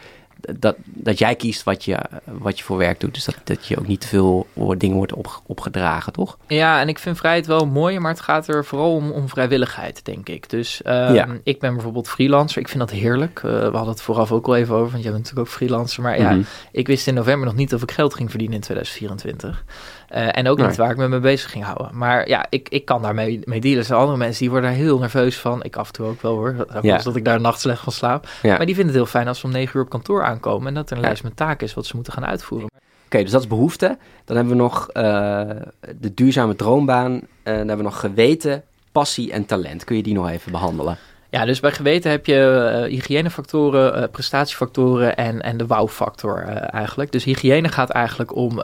dat, 0.58 0.76
dat 0.84 1.18
jij 1.18 1.34
kiest 1.34 1.62
wat 1.62 1.84
je, 1.84 1.98
wat 2.24 2.58
je 2.58 2.64
voor 2.64 2.76
werk 2.76 3.00
doet. 3.00 3.14
Dus 3.14 3.24
dat, 3.24 3.36
dat 3.44 3.66
je 3.66 3.78
ook 3.78 3.86
niet 3.86 4.00
te 4.00 4.06
veel 4.06 4.46
dingen 4.78 4.96
wordt 4.96 5.12
op, 5.12 5.42
opgedragen, 5.46 6.12
toch? 6.12 6.38
Ja, 6.46 6.80
en 6.80 6.88
ik 6.88 6.98
vind 6.98 7.16
vrijheid 7.16 7.46
wel 7.46 7.66
mooi, 7.66 7.98
maar 7.98 8.10
het 8.10 8.20
gaat 8.20 8.48
er 8.48 8.64
vooral 8.64 8.94
om, 8.94 9.10
om 9.10 9.28
vrijwilligheid, 9.28 10.04
denk 10.04 10.28
ik. 10.28 10.50
Dus 10.50 10.80
um, 10.86 11.40
ik 11.44 11.60
ben 11.60 11.74
bijvoorbeeld 11.74 12.08
freelancer. 12.08 12.60
Ik 12.60 12.68
vind 12.68 12.78
dat 12.78 12.90
heerlijk. 12.90 13.42
Uh, 13.44 13.50
we 13.50 13.76
hadden 13.76 13.88
het 13.94 14.02
vooraf 14.02 14.32
ook 14.32 14.46
al 14.46 14.56
even 14.56 14.74
over, 14.74 14.90
want 14.90 15.02
jij 15.02 15.12
bent 15.12 15.24
natuurlijk 15.24 15.48
ook 15.48 15.54
freelancer. 15.54 16.02
Maar 16.02 16.18
ja, 16.18 16.30
mhm. 16.30 16.42
ik 16.72 16.86
wist 16.86 17.06
in 17.06 17.14
november 17.14 17.46
nog 17.46 17.56
niet 17.56 17.74
of 17.74 17.82
ik 17.82 17.90
geld 17.90 18.14
ging 18.14 18.30
verdienen 18.30 18.56
in 18.56 18.62
2024. 18.62 19.64
Uh, 20.14 20.38
en 20.38 20.48
ook 20.48 20.58
niet 20.58 20.76
waar 20.76 20.90
ik 20.90 20.96
me 20.96 21.08
mee 21.08 21.20
bezig 21.20 21.50
ging 21.50 21.64
houden. 21.64 21.90
Maar 21.92 22.28
ja, 22.28 22.46
ik, 22.48 22.68
ik 22.68 22.84
kan 22.84 23.02
daarmee 23.02 23.40
mee 23.44 23.60
dealen. 23.60 23.78
Er 23.78 23.84
zijn 23.84 23.98
andere 23.98 24.18
mensen 24.18 24.40
die 24.40 24.50
worden 24.50 24.70
daar 24.70 24.78
heel 24.78 24.98
nerveus 24.98 25.38
van. 25.38 25.62
Ik 25.62 25.76
af 25.76 25.86
en 25.86 25.92
toe 25.92 26.06
ook 26.06 26.22
wel 26.22 26.32
hoor. 26.32 26.54
Dat, 26.56 26.82
ja. 26.82 26.98
dat 26.98 27.16
ik 27.16 27.24
daar 27.24 27.40
nachts 27.40 27.62
slecht 27.62 27.82
van 27.82 27.92
slaap. 27.92 28.28
Ja. 28.42 28.56
Maar 28.56 28.66
die 28.66 28.74
vinden 28.74 28.94
het 28.94 29.02
heel 29.02 29.12
fijn 29.12 29.28
als 29.28 29.38
ze 29.38 29.46
om 29.46 29.52
negen 29.52 29.76
uur 29.76 29.82
op 29.82 29.90
kantoor 29.90 30.24
aankomen. 30.24 30.68
En 30.68 30.74
dat 30.74 30.90
er 30.90 30.96
een 30.96 31.02
lijst 31.02 31.22
met 31.22 31.36
taken 31.36 31.66
is 31.66 31.74
wat 31.74 31.86
ze 31.86 31.94
moeten 31.94 32.12
gaan 32.12 32.26
uitvoeren. 32.26 32.68
Oké, 33.04 33.22
dus 33.22 33.30
dat 33.30 33.40
is 33.40 33.46
behoefte. 33.46 33.98
Dan 34.24 34.36
hebben 34.36 34.56
we 34.56 34.62
nog 34.62 34.88
uh, 34.88 35.02
de 35.98 36.14
duurzame 36.14 36.56
droombaan. 36.56 37.12
Uh, 37.12 37.20
dan 37.42 37.54
hebben 37.54 37.76
we 37.76 37.82
nog 37.82 38.00
geweten, 38.00 38.62
passie 38.92 39.32
en 39.32 39.46
talent. 39.46 39.84
Kun 39.84 39.96
je 39.96 40.02
die 40.02 40.14
nog 40.14 40.28
even 40.28 40.52
behandelen? 40.52 40.98
Ja, 41.34 41.44
dus 41.44 41.60
bij 41.60 41.72
geweten 41.72 42.10
heb 42.10 42.26
je 42.26 42.72
uh, 42.84 42.90
hygiënefactoren, 42.90 43.98
uh, 43.98 44.04
prestatiefactoren 44.10 45.16
en, 45.16 45.42
en 45.42 45.56
de 45.56 45.66
wow-factor 45.66 46.44
uh, 46.48 46.74
eigenlijk. 46.74 47.12
Dus 47.12 47.24
hygiëne 47.24 47.68
gaat 47.68 47.90
eigenlijk 47.90 48.36
om 48.36 48.60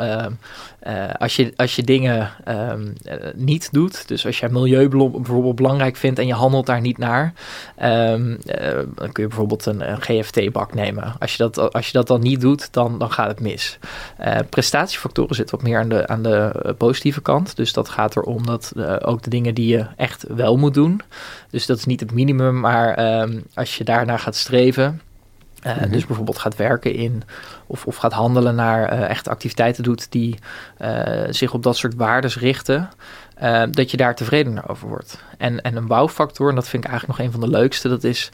als, 1.18 1.36
je, 1.36 1.52
als 1.56 1.76
je 1.76 1.82
dingen 1.82 2.30
um, 2.48 2.92
niet 3.34 3.72
doet. 3.72 4.08
Dus 4.08 4.26
als 4.26 4.38
jij 4.38 4.48
milieu 4.48 4.88
bijvoorbeeld 4.88 5.56
belangrijk 5.56 5.96
vindt 5.96 6.18
en 6.18 6.26
je 6.26 6.34
handelt 6.34 6.66
daar 6.66 6.80
niet 6.80 6.98
naar. 6.98 7.32
Um, 7.82 8.38
dan 8.94 9.12
kun 9.12 9.22
je 9.22 9.28
bijvoorbeeld 9.28 9.66
een, 9.66 9.90
een 9.90 10.00
GFT-bak 10.00 10.74
nemen. 10.74 11.14
Als 11.18 11.32
je, 11.32 11.38
dat, 11.38 11.72
als 11.72 11.86
je 11.86 11.92
dat 11.92 12.06
dan 12.06 12.20
niet 12.20 12.40
doet, 12.40 12.72
dan, 12.72 12.98
dan 12.98 13.12
gaat 13.12 13.28
het 13.28 13.40
mis. 13.40 13.78
prestatiefactoren 14.48 15.34
zitten 15.34 15.56
wat 15.56 15.66
meer 15.66 15.78
aan 15.78 15.88
de, 15.88 16.06
aan 16.06 16.22
de 16.22 16.74
positieve 16.78 17.22
kant. 17.22 17.56
Dus 17.56 17.72
dat 17.72 17.88
gaat 17.88 18.16
erom 18.16 18.46
dat 18.46 18.72
ook 19.02 19.22
de 19.22 19.30
dingen 19.30 19.54
die 19.54 19.68
je 19.68 19.86
echt 19.96 20.24
wel 20.28 20.56
moet 20.56 20.74
doen. 20.74 21.00
Dus 21.50 21.66
dat 21.66 21.76
is 21.78 21.84
niet 21.84 22.00
het 22.00 22.12
minimum, 22.12 22.59
maar 22.60 22.94
ehm, 22.94 23.40
als 23.54 23.78
je 23.78 23.84
daarnaar 23.84 24.18
gaat 24.18 24.36
streven, 24.36 25.00
uh, 25.66 25.90
Dus 25.90 26.06
bijvoorbeeld 26.06 26.38
gaat 26.38 26.56
werken 26.56 26.94
in 26.94 27.22
of, 27.66 27.86
of 27.86 27.96
gaat 27.96 28.12
handelen 28.12 28.54
naar 28.54 28.92
uh, 28.92 29.08
echte 29.08 29.30
activiteiten 29.30 29.82
doet 29.82 30.12
die 30.12 30.38
uh, 30.78 31.24
zich 31.30 31.52
op 31.52 31.62
dat 31.62 31.76
soort 31.76 31.94
waardes 31.94 32.38
richten, 32.38 32.88
dat 33.70 33.90
je 33.90 33.96
daar 33.96 34.14
tevreden 34.14 34.68
over 34.68 34.88
wordt. 34.88 35.18
En, 35.38 35.60
en 35.60 35.76
een 35.76 35.86
bouwfactor, 35.86 36.48
en 36.48 36.54
dat 36.54 36.68
vind 36.68 36.84
ik 36.84 36.90
eigenlijk 36.90 37.18
nog 37.18 37.26
een 37.26 37.40
van 37.40 37.50
de 37.50 37.56
leukste, 37.56 37.88
dat 37.88 38.04
is 38.04 38.30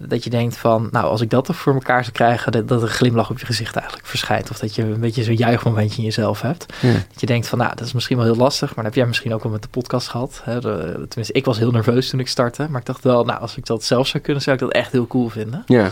dat 0.00 0.24
je 0.24 0.30
denkt 0.30 0.56
van, 0.56 0.88
nou 0.90 1.06
als 1.06 1.20
ik 1.20 1.30
dat 1.30 1.48
er 1.48 1.54
voor 1.54 1.74
elkaar 1.74 2.02
zou 2.02 2.12
krijgen, 2.12 2.52
dat, 2.52 2.68
dat 2.68 2.82
een 2.82 2.88
glimlach 2.88 3.30
op 3.30 3.38
je 3.38 3.46
gezicht 3.46 3.76
eigenlijk 3.76 4.06
verschijnt. 4.06 4.50
Of 4.50 4.58
dat 4.58 4.74
je 4.74 4.82
een 4.82 5.00
beetje 5.00 5.22
zo'n 5.22 5.34
juichmomentje 5.34 5.98
in 5.98 6.04
jezelf 6.04 6.40
hebt. 6.40 6.66
Dat 6.82 7.20
je 7.20 7.26
denkt 7.26 7.48
van, 7.48 7.58
nou 7.58 7.74
dat 7.74 7.86
is 7.86 7.92
misschien 7.92 8.16
wel 8.16 8.26
heel 8.26 8.36
lastig, 8.36 8.68
maar 8.68 8.84
dat 8.84 8.84
heb 8.84 8.94
jij 8.94 9.06
misschien 9.06 9.34
ook 9.34 9.44
al 9.44 9.50
met 9.50 9.62
de 9.62 9.68
podcast 9.68 10.08
gehad. 10.08 10.40
Hè? 10.44 10.60
tenminste, 10.60 11.32
ik 11.32 11.44
was 11.44 11.58
heel 11.58 11.70
nerveus 11.70 12.10
toen 12.10 12.20
ik 12.20 12.28
startte, 12.28 12.66
maar 12.70 12.80
ik 12.80 12.86
dacht 12.86 13.04
wel, 13.04 13.24
nou 13.24 13.40
als 13.40 13.56
ik 13.56 13.66
dat 13.66 13.84
zelf 13.84 14.06
zou 14.06 14.22
kunnen, 14.22 14.42
zou 14.42 14.56
ik 14.56 14.62
dat 14.62 14.72
echt 14.72 14.92
heel 14.92 15.06
cool 15.06 15.28
vinden. 15.28 15.62
Ja. 15.66 15.90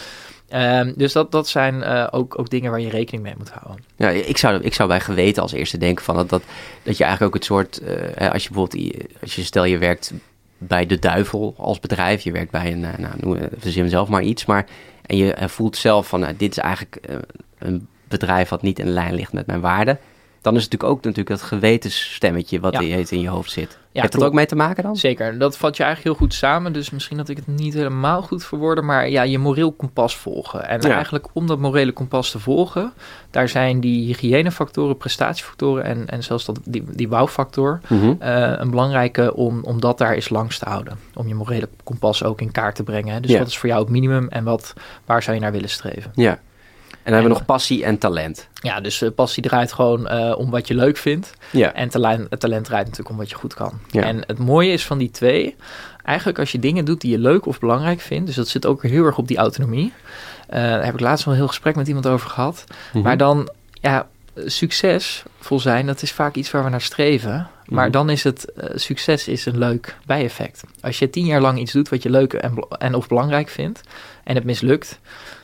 Um, 0.55 0.93
dus 0.97 1.13
dat, 1.13 1.33
dat 1.33 1.49
zijn 1.49 1.75
uh, 1.75 2.07
ook, 2.11 2.39
ook 2.39 2.51
dingen 2.51 2.71
waar 2.71 2.81
je 2.81 2.89
rekening 2.89 3.23
mee 3.23 3.35
moet 3.39 3.51
houden. 3.51 3.85
Ja, 3.97 4.09
ik 4.09 4.37
zou, 4.37 4.63
ik 4.63 4.75
zou 4.75 4.89
bij 4.89 5.01
geweten 5.01 5.43
als 5.43 5.53
eerste 5.53 5.79
denken 5.79 6.05
van 6.05 6.17
dat, 6.17 6.29
dat, 6.29 6.43
dat 6.83 6.97
je 6.97 7.05
eigenlijk 7.05 7.35
ook 7.35 7.41
het 7.41 7.51
soort, 7.51 7.81
uh, 7.83 8.31
als 8.33 8.43
je 8.43 8.51
bijvoorbeeld, 8.51 8.95
als 9.23 9.35
je 9.35 9.45
stel 9.45 9.65
je 9.65 9.79
werkt 9.79 10.13
bij 10.59 10.87
de 10.87 10.99
duivel 10.99 11.55
als 11.57 11.81
bedrijf, 11.81 12.23
je 12.23 12.33
werkt 12.33 12.51
bij 12.51 12.73
een, 12.73 12.83
uh, 12.83 12.97
nou, 12.97 13.49
verzin 13.59 13.89
zelf 13.89 14.09
maar 14.09 14.23
iets, 14.23 14.45
maar 14.45 14.67
en 15.07 15.17
je 15.17 15.37
voelt 15.47 15.77
zelf 15.77 16.09
van, 16.09 16.21
nou, 16.21 16.37
dit 16.37 16.51
is 16.51 16.59
eigenlijk 16.59 17.01
een 17.59 17.89
bedrijf 18.09 18.49
wat 18.49 18.63
niet 18.63 18.79
in 18.79 18.89
lijn 18.89 19.15
ligt 19.15 19.33
met 19.33 19.47
mijn 19.47 19.61
waarden 19.61 19.99
dan 20.41 20.57
is 20.57 20.63
het 20.63 20.73
natuurlijk 20.73 20.99
ook 20.99 21.05
natuurlijk 21.05 21.41
dat 21.41 21.49
gewetensstemmetje 21.49 22.61
wat 22.61 22.73
ja. 22.73 22.81
in 22.81 23.21
je 23.21 23.29
hoofd 23.29 23.51
zit. 23.51 23.79
Ja, 23.93 24.01
Heeft 24.01 24.13
dat 24.13 24.23
ook 24.23 24.33
mee 24.33 24.47
te 24.47 24.57
maken 24.57 24.83
dan? 24.83 24.97
Zeker, 24.97 25.39
dat 25.39 25.57
vat 25.57 25.77
je 25.77 25.83
eigenlijk 25.83 26.17
heel 26.17 26.27
goed 26.27 26.37
samen. 26.37 26.73
Dus 26.73 26.91
misschien 26.91 27.17
dat 27.17 27.29
ik 27.29 27.37
het 27.37 27.47
niet 27.47 27.75
helemaal 27.75 28.23
goed 28.23 28.45
verwoorden, 28.45 28.85
maar 28.85 29.09
ja, 29.09 29.23
je 29.23 29.39
moreel 29.39 29.73
kompas 29.73 30.17
volgen. 30.17 30.69
En 30.69 30.81
eigenlijk 30.81 31.29
om 31.33 31.47
dat 31.47 31.59
morele 31.59 31.93
kompas 31.93 32.31
te 32.31 32.39
volgen, 32.39 32.93
daar 33.31 33.49
zijn 33.49 33.81
die 33.81 34.07
hygiënefactoren, 34.07 34.97
prestatiefactoren 34.97 35.85
en, 35.85 36.09
en 36.09 36.23
zelfs 36.23 36.45
dat, 36.45 36.61
die, 36.65 36.85
die 36.95 37.09
bouwfactor 37.09 37.81
mhm. 37.89 38.15
eh, 38.19 38.53
een 38.57 38.71
belangrijke 38.71 39.35
om, 39.35 39.65
om 39.65 39.81
dat 39.81 39.99
daar 39.99 40.15
eens 40.15 40.29
langs 40.29 40.59
te 40.59 40.69
houden. 40.69 40.99
Om 41.15 41.29
je 41.29 41.35
morele 41.35 41.69
kompas 41.85 42.25
ook 42.25 42.41
in 42.41 42.51
kaart 42.51 42.75
te 42.75 42.83
brengen. 42.83 43.23
Dus 43.23 43.39
wat 43.39 43.47
is 43.47 43.59
voor 43.59 43.69
jou 43.69 43.81
het 43.81 43.91
minimum 43.91 44.29
en 44.29 44.45
wat, 44.45 44.75
waar 45.05 45.23
zou 45.23 45.37
je 45.37 45.43
naar 45.43 45.53
willen 45.53 45.71
streven? 45.71 46.13
Ja, 46.15 46.39
dan 47.05 47.13
hebben 47.13 47.33
we 47.33 47.39
nog 47.39 47.47
passie 47.47 47.85
en 47.85 47.99
talent. 47.99 48.49
Ja, 48.55 48.81
dus 48.81 49.03
uh, 49.03 49.11
passie 49.15 49.43
draait 49.43 49.73
gewoon 49.73 50.13
uh, 50.13 50.39
om 50.39 50.51
wat 50.51 50.69
je 50.69 50.75
leuk 50.75 50.97
vindt. 50.97 51.33
Ja. 51.51 51.73
En 51.73 51.89
talent, 51.89 52.41
talent 52.41 52.65
draait 52.65 52.85
natuurlijk 52.85 53.11
om 53.11 53.17
wat 53.17 53.31
je 53.31 53.35
goed 53.35 53.55
kan. 53.55 53.79
Ja. 53.91 54.03
En 54.03 54.23
het 54.27 54.39
mooie 54.39 54.73
is 54.73 54.87
van 54.87 54.99
die 54.99 55.11
twee, 55.11 55.57
eigenlijk 56.05 56.39
als 56.39 56.53
je 56.53 56.59
dingen 56.59 56.85
doet 56.85 57.01
die 57.01 57.11
je 57.11 57.19
leuk 57.19 57.47
of 57.47 57.59
belangrijk 57.59 58.01
vindt, 58.01 58.27
dus 58.27 58.35
dat 58.35 58.49
zit 58.49 58.67
ook 58.67 58.83
heel 58.83 59.05
erg 59.05 59.19
op 59.19 59.29
die 59.29 59.37
autonomie. 59.37 59.93
Uh, 60.51 60.57
daar 60.57 60.85
heb 60.85 60.95
ik 60.95 61.01
laatst 61.01 61.25
wel 61.25 61.35
een 61.35 61.41
heel 61.41 61.49
gesprek 61.49 61.77
met 61.77 61.89
iemand 61.89 62.07
over 62.07 62.31
gehad. 62.31 62.65
Mm 62.93 63.03
Maar 63.03 63.17
dan, 63.17 63.51
ja, 63.73 64.09
succesvol 64.35 65.61
zijn, 65.61 65.87
dat 65.87 66.03
is 66.03 66.13
vaak 66.13 66.35
iets 66.35 66.51
waar 66.51 66.65
we 66.65 66.71
naar 66.71 66.81
streven. 66.81 67.49
Maar 67.67 67.85
mhm. 67.85 67.93
dan 67.93 68.11
is 68.11 68.25
het, 68.25 68.53
succes 68.75 69.29
is 69.29 69.47
een 69.47 69.59
leuk 69.59 69.97
bijeffect. 70.07 70.63
Als 70.81 70.99
je 70.99 71.11
tien 71.11 71.27
jaar 71.27 71.41
lang 71.41 71.59
iets 71.59 71.73
doet 71.73 71.89
wat 71.89 72.03
je 72.03 72.11
leuk 72.11 72.33
en, 72.33 72.67
en 72.79 72.95
of 72.95 73.09
belangrijk 73.09 73.49
vindt 73.49 73.81
en 74.25 74.35
het 74.35 74.45
mislukt, 74.45 74.99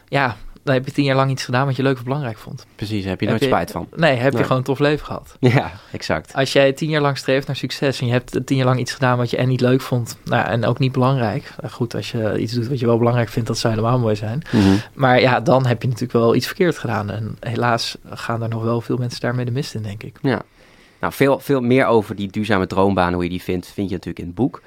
ja, 0.08 0.36
dan 0.66 0.74
heb 0.74 0.86
je 0.86 0.92
tien 0.92 1.04
jaar 1.04 1.16
lang 1.16 1.30
iets 1.30 1.44
gedaan 1.44 1.66
wat 1.66 1.76
je 1.76 1.82
leuk 1.82 1.96
of 1.96 2.02
belangrijk 2.02 2.38
vond. 2.38 2.66
Precies, 2.74 3.04
heb 3.04 3.20
je 3.20 3.26
nooit 3.26 3.42
spijt 3.42 3.70
van. 3.70 3.88
Nee, 3.94 4.16
heb 4.16 4.32
je 4.32 4.42
gewoon 4.42 4.58
een 4.58 4.64
tof 4.64 4.78
leven 4.78 5.06
gehad. 5.06 5.36
Ja, 5.56 5.72
exact. 5.92 6.34
Als 6.34 6.52
jij 6.52 6.72
tien 6.72 6.88
jaar 6.88 7.00
lang 7.00 7.18
streeft 7.18 7.46
naar 7.46 7.56
succes 7.56 8.00
en 8.00 8.06
je 8.06 8.12
hebt 8.12 8.46
tien 8.46 8.56
jaar 8.56 8.66
lang 8.66 8.78
iets 8.78 8.92
gedaan 8.92 9.16
wat 9.16 9.30
je 9.30 9.36
en 9.36 9.48
niet 9.48 9.60
leuk 9.60 9.80
vond 9.80 10.16
nou, 10.24 10.46
en 10.46 10.64
ook 10.64 10.78
niet 10.78 10.92
belangrijk. 10.92 11.52
Nou, 11.60 11.72
goed, 11.72 11.94
als 11.94 12.10
je 12.10 12.38
iets 12.38 12.52
doet 12.52 12.68
wat 12.68 12.80
je 12.80 12.86
wel 12.86 12.98
belangrijk 12.98 13.28
vindt, 13.28 13.48
dat 13.48 13.58
zou 13.58 13.74
helemaal 13.74 13.98
mooi 13.98 14.16
zijn. 14.16 14.42
Mhm. 14.52 14.74
Maar 14.94 15.20
ja, 15.20 15.40
dan 15.40 15.66
heb 15.66 15.82
je 15.82 15.88
natuurlijk 15.88 16.18
wel 16.18 16.34
iets 16.34 16.46
verkeerd 16.46 16.78
gedaan. 16.78 17.10
En 17.10 17.36
helaas 17.40 17.96
gaan 18.08 18.42
er 18.42 18.48
nog 18.48 18.62
wel 18.62 18.80
veel 18.80 18.96
mensen 18.96 19.20
daarmee 19.20 19.44
de 19.44 19.50
mist 19.50 19.74
in, 19.74 19.82
denk 19.82 20.02
ik. 20.02 20.16
Ja. 20.22 20.42
Nou, 21.00 21.12
veel, 21.12 21.38
veel 21.40 21.60
meer 21.60 21.86
over 21.86 22.16
die 22.16 22.30
duurzame 22.30 22.66
droombaan, 22.66 23.12
hoe 23.12 23.22
je 23.22 23.28
die 23.28 23.42
vindt, 23.42 23.66
vind 23.66 23.88
je 23.88 23.94
natuurlijk 23.94 24.18
in 24.18 24.26
het 24.26 24.34
boek. 24.34 24.62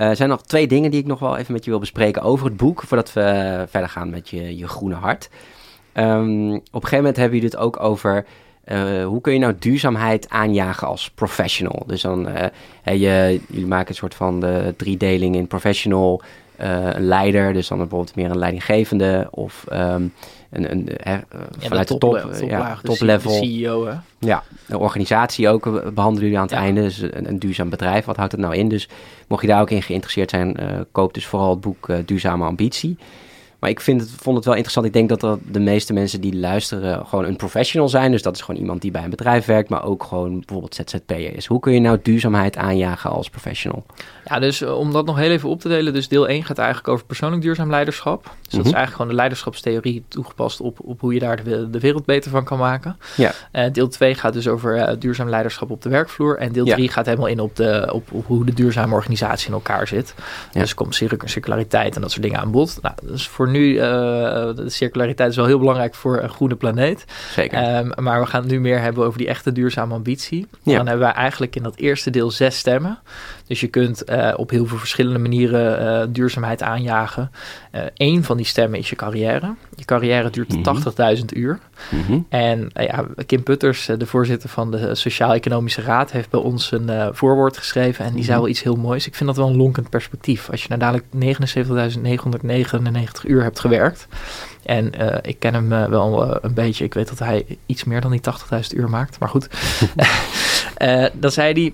Eh, 0.00 0.08
er 0.08 0.16
zijn 0.16 0.28
nog 0.28 0.42
twee 0.42 0.66
dingen 0.66 0.90
die 0.90 1.00
ik 1.00 1.06
nog 1.06 1.18
wel 1.18 1.36
even 1.36 1.52
met 1.52 1.64
je 1.64 1.70
wil 1.70 1.78
bespreken 1.78 2.22
over 2.22 2.46
het 2.46 2.56
boek, 2.56 2.82
voordat 2.82 3.12
we 3.12 3.64
verder 3.68 3.88
gaan 3.88 4.10
met 4.10 4.28
je, 4.28 4.56
je 4.56 4.68
groene 4.68 4.94
hart. 4.94 5.30
Um, 5.94 6.54
op 6.54 6.60
een 6.60 6.70
gegeven 6.72 6.96
moment 6.96 7.16
hebben 7.16 7.34
jullie 7.38 7.50
het 7.54 7.60
ook 7.60 7.80
over 7.80 8.24
uh, 8.64 9.04
hoe 9.04 9.20
kun 9.20 9.32
je 9.32 9.38
nou 9.38 9.54
duurzaamheid 9.58 10.28
aanjagen 10.28 10.86
als 10.88 11.10
professional. 11.10 11.82
Dus 11.86 12.02
dan, 12.02 12.28
je, 12.84 13.40
jullie 13.48 13.66
maken 13.66 13.88
een 13.88 13.94
soort 13.94 14.14
van 14.14 14.40
de 14.40 14.74
driedeling 14.76 15.36
in 15.36 15.46
professional, 15.46 16.22
uh, 16.60 16.88
een 16.92 17.06
leider, 17.06 17.52
dus 17.52 17.68
dan 17.68 17.78
bijvoorbeeld 17.78 18.16
meer 18.16 18.30
een 18.30 18.38
leidinggevende 18.38 19.28
of 19.30 19.66
um, 19.72 20.12
een, 20.50 20.70
een 20.70 21.24
vanuit 21.58 21.88
de 21.88 21.98
top, 21.98 22.18
top, 22.18 22.48
ja, 22.48 22.78
top 22.82 23.00
level. 23.00 23.30
CEO, 23.30 23.86
hè? 23.86 23.94
Ja, 24.18 24.42
een 24.68 24.76
organisatie 24.76 25.48
ook 25.48 25.94
behandelen 25.94 26.22
jullie 26.22 26.38
aan 26.38 26.46
het 26.46 26.52
einde. 26.52 26.82
Dus 26.82 27.00
een, 27.00 27.28
een, 27.28 27.38
duurzaam 27.38 27.70
bedrijf, 27.70 28.04
wat 28.04 28.16
houdt 28.16 28.32
het 28.32 28.40
nou 28.40 28.54
in? 28.54 28.68
Dus 28.68 28.88
mocht 29.28 29.42
je 29.42 29.48
daar 29.48 29.60
ook 29.60 29.70
in 29.70 29.82
geïnteresseerd 29.82 30.30
zijn, 30.30 30.56
koop 30.92 31.14
dus 31.14 31.26
vooral 31.26 31.50
het 31.50 31.60
boek 31.60 31.88
Duurzame 32.06 32.44
Ambitie. 32.44 32.96
Maar 33.60 33.70
ik 33.70 33.80
vind 33.80 34.00
het, 34.00 34.10
vond 34.10 34.36
het 34.36 34.44
wel 34.44 34.54
interessant. 34.54 34.86
Ik 34.86 34.92
denk 34.92 35.08
dat 35.08 35.22
er 35.22 35.38
de 35.50 35.60
meeste 35.60 35.92
mensen 35.92 36.20
die 36.20 36.36
luisteren 36.36 37.06
gewoon 37.06 37.24
een 37.24 37.36
professional 37.36 37.88
zijn. 37.88 38.10
Dus 38.10 38.22
dat 38.22 38.34
is 38.34 38.42
gewoon 38.42 38.60
iemand 38.60 38.82
die 38.82 38.90
bij 38.90 39.04
een 39.04 39.10
bedrijf 39.10 39.46
werkt, 39.46 39.68
maar 39.68 39.84
ook 39.84 40.04
gewoon 40.04 40.38
bijvoorbeeld 40.38 40.74
ZZP'er 40.74 41.36
is. 41.36 41.46
Hoe 41.46 41.60
kun 41.60 41.72
je 41.72 41.80
nou 41.80 41.98
duurzaamheid 42.02 42.56
aanjagen 42.56 43.10
als 43.10 43.30
professional? 43.30 43.84
Ja, 44.24 44.38
dus 44.38 44.62
eh, 44.62 44.78
om 44.78 44.92
dat 44.92 45.06
nog 45.06 45.16
heel 45.16 45.30
even 45.30 45.48
op 45.48 45.60
te 45.60 45.68
delen. 45.68 45.92
Dus 45.92 46.08
deel 46.08 46.28
1 46.28 46.44
gaat 46.44 46.58
eigenlijk 46.58 46.88
over 46.88 47.06
persoonlijk 47.06 47.42
duurzaam 47.42 47.70
leiderschap. 47.70 48.22
Dus 48.22 48.32
dat 48.32 48.52
is 48.52 48.56
mhm. 48.56 48.64
eigenlijk 48.64 48.92
gewoon 48.92 49.08
de 49.08 49.14
leiderschapstheorie 49.14 50.04
toegepast 50.08 50.60
op, 50.60 50.78
op 50.82 51.00
hoe 51.00 51.14
je 51.14 51.20
daar 51.20 51.44
de, 51.44 51.70
de 51.70 51.80
wereld 51.80 52.04
beter 52.04 52.30
van 52.30 52.44
kan 52.44 52.58
maken. 52.58 52.96
Ja. 53.16 53.32
Uh, 53.52 53.64
deel 53.72 53.88
2 53.88 54.14
gaat 54.14 54.32
dus 54.32 54.48
over 54.48 54.76
uh, 54.76 54.92
duurzaam 54.98 55.28
leiderschap 55.28 55.70
op 55.70 55.82
de 55.82 55.88
werkvloer. 55.88 56.38
En 56.38 56.52
deel 56.52 56.64
3 56.64 56.88
gaat 56.88 57.06
helemaal 57.06 57.26
in 57.26 57.40
op, 57.40 57.56
de, 57.56 57.88
op, 57.92 58.12
op, 58.12 58.26
hoe 58.26 58.44
de 58.44 58.54
duurzame 58.54 58.94
organisatie 58.94 59.46
in 59.46 59.52
elkaar 59.52 59.86
zit. 59.86 60.14
Ja. 60.52 60.60
Dus 60.60 60.74
komt 60.74 60.94
circulariteit 61.24 61.94
en 61.94 62.00
dat 62.00 62.10
soort 62.10 62.22
dingen 62.22 62.40
aan 62.40 62.50
bod. 62.50 62.78
Nou, 62.82 62.94
dus 63.02 63.28
voor 63.28 63.48
nu, 63.50 63.74
uh, 63.74 63.82
de 63.82 64.64
circulariteit 64.66 65.30
is 65.30 65.36
wel 65.36 65.46
heel 65.46 65.58
belangrijk 65.58 65.94
voor 65.94 66.22
een 66.22 66.28
groene 66.28 66.54
planeet. 66.54 67.04
Zeker. 67.30 67.76
Um, 67.76 67.92
maar 67.96 68.20
we 68.20 68.26
gaan 68.26 68.42
het 68.42 68.50
nu 68.50 68.60
meer 68.60 68.80
hebben 68.80 69.04
over 69.04 69.18
die 69.18 69.28
echte 69.28 69.52
duurzame 69.52 69.94
ambitie. 69.94 70.46
Ja. 70.62 70.76
Dan 70.76 70.86
hebben 70.86 71.06
we 71.06 71.12
eigenlijk 71.12 71.56
in 71.56 71.62
dat 71.62 71.76
eerste 71.76 72.10
deel 72.10 72.30
zes 72.30 72.58
stemmen. 72.58 72.98
Dus 73.46 73.60
je 73.60 73.68
kunt 73.68 74.10
uh, 74.10 74.32
op 74.36 74.50
heel 74.50 74.66
veel 74.66 74.78
verschillende 74.78 75.18
manieren 75.18 75.82
uh, 75.82 76.14
duurzaamheid 76.14 76.62
aanjagen. 76.62 77.30
Eén 77.94 78.24
van 78.24 78.36
die 78.36 78.46
stemmen 78.46 78.78
is 78.78 78.90
je 78.90 78.96
carrière. 78.96 79.54
Je 79.76 79.84
carrière 79.84 80.30
duurt 80.30 80.52
mm 80.52 80.62
-hmm. 80.64 81.16
80.000 81.18 81.24
uur. 81.34 81.58
Mhm. 81.90 82.18
En 82.28 82.70
ja, 82.74 83.06
Kim 83.26 83.42
Putters, 83.42 83.86
de 83.86 84.06
voorzitter 84.06 84.48
van 84.48 84.70
de 84.70 84.94
Sociaal-Economische 84.94 85.82
Raad, 85.82 86.12
heeft 86.12 86.30
bij 86.30 86.40
ons 86.40 86.72
een 86.72 87.14
voorwoord 87.14 87.56
geschreven. 87.56 88.04
En 88.04 88.12
die 88.12 88.24
zei 88.24 88.32
mhm. 88.32 88.40
wel 88.40 88.50
iets 88.50 88.62
heel 88.62 88.76
moois. 88.76 89.06
Ik 89.06 89.14
vind 89.14 89.28
dat 89.28 89.38
wel 89.38 89.48
een 89.48 89.56
lonkend 89.56 89.90
perspectief. 89.90 90.50
Als 90.50 90.62
je 90.62 90.68
nou 90.68 90.80
dadelijk 90.80 91.06
79.999 93.24 93.26
uur 93.26 93.42
hebt 93.42 93.60
gewerkt. 93.60 94.06
En 94.62 94.92
ik 95.22 95.38
ken 95.38 95.54
hem 95.54 95.68
wel 95.68 96.38
een 96.44 96.54
beetje. 96.54 96.84
Ik 96.84 96.94
weet 96.94 97.08
dat 97.08 97.18
hij 97.18 97.58
iets 97.66 97.84
meer 97.84 98.00
dan 98.00 98.10
die 98.10 98.20
80.000 98.54 98.76
uur 98.76 98.90
maakt. 98.90 99.18
Maar 99.18 99.28
goed. 99.28 99.48
dan 101.20 101.30
zei 101.30 101.52
hij 101.52 101.72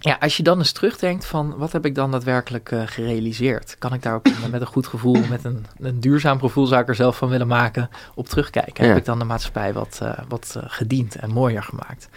ja, 0.00 0.16
als 0.20 0.36
je 0.36 0.42
dan 0.42 0.58
eens 0.58 0.72
terugdenkt 0.72 1.26
van 1.26 1.56
wat 1.56 1.72
heb 1.72 1.86
ik 1.86 1.94
dan 1.94 2.10
daadwerkelijk 2.10 2.70
uh, 2.70 2.82
gerealiseerd? 2.84 3.76
Kan 3.78 3.92
ik 3.92 4.02
daar 4.02 4.14
ook 4.14 4.26
met 4.50 4.60
een 4.60 4.66
goed 4.66 4.86
gevoel, 4.86 5.20
met 5.28 5.44
een, 5.44 5.66
een 5.78 6.00
duurzaam 6.00 6.40
gevoel 6.40 6.66
zou 6.66 6.82
ik 6.82 6.88
er 6.88 6.94
zelf 6.94 7.16
van 7.16 7.28
willen 7.28 7.46
maken, 7.46 7.90
op 8.14 8.28
terugkijken? 8.28 8.88
Heb 8.88 8.96
ik 8.96 9.04
dan 9.04 9.18
de 9.18 9.24
maatschappij 9.24 9.72
wat, 9.72 10.00
uh, 10.02 10.18
wat 10.28 10.54
uh, 10.56 10.62
gediend 10.66 11.16
en 11.16 11.30
mooier 11.30 11.62
gemaakt? 11.62 12.08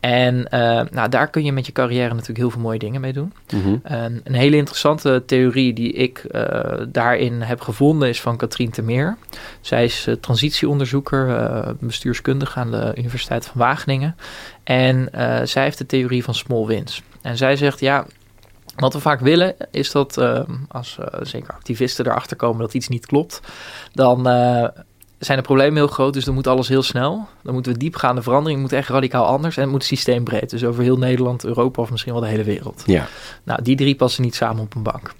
En 0.00 0.46
nou, 0.90 1.08
daar 1.08 1.30
kun 1.30 1.44
je 1.44 1.52
met 1.52 1.66
je 1.66 1.72
carrière 1.72 2.08
natuurlijk 2.08 2.38
heel 2.38 2.50
veel 2.50 2.60
mooie 2.60 2.78
dingen 2.78 3.00
mee 3.00 3.12
doen. 3.12 3.32
Mm 3.54 3.80
een 4.24 4.34
hele 4.34 4.56
interessante 4.56 5.22
theorie 5.26 5.72
die 5.72 5.92
ik 5.92 6.26
daarin 6.88 7.40
heb 7.40 7.60
gevonden 7.60 8.08
is 8.08 8.20
van 8.20 8.36
Katrien 8.36 8.70
Termeer. 8.70 9.16
Zij 9.60 9.84
is 9.84 10.08
transitieonderzoeker, 10.20 11.76
bestuurskundige 11.80 12.58
aan 12.58 12.70
de 12.70 12.92
Universiteit 12.96 13.46
van 13.46 13.60
Wageningen. 13.60 14.16
En 14.64 15.08
zij 15.44 15.62
heeft 15.62 15.78
de 15.78 15.86
theorie 15.86 16.24
van 16.24 16.34
small 16.34 16.66
wins. 16.66 17.02
En 17.22 17.36
zij 17.36 17.56
zegt, 17.56 17.80
ja, 17.80 18.06
wat 18.76 18.92
we 18.92 19.00
vaak 19.00 19.20
willen 19.20 19.54
is 19.70 19.90
dat 19.90 20.18
uh, 20.18 20.40
als 20.68 20.98
uh, 21.00 21.06
zeker 21.22 21.52
activisten 21.52 22.06
erachter 22.06 22.36
komen 22.36 22.60
dat 22.60 22.74
iets 22.74 22.88
niet 22.88 23.06
klopt, 23.06 23.40
dan 23.92 24.28
uh, 24.28 24.68
zijn 25.18 25.38
de 25.38 25.44
problemen 25.44 25.76
heel 25.76 25.86
groot, 25.86 26.12
dus 26.12 26.24
dan 26.24 26.34
moet 26.34 26.46
alles 26.46 26.68
heel 26.68 26.82
snel. 26.82 27.28
Dan 27.42 27.54
moeten 27.54 27.72
we 27.72 27.78
diepgaande 27.78 28.22
verandering, 28.22 28.60
moet 28.60 28.72
echt 28.72 28.88
radicaal 28.88 29.26
anders 29.26 29.56
en 29.56 29.62
het 29.62 29.70
moet 29.70 29.84
systeembreed. 29.84 30.50
Dus 30.50 30.64
over 30.64 30.82
heel 30.82 30.98
Nederland, 30.98 31.44
Europa 31.44 31.82
of 31.82 31.90
misschien 31.90 32.12
wel 32.12 32.22
de 32.22 32.28
hele 32.28 32.44
wereld. 32.44 32.82
Ja. 32.86 33.06
Nou, 33.42 33.62
die 33.62 33.76
drie 33.76 33.94
passen 33.94 34.22
niet 34.22 34.34
samen 34.34 34.62
op 34.62 34.74
een 34.74 34.82
bank. 34.82 35.14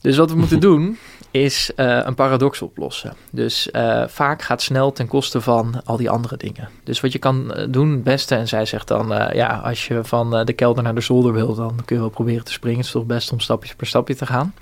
Dus 0.00 0.16
wat 0.16 0.30
we 0.30 0.36
moeten 0.36 0.60
doen 0.60 0.98
is 1.32 1.70
uh, 1.76 2.00
een 2.02 2.14
paradox 2.14 2.62
oplossen. 2.62 3.14
Dus 3.30 3.68
uh, 3.72 4.04
vaak 4.06 4.42
gaat 4.42 4.62
snel 4.62 4.92
ten 4.92 5.06
koste 5.06 5.40
van 5.40 5.80
al 5.84 5.96
die 5.96 6.10
andere 6.10 6.36
dingen. 6.36 6.68
Dus 6.84 7.00
wat 7.00 7.12
je 7.12 7.18
kan 7.18 7.54
eh, 7.54 7.66
doen, 7.68 7.90
het 7.90 8.02
beste, 8.02 8.34
en 8.34 8.48
zij 8.48 8.64
zegt 8.64 8.88
dan, 8.88 9.12
uh, 9.12 9.32
ja, 9.32 9.60
als 9.64 9.86
je 9.86 10.04
van 10.04 10.44
de 10.44 10.52
kelder 10.52 10.82
naar 10.82 10.94
de 10.94 11.00
zolder 11.00 11.32
wil, 11.32 11.54
dan 11.54 11.76
kun 11.84 11.96
je 11.96 12.02
wel 12.02 12.10
proberen 12.10 12.44
te 12.44 12.52
springen. 12.52 12.78
Het 12.78 12.86
is 12.86 12.92
toch 12.92 13.06
best 13.06 13.32
om 13.32 13.40
stapje 13.40 13.74
per 13.74 13.86
stapje 13.86 14.16
te 14.16 14.26
gaan. 14.26 14.54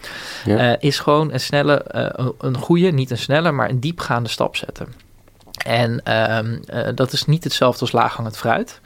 Ja. 0.45 0.81
is 0.81 0.99
gewoon 0.99 1.33
een 1.33 1.41
snelle, 1.41 1.83
een 2.39 2.57
goede, 2.57 2.91
niet 2.91 3.11
een 3.11 3.19
snelle, 3.19 3.53
maar 3.53 3.71
een 3.71 3.81
diepgaande 3.81 4.29
stap 4.29 4.57
zetten. 4.57 5.10
En 5.65 6.01
uh, 6.09 6.39
uh, 6.87 6.89
dat 6.95 7.13
is 7.13 7.25
niet 7.25 7.45
hetzelfde 7.45 7.81
als 7.81 7.93
laaghangend 7.93 8.37
fruit. 8.37 8.81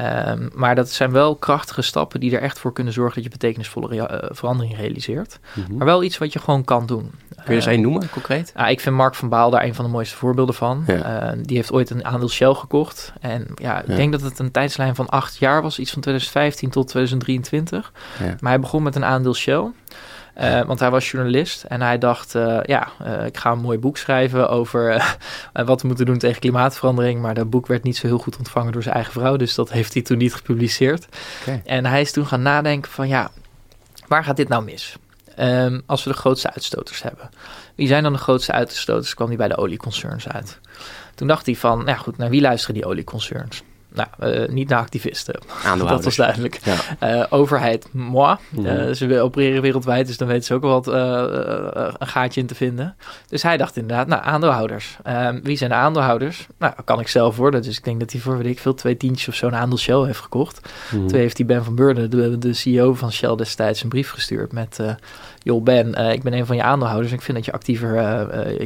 Um, 0.00 0.50
maar 0.54 0.74
dat 0.74 0.90
zijn 0.90 1.12
wel 1.12 1.36
krachtige 1.36 1.82
stappen 1.82 2.20
die 2.20 2.36
er 2.36 2.42
echt 2.42 2.58
voor 2.58 2.72
kunnen 2.72 2.92
zorgen 2.92 3.14
dat 3.14 3.24
je 3.24 3.30
betekenisvolle 3.30 3.88
rea 3.88 4.22
uh, 4.22 4.28
verandering 4.30 4.76
realiseert. 4.76 5.38
-hmm. 5.52 5.76
Maar 5.76 5.86
wel 5.86 6.02
iets 6.02 6.18
wat 6.18 6.32
je 6.32 6.38
gewoon 6.38 6.64
kan 6.64 6.86
doen. 6.86 7.10
Kun 7.34 7.44
je 7.46 7.54
eens 7.54 7.66
één 7.66 7.80
noemen, 7.80 8.10
concreet? 8.10 8.52
ik 8.68 8.80
vind 8.80 8.96
Mark 8.96 9.14
van 9.14 9.28
Baal 9.28 9.50
daar 9.50 9.64
een 9.64 9.74
van 9.74 9.84
de 9.84 9.90
mooiste 9.90 10.16
voorbeelden 10.16 10.54
van. 10.54 10.84
Ja. 10.86 11.34
die 11.42 11.56
heeft 11.56 11.72
ooit 11.72 11.90
een 11.90 12.04
aandeel 12.04 12.28
Shell 12.28 12.54
gekocht. 12.54 13.12
En 13.20 13.46
ja, 13.54 13.80
ik 13.80 13.88
ja. 13.88 13.96
denk 13.96 14.12
dat 14.12 14.20
het 14.20 14.38
een 14.38 14.50
tijdslijn 14.50 14.94
van 14.94 15.08
acht 15.08 15.36
jaar 15.36 15.62
was. 15.62 15.78
Iets 15.78 15.92
van 15.92 16.00
2015 16.00 16.70
tot 16.70 16.88
2023. 16.88 17.92
Ja. 18.18 18.34
Maar 18.40 18.50
hij 18.50 18.60
begon 18.60 18.82
met 18.82 18.94
een 18.94 19.04
aandeel 19.04 19.34
Shell. 19.34 19.70
Uh, 20.40 20.60
want 20.60 20.80
hij 20.80 20.90
was 20.90 21.10
journalist 21.10 21.62
en 21.62 21.82
hij 21.82 21.98
dacht, 21.98 22.34
uh, 22.34 22.58
ja, 22.62 22.88
uh, 23.06 23.26
ik 23.26 23.36
ga 23.36 23.50
een 23.50 23.58
mooi 23.58 23.78
boek 23.78 23.96
schrijven 23.96 24.48
over 24.48 25.16
wat 25.52 25.82
we 25.82 25.86
moeten 25.86 26.06
doen 26.06 26.18
tegen 26.18 26.40
klimaatverandering. 26.40 27.20
Maar 27.20 27.34
dat 27.34 27.50
boek 27.50 27.66
werd 27.66 27.82
niet 27.82 27.96
zo 27.96 28.06
heel 28.06 28.18
goed 28.18 28.38
ontvangen 28.38 28.72
door 28.72 28.82
zijn 28.82 28.94
eigen 28.94 29.12
vrouw, 29.12 29.36
dus 29.36 29.54
dat 29.54 29.70
heeft 29.70 29.94
hij 29.94 30.02
toen 30.02 30.18
niet 30.18 30.34
gepubliceerd. 30.34 31.06
Okay. 31.40 31.62
En 31.64 31.86
hij 31.86 32.00
is 32.00 32.12
toen 32.12 32.26
gaan 32.26 32.42
nadenken 32.42 32.90
van, 32.90 33.08
ja, 33.08 33.30
waar 34.08 34.24
gaat 34.24 34.36
dit 34.36 34.48
nou 34.48 34.64
mis? 34.64 34.96
Um, 35.38 35.82
als 35.86 36.04
we 36.04 36.10
de 36.10 36.16
grootste 36.16 36.52
uitstoters 36.52 37.02
hebben. 37.02 37.30
Wie 37.74 37.86
zijn 37.86 38.02
dan 38.02 38.12
de 38.12 38.18
grootste 38.18 38.52
uitstoters? 38.52 39.14
kwam 39.14 39.28
hij 39.28 39.36
bij 39.36 39.48
de 39.48 39.56
olieconcerns 39.56 40.28
uit. 40.28 40.60
Toen 41.14 41.28
dacht 41.28 41.46
hij 41.46 41.56
van, 41.56 41.84
nou 41.84 41.98
goed, 41.98 42.16
naar 42.16 42.30
wie 42.30 42.40
luisteren 42.40 42.74
die 42.74 42.86
olieconcerns? 42.86 43.62
Nou, 43.94 44.08
uh, 44.20 44.48
niet 44.48 44.68
naar 44.68 44.78
activisten. 44.78 45.40
Dat 45.78 46.04
was 46.04 46.16
duidelijk. 46.16 46.60
Ja. 46.62 47.20
Uh, 47.20 47.26
overheid, 47.30 47.88
moi. 47.92 48.36
Mm 48.48 48.66
uh, 48.66 48.92
ze 48.92 49.20
opereren 49.20 49.62
wereldwijd, 49.62 50.06
dus 50.06 50.16
dan 50.16 50.28
weten 50.28 50.44
ze 50.44 50.54
ook 50.54 50.62
wel 50.62 50.70
wat 50.70 50.86
een 52.00 52.06
gaatje 52.06 52.40
in 52.40 52.46
te 52.46 52.54
vinden. 52.54 52.96
Dus 53.28 53.42
hij 53.42 53.56
dacht 53.56 53.76
inderdaad, 53.76 54.06
nou, 54.06 54.22
aandeelhouders. 54.24 54.96
Ehm, 55.02 55.40
wie 55.42 55.56
zijn 55.56 55.70
de 55.70 55.76
aandeelhouders? 55.76 56.46
Nou, 56.58 56.72
kan 56.84 57.00
ik 57.00 57.08
zelf 57.08 57.36
worden. 57.36 57.62
Dus 57.62 57.76
ik 57.76 57.84
denk 57.84 58.00
dat 58.00 58.12
hij 58.12 58.20
voor, 58.20 58.36
weet 58.36 58.46
ik 58.46 58.58
veel, 58.58 58.74
twee 58.74 58.96
tientjes 58.96 59.28
of 59.28 59.34
zo 59.34 59.46
een 59.46 59.54
aandeel 59.54 59.78
Shell 59.78 60.04
heeft 60.04 60.20
gekocht. 60.20 60.60
Mm 60.62 60.98
-hmm. 60.98 61.08
Toen 61.08 61.18
heeft 61.18 61.36
hij 61.36 61.46
Ben 61.46 61.64
van 61.64 61.74
Beurden, 61.74 62.10
de, 62.10 62.38
de, 62.38 62.52
CEO 62.52 62.94
van 62.94 63.12
Shell 63.12 63.36
destijds, 63.36 63.82
een 63.82 63.88
brief 63.88 64.10
gestuurd 64.10 64.52
met... 64.52 64.78
joh 65.42 65.62
Ben, 65.62 65.94
ik 66.12 66.22
ben 66.22 66.32
een 66.32 66.46
van 66.46 66.56
je 66.56 66.62
aandeelhouders 66.62 67.10
en 67.12 67.18
ik 67.18 67.24
vind 67.24 67.36
dat 67.36 67.46
je 67.46 67.52
actiever 67.52 67.94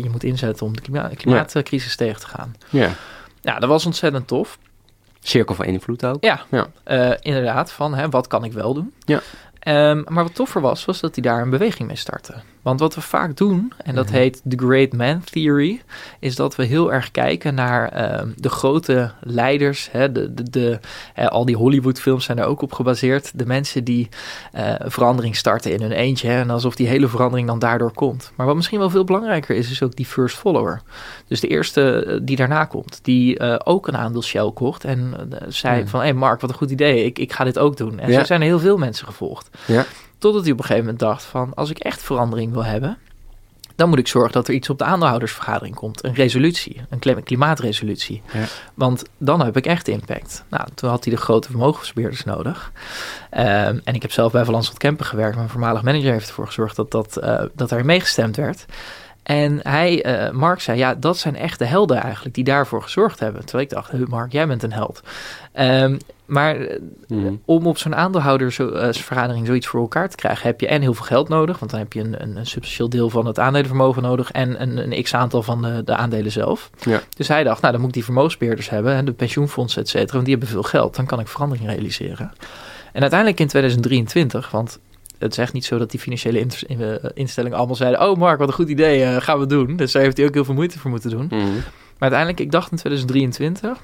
je 0.02 0.10
moet 0.10 0.24
inzetten 0.24 0.66
om 0.66 0.76
de 0.76 0.82
klima 0.82 1.10
klimaatcrisis 1.16 1.96
tegen 1.96 2.20
te 2.20 2.26
gaan. 2.26 2.54
Ja. 2.68 2.90
Ja, 3.46 3.58
dat 3.58 3.68
was 3.68 3.86
ontzettend 3.86 4.26
tof. 4.26 4.58
Cirkel 5.28 5.54
van 5.54 5.64
invloed 5.64 6.04
ook. 6.04 6.24
Ja, 6.24 6.40
ja. 6.50 6.66
Uh, 6.86 7.16
inderdaad. 7.20 7.72
Van 7.72 7.94
hè, 7.94 8.08
wat 8.08 8.26
kan 8.26 8.44
ik 8.44 8.52
wel 8.52 8.74
doen? 8.74 8.94
Ja. 8.98 9.20
Um, 9.90 10.04
maar 10.08 10.24
wat 10.24 10.34
toffer 10.34 10.60
was, 10.60 10.84
was 10.84 11.00
dat 11.00 11.14
hij 11.14 11.24
daar 11.24 11.42
een 11.42 11.50
beweging 11.50 11.88
mee 11.88 11.96
startte. 11.96 12.34
Want 12.66 12.81
wat 12.81 12.94
we 12.94 13.00
vaak 13.00 13.37
doen, 13.37 13.72
en 13.85 13.94
dat 13.94 14.07
-hmm. 14.07 14.14
heet 14.14 14.42
the 14.48 14.57
Great 14.57 14.92
Man 14.92 15.24
Theory, 15.24 15.83
is 16.18 16.37
dat 16.37 16.57
we 16.57 16.64
heel 16.64 16.92
erg 16.92 17.11
kijken 17.11 17.55
naar 17.55 17.96
uh, 17.96 18.29
de 18.37 18.48
grote 18.48 19.12
leiders. 19.20 19.88
Hè, 19.90 20.12
de, 20.12 20.35
de, 20.35 20.50
de 20.50 20.79
uh, 21.18 21.26
al 21.26 21.44
die 21.44 21.57
Hollywood-films 21.57 22.24
zijn 22.24 22.38
er 22.38 22.44
ook 22.44 22.62
op 22.62 22.72
gebaseerd. 22.72 23.38
De 23.38 23.46
mensen 23.46 23.85
die 23.85 24.09
uh, 24.55 24.74
verandering 24.79 25.37
starten 25.37 25.72
in 25.72 25.81
hun 25.81 25.92
eentje. 25.92 26.29
Hè, 26.29 26.40
en 26.40 26.50
alsof 26.50 26.74
die 26.74 26.87
hele 26.87 27.09
verandering 27.09 27.48
dan 27.48 27.59
daardoor 27.59 27.92
komt. 27.92 28.33
Maar 28.37 28.46
wat 28.46 28.57
misschien 28.57 28.79
wel 28.79 28.90
veel 28.90 29.05
belangrijker 29.05 29.57
is, 29.57 29.70
is 29.70 29.83
ook 29.83 29.96
die 29.96 30.07
first 30.07 30.37
follower. 30.37 30.83
Dus 31.29 31.40
de 31.40 31.48
eerste 31.48 32.05
eh, 32.05 32.18
die 32.22 32.37
daarna 32.37 32.64
komt, 32.64 32.98
die 33.02 33.40
ook 33.64 33.88
een 33.88 33.96
aandeel 33.96 34.22
Shell 34.22 34.50
kocht. 34.55 34.85
En 34.85 35.29
zei 35.48 35.87
van, 35.88 36.00
hé 36.00 36.07
hey 36.07 36.14
Mark, 36.14 36.40
wat 36.40 36.50
een 36.50 36.57
goed 36.57 36.70
idee, 36.70 37.05
ik, 37.05 37.18
ik 37.18 37.33
ga 37.33 37.44
dit 37.44 37.59
ook 37.59 37.76
doen. 37.76 37.98
En 37.98 38.11
ja. 38.11 38.18
zo 38.18 38.24
zijn 38.24 38.40
er 38.40 38.46
heel 38.46 38.59
veel 38.59 38.76
mensen 38.76 39.07
gevolgd. 39.07 39.50
Ja. 39.66 39.85
Totdat 40.18 40.42
hij 40.42 40.52
op 40.52 40.59
een 40.59 40.64
gegeven 40.64 40.85
moment 40.85 41.02
dacht 41.02 41.22
van, 41.22 41.55
als 41.55 41.70
ik 41.70 41.79
echt 41.79 42.02
verandering 42.02 42.52
wil 42.52 42.64
hebben, 42.64 42.98
dan 43.76 43.88
moet 43.88 43.98
ik 43.98 44.09
zorgen 44.09 44.33
dat 44.33 44.48
er 44.48 44.55
iets 44.55 44.70
op 44.70 44.79
de 44.79 44.85
aandeelhoudersvergadering 44.85 45.74
komt. 45.74 46.05
Een 46.05 46.14
resolutie, 46.14 46.81
een 46.88 47.22
klimaatresolutie. 47.22 48.22
Ja. 48.33 48.44
Want 48.74 49.02
dan 49.18 49.40
heb 49.44 49.57
ik 49.57 49.66
echt 49.66 49.88
impact. 49.88 50.44
Nou, 50.48 50.68
toen 50.74 50.90
had 50.90 51.05
hij 51.05 51.14
de 51.14 51.20
grote 51.20 51.48
vermogensbeheerders 51.50 52.24
nodig. 52.24 52.72
Um, 53.31 53.40
en 53.85 53.94
ik 53.94 54.02
heb 54.02 54.12
zelf 54.12 54.33
bij 54.33 54.44
Van 54.44 54.55
Lanschot 54.55 54.79
Kempen 54.79 55.07
gewerkt. 55.07 55.37
Mijn 55.37 55.48
voormalig 55.48 55.83
manager 55.83 56.12
heeft 56.12 56.29
ervoor 56.29 56.46
gezorgd 56.46 56.76
dat, 56.76 56.90
dat, 56.90 57.18
uh, 57.22 57.42
dat 57.55 57.70
er 57.70 57.85
meegestemd 57.85 58.37
werd. 58.37 58.64
En 59.26 59.60
hij, 59.62 60.06
uh, 60.06 60.30
Mark 60.30 60.60
zei, 60.60 60.78
ja, 60.78 60.94
dat 60.94 61.18
zijn 61.18 61.36
echt 61.36 61.58
de 61.58 61.64
helden 61.64 61.96
eigenlijk 61.96 62.34
die 62.34 62.44
daarvoor 62.44 62.82
gezorgd 62.82 63.20
hebben. 63.20 63.44
Terwijl 63.44 63.64
ik 63.64 63.70
dacht, 63.70 63.90
hey 63.90 64.04
Mark, 64.08 64.32
jij 64.32 64.46
bent 64.46 64.62
een 64.62 64.72
held. 64.72 65.02
Um, 65.54 65.98
maar 66.26 66.56
mm. 67.08 67.40
om 67.44 67.66
op 67.66 67.78
zo'n 67.78 67.94
aandeelhoudersvergadering 67.94 69.40
uh, 69.40 69.46
zoiets 69.46 69.66
voor 69.66 69.80
elkaar 69.80 70.08
te 70.08 70.16
krijgen, 70.16 70.46
heb 70.46 70.60
je 70.60 70.66
en 70.66 70.80
heel 70.80 70.94
veel 70.94 71.04
geld 71.04 71.28
nodig, 71.28 71.58
want 71.58 71.70
dan 71.70 71.80
heb 71.80 71.92
je 71.92 72.00
een, 72.00 72.22
een, 72.22 72.36
een 72.36 72.46
substantieel 72.46 72.88
deel 72.88 73.10
van 73.10 73.26
het 73.26 73.38
aandelenvermogen 73.38 74.02
nodig 74.02 74.30
en 74.30 74.62
een, 74.62 74.92
een 74.92 75.02
x-aantal 75.02 75.42
van 75.42 75.62
de, 75.62 75.84
de, 75.84 75.96
aandelen 75.96 76.32
zelf. 76.32 76.70
Ja. 76.80 77.00
Dus 77.16 77.28
hij 77.28 77.44
dacht, 77.44 77.60
nou 77.60 77.72
dan 77.72 77.80
moet 77.80 77.90
ik 77.90 77.96
die 77.96 78.04
vermogensbeheerders 78.04 78.70
hebben, 78.70 78.94
en 78.94 79.04
de 79.04 79.12
pensioenfondsen, 79.12 79.82
et 79.82 79.88
cetera, 79.88 80.12
want 80.12 80.24
die 80.24 80.34
hebben 80.34 80.52
veel 80.52 80.62
geld, 80.62 80.96
dan 80.96 81.06
kan 81.06 81.20
ik 81.20 81.28
verandering 81.28 81.68
realiseren. 81.68 82.32
En 82.92 83.00
uiteindelijk 83.00 83.40
in 83.40 83.46
2023, 83.46 84.50
want 84.50 84.78
het 85.18 85.33
is 85.33 85.38
echt 85.38 85.52
niet 85.52 85.64
zo 85.64 85.79
dat 85.79 85.90
die 85.90 86.00
financiële 86.00 86.46
instellingen 87.14 87.59
allemaal 87.59 87.76
zeiden: 87.76 88.09
Oh, 88.09 88.16
Mark, 88.16 88.38
wat 88.38 88.48
een 88.48 88.55
goed 88.55 88.68
idee, 88.68 89.00
uh, 89.00 89.16
gaan 89.16 89.38
we 89.38 89.46
doen. 89.46 89.76
Dus 89.76 89.92
daar 89.92 90.02
heeft 90.02 90.16
hij 90.16 90.26
ook 90.26 90.35
heel 90.35 90.44
veel 90.44 90.55
moeite 90.55 90.79
voor 90.79 90.90
moeten 90.90 91.11
doen. 91.11 91.29
Mm. 91.31 91.55
Maar 91.98 92.11
uiteindelijk, 92.11 92.40
ik 92.40 92.50
dacht 92.50 92.70
in 92.70 92.76
2023, 92.76 93.79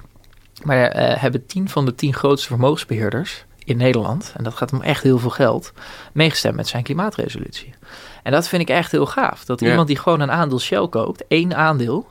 maar 0.63 0.97
uh, 0.97 1.21
hebben 1.21 1.47
tien 1.47 1.69
van 1.69 1.85
de 1.85 1.95
tien 1.95 2.15
grootste 2.15 2.49
vermogensbeheerders 2.49 3.45
in 3.65 3.77
Nederland, 3.77 4.33
en 4.37 4.45
dat 4.45 4.55
gaat 4.55 4.73
om 4.73 4.83
echt 4.83 5.03
heel 5.03 5.19
veel 5.19 5.31
geld, 5.31 5.73
meegestemd 6.13 6.57
met 6.57 6.69
zijn 6.69 6.83
klimaatresolutie. 6.83 7.75
En 8.23 8.33
dat 8.33 8.49
vind 8.49 8.63
ik 8.63 8.69
echt 8.69 8.93
heel 8.93 9.07
gaaf. 9.07 9.45
Dat 9.45 9.61
ja. 9.61 9.69
iemand 9.69 9.87
die 9.89 9.99
gewoon 9.99 10.21
een 10.21 10.31
aandeel 10.31 10.61
Shell 10.61 10.89
koopt, 10.89 11.27
één 11.29 11.57
aandeel, 11.57 12.07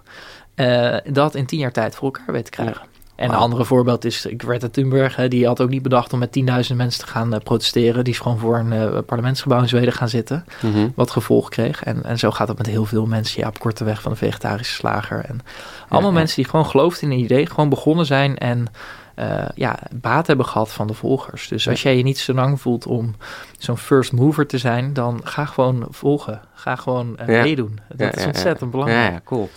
uh, 0.56 0.98
dat 1.04 1.36
in 1.36 1.46
tien 1.46 1.60
jaar 1.60 1.72
tijd 1.72 1.96
voor 1.96 2.04
elkaar 2.04 2.34
weet 2.34 2.46
te 2.46 2.52
krijgen. 2.52 2.82
Ja. 2.84 2.91
En 3.22 3.28
wow. 3.28 3.36
een 3.36 3.42
andere 3.42 3.66
voorbeeld 3.66 4.06
is 4.06 4.28
Greta 4.38 4.68
Thunberg. 4.70 5.16
Hè, 5.16 5.28
die 5.28 5.46
had 5.46 5.62
ook 5.62 5.70
niet 5.70 5.82
bedacht 5.82 6.14
om 6.14 6.20
met 6.20 6.40
10.000 6.70 6.76
mensen 6.76 7.06
te 7.06 7.08
gaan 7.08 7.34
uh, 7.34 7.40
protesteren. 7.40 8.04
Die 8.04 8.14
is 8.14 8.20
gewoon 8.20 8.38
voor 8.38 8.58
een 8.58 8.72
uh, 8.72 8.98
parlementsgebouw 9.06 9.62
in 9.62 9.68
Zweden 9.68 9.94
gaan 9.94 10.10
zitten. 10.10 10.46
Mm 10.62 10.74
-hmm. 10.74 10.92
Wat 10.96 11.12
gevolg 11.12 11.50
kreeg. 11.50 11.84
En, 11.84 12.04
en 12.04 12.20
zo 12.20 12.32
gaat 12.32 12.48
het 12.48 12.58
met 12.58 12.68
heel 12.68 12.86
veel 12.86 13.06
mensen. 13.06 13.42
Ja, 13.42 13.48
op 13.48 13.60
korte 13.60 13.84
weg 13.84 14.02
van 14.02 14.12
de 14.12 14.18
vegetarische 14.18 14.74
slager. 14.74 15.26
En 15.26 15.40
allemaal 15.82 16.10
ja, 16.10 16.16
ja. 16.16 16.20
mensen 16.20 16.36
die 16.36 16.52
gewoon 16.52 16.66
geloofden 16.66 17.12
in 17.12 17.18
een 17.18 17.24
idee. 17.24 17.46
Gewoon 17.46 17.70
begonnen 17.70 18.06
zijn 18.06 18.38
en 18.38 18.68
uh, 19.16 19.46
ja, 19.56 19.80
baat 19.92 20.28
hebben 20.28 20.46
gehad 20.46 20.72
van 20.72 20.88
de 20.88 20.94
volgers. 20.94 21.48
Dus 21.48 21.70
als 21.70 21.82
jij 21.82 21.98
je 21.98 22.04
niet 22.04 22.20
zo 22.20 22.34
lang 22.34 22.62
voelt 22.62 22.86
om 22.86 23.16
zo'n 23.58 23.78
first 23.78 24.12
mover 24.12 24.48
te 24.48 24.58
zijn, 24.58 24.94
dan 24.94 25.22
ga 25.24 25.46
gewoon 25.46 25.88
volgen. 25.90 26.42
Ga 26.54 26.76
gewoon 26.76 27.18
meedoen. 27.26 27.80
Dat 27.94 28.18
is 28.18 28.26
ontzettend 28.26 28.72
belangrijk. 28.72 29.12
Ja, 29.12 29.22
cool. 29.24 29.50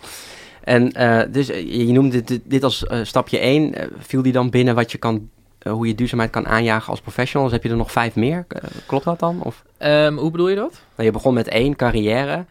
En 0.65 0.89
dus 1.33 1.47
je 1.47 1.93
noemde 1.93 2.25
dit, 2.25 2.41
dit 2.45 2.65
als 2.65 2.87
stapje 3.03 3.39
1. 3.39 3.75
viel 3.99 4.23
die 4.23 4.33
dan 4.33 4.51
binnen 4.51 4.75
wat 4.75 4.93
je 4.93 4.99
kan 4.99 5.29
hoe 5.69 5.87
je 5.87 5.95
duurzaamheid 5.95 6.31
kan 6.31 6.47
aanjagen 6.47 6.91
als 6.91 7.01
professional. 7.01 7.45
Dus 7.45 7.57
heb 7.57 7.65
je 7.65 7.71
er 7.71 7.77
nog 7.77 7.93
vijf 7.93 8.15
meer? 8.15 8.47
klopt 8.87 9.05
dat 9.05 9.19
dan? 9.19 9.43
Of? 9.43 9.65
Um, 9.79 10.19
hoe 10.19 10.31
bedoel 10.31 10.49
je 10.49 10.57
dat? 10.57 10.81
Nou, 10.97 11.09
je 11.09 11.11
begon 11.11 11.35
met 11.35 11.49
één, 11.49 11.77
carrière. 11.77 12.45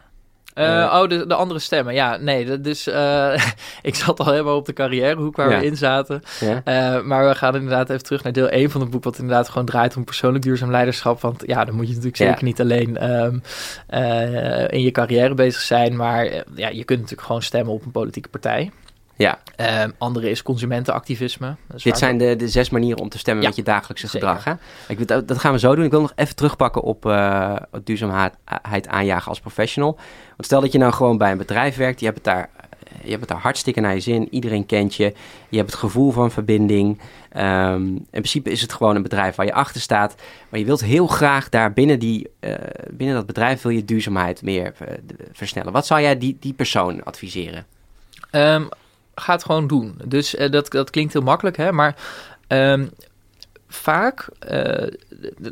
Uh, 0.54 1.00
oh, 1.00 1.08
de, 1.08 1.26
de, 1.26 1.34
andere 1.34 1.60
stemmen. 1.60 1.94
Ja, 1.94 2.16
nee, 2.16 2.60
dus 2.60 2.88
uh, 2.88 3.34
ik 3.82 3.94
zat 3.94 4.20
al 4.20 4.30
helemaal 4.30 4.56
op 4.56 4.66
de 4.66 4.72
carrièrehoek 4.72 5.36
waar 5.36 5.48
we 5.48 5.66
in 5.66 5.76
zaten. 5.76 6.22
Ja. 6.40 7.02
Maar 7.02 7.28
we 7.28 7.34
gaan 7.34 7.54
inderdaad 7.54 7.90
even 7.90 8.02
terug 8.02 8.22
naar 8.22 8.32
deel 8.32 8.48
1 8.48 8.70
van 8.70 8.80
het 8.80 8.90
boek, 8.90 9.04
wat 9.04 9.18
inderdaad 9.18 9.48
gewoon 9.48 9.66
draait 9.66 9.96
om 9.96 10.04
persoonlijk 10.04 10.44
duurzaam 10.44 10.70
leiderschap. 10.70 11.20
Want 11.20 11.42
ja, 11.46 11.64
dan 11.64 11.74
moet 11.74 11.84
je 11.84 11.94
natuurlijk 11.94 12.16
zeker 12.16 12.44
niet 12.44 12.60
alleen 12.60 13.10
um, 13.10 13.42
in 14.70 14.82
je 14.82 14.90
carrière 14.92 15.34
bezig 15.34 15.60
zijn, 15.60 15.96
maar 15.96 16.24
ja, 16.54 16.68
je 16.68 16.84
kunt 16.84 17.00
natuurlijk 17.00 17.26
gewoon 17.26 17.42
stemmen 17.42 17.72
op 17.72 17.84
een 17.84 17.90
politieke 17.90 18.28
partij. 18.28 18.70
Ja. 19.16 19.38
Um, 19.82 19.92
andere 19.98 20.30
is 20.30 20.42
consumentenactivisme. 20.42 21.56
Dit 21.82 21.98
zijn 21.98 22.18
de, 22.18 22.36
de 22.36 22.48
zes 22.48 22.70
manieren 22.70 23.00
om 23.00 23.08
te 23.08 23.18
stemmen 23.18 23.44
met 23.44 23.56
je 23.56 23.62
dagelijkse 23.62 24.08
gedrag. 24.08 24.44
Hè? 24.44 24.52
Ik 24.88 24.98
weet, 24.98 25.08
dat 25.08 25.38
gaan 25.38 25.52
we 25.52 25.58
zo 25.58 25.74
doen. 25.74 25.84
Ik 25.84 25.90
wil 25.90 26.00
nog 26.00 26.12
even 26.14 26.36
terugpakken 26.36 26.82
op 26.82 27.06
uh, 27.06 27.56
duurzaamheid 27.84 28.88
aanjagen 28.88 29.28
als 29.28 29.40
professional. 29.40 29.94
Want 30.28 30.44
stel 30.44 30.60
dat 30.60 30.72
je 30.72 30.78
nou 30.78 30.92
gewoon 30.92 31.18
bij 31.18 31.30
een 31.30 31.38
bedrijf 31.38 31.76
werkt. 31.76 32.00
Je 32.00 32.06
hebt 32.06 32.16
het 32.16 32.26
daar, 32.26 32.50
je 33.02 33.08
hebt 33.08 33.20
het 33.20 33.28
daar 33.28 33.40
hartstikke 33.40 33.80
naar 33.80 33.94
je 33.94 34.00
zin. 34.00 34.28
Iedereen 34.30 34.66
kent 34.66 34.94
je. 34.94 35.14
Je 35.48 35.56
hebt 35.56 35.70
het 35.70 35.80
gevoel 35.80 36.10
van 36.10 36.30
verbinding. 36.30 37.00
Um, 37.36 37.86
in 37.86 38.06
principe 38.10 38.50
is 38.50 38.60
het 38.60 38.72
gewoon 38.72 38.96
een 38.96 39.02
bedrijf 39.02 39.34
waar 39.34 39.46
je 39.46 39.54
achter 39.54 39.80
staat. 39.80 40.14
Maar 40.48 40.60
je 40.60 40.66
wilt 40.66 40.84
heel 40.84 41.06
graag 41.06 41.48
daar 41.48 41.72
binnen, 41.72 41.98
die, 41.98 42.28
uh, 42.40 42.54
binnen 42.90 43.16
dat 43.16 43.26
bedrijf 43.26 43.62
wil 43.62 43.72
je 43.72 43.84
duurzaamheid 43.84 44.42
meer 44.42 44.74
uh, 44.82 44.88
versnellen. 45.32 45.72
Wat 45.72 45.86
zou 45.86 46.00
jij 46.00 46.18
die, 46.18 46.36
die 46.40 46.52
persoon 46.52 47.04
adviseren? 47.04 47.66
Um, 48.30 48.68
ga 49.14 49.32
het 49.32 49.44
gewoon 49.44 49.66
doen. 49.66 50.00
Dus 50.04 50.34
uh, 50.34 50.50
dat, 50.50 50.70
dat 50.70 50.90
klinkt 50.90 51.12
heel 51.12 51.22
makkelijk, 51.22 51.56
hè? 51.56 51.72
maar 51.72 51.96
um, 52.48 52.90
vaak, 53.68 54.28
uh, 54.50 54.52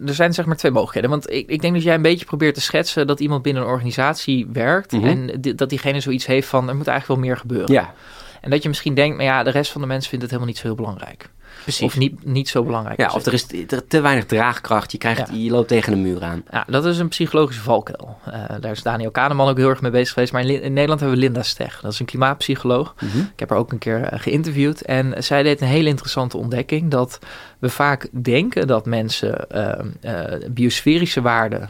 er 0.07 0.15
zijn 0.15 0.35
zeg 0.35 0.47
maar 0.47 0.57
twee 0.57 0.73
mogelijkheden. 0.73 1.11
Want 1.11 1.31
ik, 1.31 1.49
ik 1.49 1.61
denk 1.61 1.75
dat 1.75 1.83
jij 1.83 1.95
een 1.95 2.03
beetje 2.03 2.27
probeert 2.27 2.55
te 2.55 2.61
schetsen 2.61 3.07
dat 3.07 3.21
iemand 3.21 3.43
binnen 3.43 3.63
een 3.63 3.69
organisatie 3.69 4.47
werkt 4.53 4.93
mm 4.93 5.01
-hmm. 5.01 5.09
en 5.09 5.41
dat 5.57 5.69
diegene 5.69 6.01
zoiets 6.01 6.27
heeft 6.27 6.49
van 6.49 6.69
er 6.69 6.77
moet 6.77 6.87
eigenlijk 6.87 7.21
wel 7.21 7.31
meer 7.31 7.41
gebeuren. 7.41 7.73
Ja. 7.73 7.95
En 8.41 8.51
dat 8.51 8.63
je 8.63 8.69
misschien 8.69 8.95
denkt, 8.95 9.17
nou 9.17 9.29
ja, 9.29 9.43
de 9.43 9.51
rest 9.51 9.73
van 9.73 9.81
de 9.81 9.87
mensen 9.87 10.11
vindt 10.11 10.25
het 10.25 10.35
helemaal 10.35 10.53
niet 10.53 10.63
zo 10.63 10.67
heel 10.67 10.77
belangrijk. 10.77 11.29
Precies. 11.63 11.83
Of 11.83 11.99
niet, 11.99 12.25
niet 12.25 12.49
zo 12.49 12.63
belangrijk. 12.63 13.01
Ja, 13.01 13.11
of 13.15 13.27
er 13.27 13.33
is 13.33 13.47
te, 13.47 13.85
te 13.89 14.01
weinig 14.01 14.25
draagkracht. 14.27 14.93
Je, 14.93 14.99
krijgt, 14.99 15.31
je 15.33 15.51
loopt 15.51 15.69
tegen 15.69 15.93
een 15.93 16.03
muur 16.03 16.23
aan. 16.23 16.45
Ja, 16.51 16.65
dat 16.69 16.87
is 16.87 16.99
een 16.99 17.09
psychologische 17.09 17.63
valkuil. 17.63 18.19
Uh, 18.29 18.35
daar 18.61 18.73
is 18.73 18.83
Daniel 18.83 19.11
Kahneman 19.11 19.49
ook 19.49 19.57
heel 19.57 19.69
erg 19.69 19.81
mee 19.81 19.91
bezig 19.91 20.13
geweest. 20.13 20.33
Maar 20.33 20.43
in, 20.43 20.63
in 20.63 20.73
Nederland 20.73 21.01
hebben 21.01 21.19
we 21.19 21.25
Linda 21.25 21.43
Steg. 21.43 21.81
Dat 21.81 21.93
is 21.93 22.01
een 22.01 22.07
klimaatpsycholoog. 22.07 22.95
Mm 23.01 23.09
-hmm. 23.09 23.21
Ik 23.21 23.41
heb 23.41 23.49
haar 23.49 23.59
ook 23.59 23.73
een 23.73 23.79
keer 23.79 24.13
uh, 24.13 24.21
geïnterviewd. 24.21 24.83
En 24.83 25.25
zij 25.25 25.43
deed 25.43 25.61
een 25.61 25.67
hele 25.67 25.89
interessante 25.89 26.37
ontdekking. 26.37 26.91
Dat 26.91 27.19
we 27.63 27.69
vaak 27.69 28.09
denken 28.23 28.67
dat 28.67 28.87
mensen 28.87 29.47
uh, 29.55 30.49
biosferische 30.51 31.21
waarden 31.21 31.69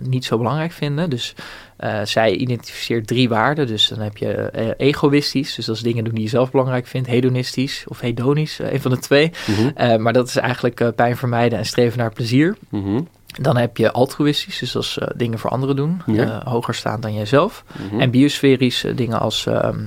niet 0.00 0.24
zo 0.24 0.38
belangrijk 0.38 0.72
vinden. 0.72 1.10
Dus 1.10 1.34
uh, 1.80 2.00
zij 2.04 2.34
identificeert 2.34 3.06
drie 3.06 3.28
waarden. 3.28 3.66
Dus 3.66 3.88
dan 3.88 3.98
heb 3.98 4.16
je 4.16 4.52
uh, 4.56 4.68
egoïstisch, 4.76 5.54
dus 5.54 5.66
dat 5.66 5.76
is 5.76 5.82
dingen 5.82 6.04
doen 6.04 6.14
die 6.14 6.22
je 6.22 6.28
zelf 6.28 6.50
belangrijk 6.50 6.86
vindt. 6.86 7.08
Hedonistisch 7.08 7.84
of 7.88 8.00
hedonisch, 8.00 8.60
uh, 8.60 8.72
een 8.72 8.80
van 8.80 8.90
de 8.90 8.98
twee. 8.98 9.32
Mm 9.46 9.54
-hmm. 9.54 10.02
maar 10.02 10.12
dat 10.12 10.28
is 10.28 10.36
eigenlijk 10.36 10.94
pijn 10.94 11.16
vermijden 11.16 11.58
en 11.58 11.66
streven 11.66 11.98
naar 11.98 12.12
plezier. 12.12 12.56
Mm 12.68 12.84
-hmm. 12.84 13.08
Dan 13.40 13.56
heb 13.56 13.76
je 13.76 13.92
altruïstisch, 13.92 14.58
dus 14.58 14.72
dat 14.72 14.82
is 14.82 14.98
dingen 15.16 15.38
voor 15.38 15.50
anderen 15.50 15.76
doen, 15.76 16.02
ja. 16.06 16.42
hoger 16.44 16.74
staan 16.74 17.00
dan 17.00 17.14
jijzelf. 17.14 17.64
Mm 17.78 17.88
-hmm. 17.88 18.00
En 18.00 18.10
biosferisch, 18.10 18.84
dingen 18.94 19.20
als 19.20 19.46
ehm, 19.46 19.78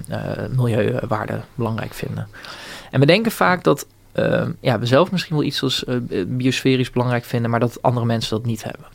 milieuwaarden 0.56 1.44
belangrijk 1.56 1.94
vinden. 1.94 2.28
En 2.92 3.00
we 3.00 3.06
denken 3.06 3.32
vaak 3.32 3.64
dat 3.64 3.88
ja, 4.60 4.80
we 4.80 4.86
zelf 4.86 5.12
misschien 5.12 5.36
wel 5.36 5.46
iets 5.46 5.64
als 5.64 5.86
biosferisch 6.28 6.90
belangrijk 6.90 7.24
vinden, 7.24 7.52
maar 7.52 7.60
dat 7.60 7.82
andere 7.82 8.06
mensen 8.06 8.38
dat 8.38 8.46
niet 8.46 8.64
hebben. 8.64 8.86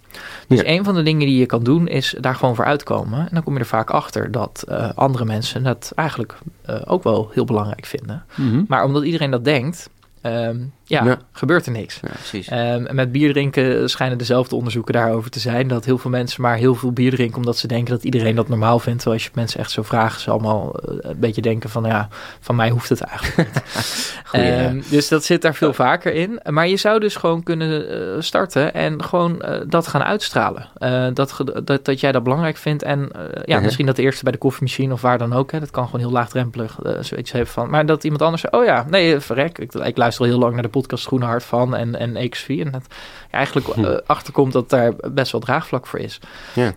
Dus 0.49 0.61
ja. 0.61 0.67
een 0.67 0.85
van 0.85 0.95
de 0.95 1.03
dingen 1.03 1.27
die 1.27 1.39
je 1.39 1.47
kan 1.47 1.63
doen 1.63 1.89
is 1.89 2.15
daar 2.21 2.35
gewoon 2.35 2.55
voor 2.55 2.65
uitkomen. 2.65 3.19
En 3.19 3.29
dan 3.31 3.43
kom 3.43 3.55
je 3.55 3.61
er 3.61 3.67
vaak 3.67 3.91
achter 3.91 4.31
dat 4.31 4.65
uh, 4.69 4.91
andere 4.95 5.25
mensen 5.25 5.63
dat 5.63 5.93
eigenlijk 5.95 6.39
uh, 6.71 6.77
ook 6.85 7.03
wel 7.03 7.31
heel 7.33 7.45
belangrijk 7.45 7.87
vinden. 7.87 8.25
Mm 8.35 8.51
-hmm. 8.51 8.65
Maar 8.69 8.85
omdat 8.85 9.05
iedereen 9.05 9.31
dat 9.31 9.45
denkt, 9.45 9.91
um, 10.23 10.73
ja, 10.91 11.05
ja, 11.05 11.19
gebeurt 11.33 11.67
er 11.67 11.73
niks. 11.73 12.01
Ja, 12.33 12.75
um, 12.75 12.87
met 12.91 13.13
bier 13.13 13.33
drinken 13.33 13.91
schijnen 13.91 14.19
dezelfde 14.19 14.55
onderzoeken 14.55 14.95
daarover 14.95 15.31
te 15.31 15.41
zijn. 15.41 15.69
Dat 15.69 15.85
heel 15.85 15.99
veel 15.99 16.11
mensen 16.11 16.43
maar 16.43 16.57
heel 16.57 16.75
veel 16.75 16.93
bier 16.93 17.11
drinken 17.11 17.37
omdat 17.37 17.59
ze 17.59 17.67
denken 17.67 17.95
dat 17.95 18.05
iedereen 18.05 18.35
dat 18.35 18.49
normaal 18.49 18.79
vindt. 18.79 18.99
Terwijl 18.99 19.21
als 19.21 19.31
je 19.31 19.35
mensen 19.35 19.61
echt 19.61 19.71
zo 19.71 19.83
vraagt, 19.83 20.21
ze 20.21 20.31
allemaal 20.31 20.81
uh, 20.89 20.97
een 21.01 21.19
beetje 21.19 21.43
denken 21.43 21.71
van 21.71 21.85
ja, 21.85 22.09
van 22.41 22.57
mij 22.57 22.71
hoeft 22.71 22.89
het 22.89 23.01
eigenlijk 23.01 23.37
niet. 23.37 23.63
Goeie, 24.25 24.65
um, 24.65 24.83
dus 24.91 25.09
dat 25.09 25.25
zit 25.25 25.43
daar 25.43 25.55
veel 25.55 25.73
vaker 25.73 26.15
in. 26.15 26.41
Maar 26.49 26.69
je 26.69 26.77
zou 26.77 27.01
dus 27.01 27.17
gewoon 27.17 27.43
kunnen 27.43 27.93
uh, 27.93 28.21
starten 28.21 28.75
en 28.75 29.05
gewoon 29.05 29.43
uh, 29.45 29.61
dat 29.67 29.87
gaan 29.87 30.03
uitstralen. 30.03 30.69
dat, 31.15 31.37
dat, 31.65 31.85
dat 31.85 32.01
jij 32.01 32.13
dat 32.13 32.23
belangrijk 32.23 32.57
vindt. 32.57 32.83
En 32.83 32.99
ja, 32.99 33.41
uh 33.45 33.55
-huh. 33.55 33.63
misschien 33.63 33.87
dat 33.87 33.97
de 33.97 34.03
eerste 34.03 34.23
bij 34.23 34.33
de 34.33 34.39
koffiemachine 34.39 34.93
of 34.93 35.01
waar 35.01 35.19
dan 35.19 35.33
ook. 35.33 35.53
Hè, 35.53 35.61
dat 35.61 35.71
kan 35.71 35.85
gewoon 35.85 36.01
heel 36.01 36.11
laagdrempelig 36.11 36.79
zoiets 37.01 37.33
hebben 37.33 37.53
van. 37.53 37.71
Maar 37.71 37.87
dat 37.87 38.05
iemand 38.05 38.23
anders 38.23 38.43
zegt, 38.43 38.55
oh 38.55 38.65
ja, 38.65 38.87
nee, 38.89 39.21
verrek. 39.21 39.59
Ik, 39.59 39.75
ik 39.75 39.97
luister 39.97 40.25
al 40.25 40.31
heel 40.31 40.39
lang 40.39 40.53
naar 40.53 40.63
de 40.63 40.69
podcast 40.69 40.80
Groene 40.89 41.25
Hart 41.25 41.45
van 41.45 41.77
en, 41.77 41.99
en 41.99 42.29
XV. 42.29 42.49
En 42.65 42.71
dat 42.71 42.83
je 43.31 43.37
eigenlijk 43.37 43.67
hm. 43.67 43.85
uh, 43.85 43.97
achterkomt 44.07 44.53
dat 44.53 44.71
daar 44.71 44.93
best 45.13 45.33
wel 45.33 45.41
draagvlak 45.41 45.87
voor 45.87 45.99
is. 45.99 46.21
Ja. 46.55 46.75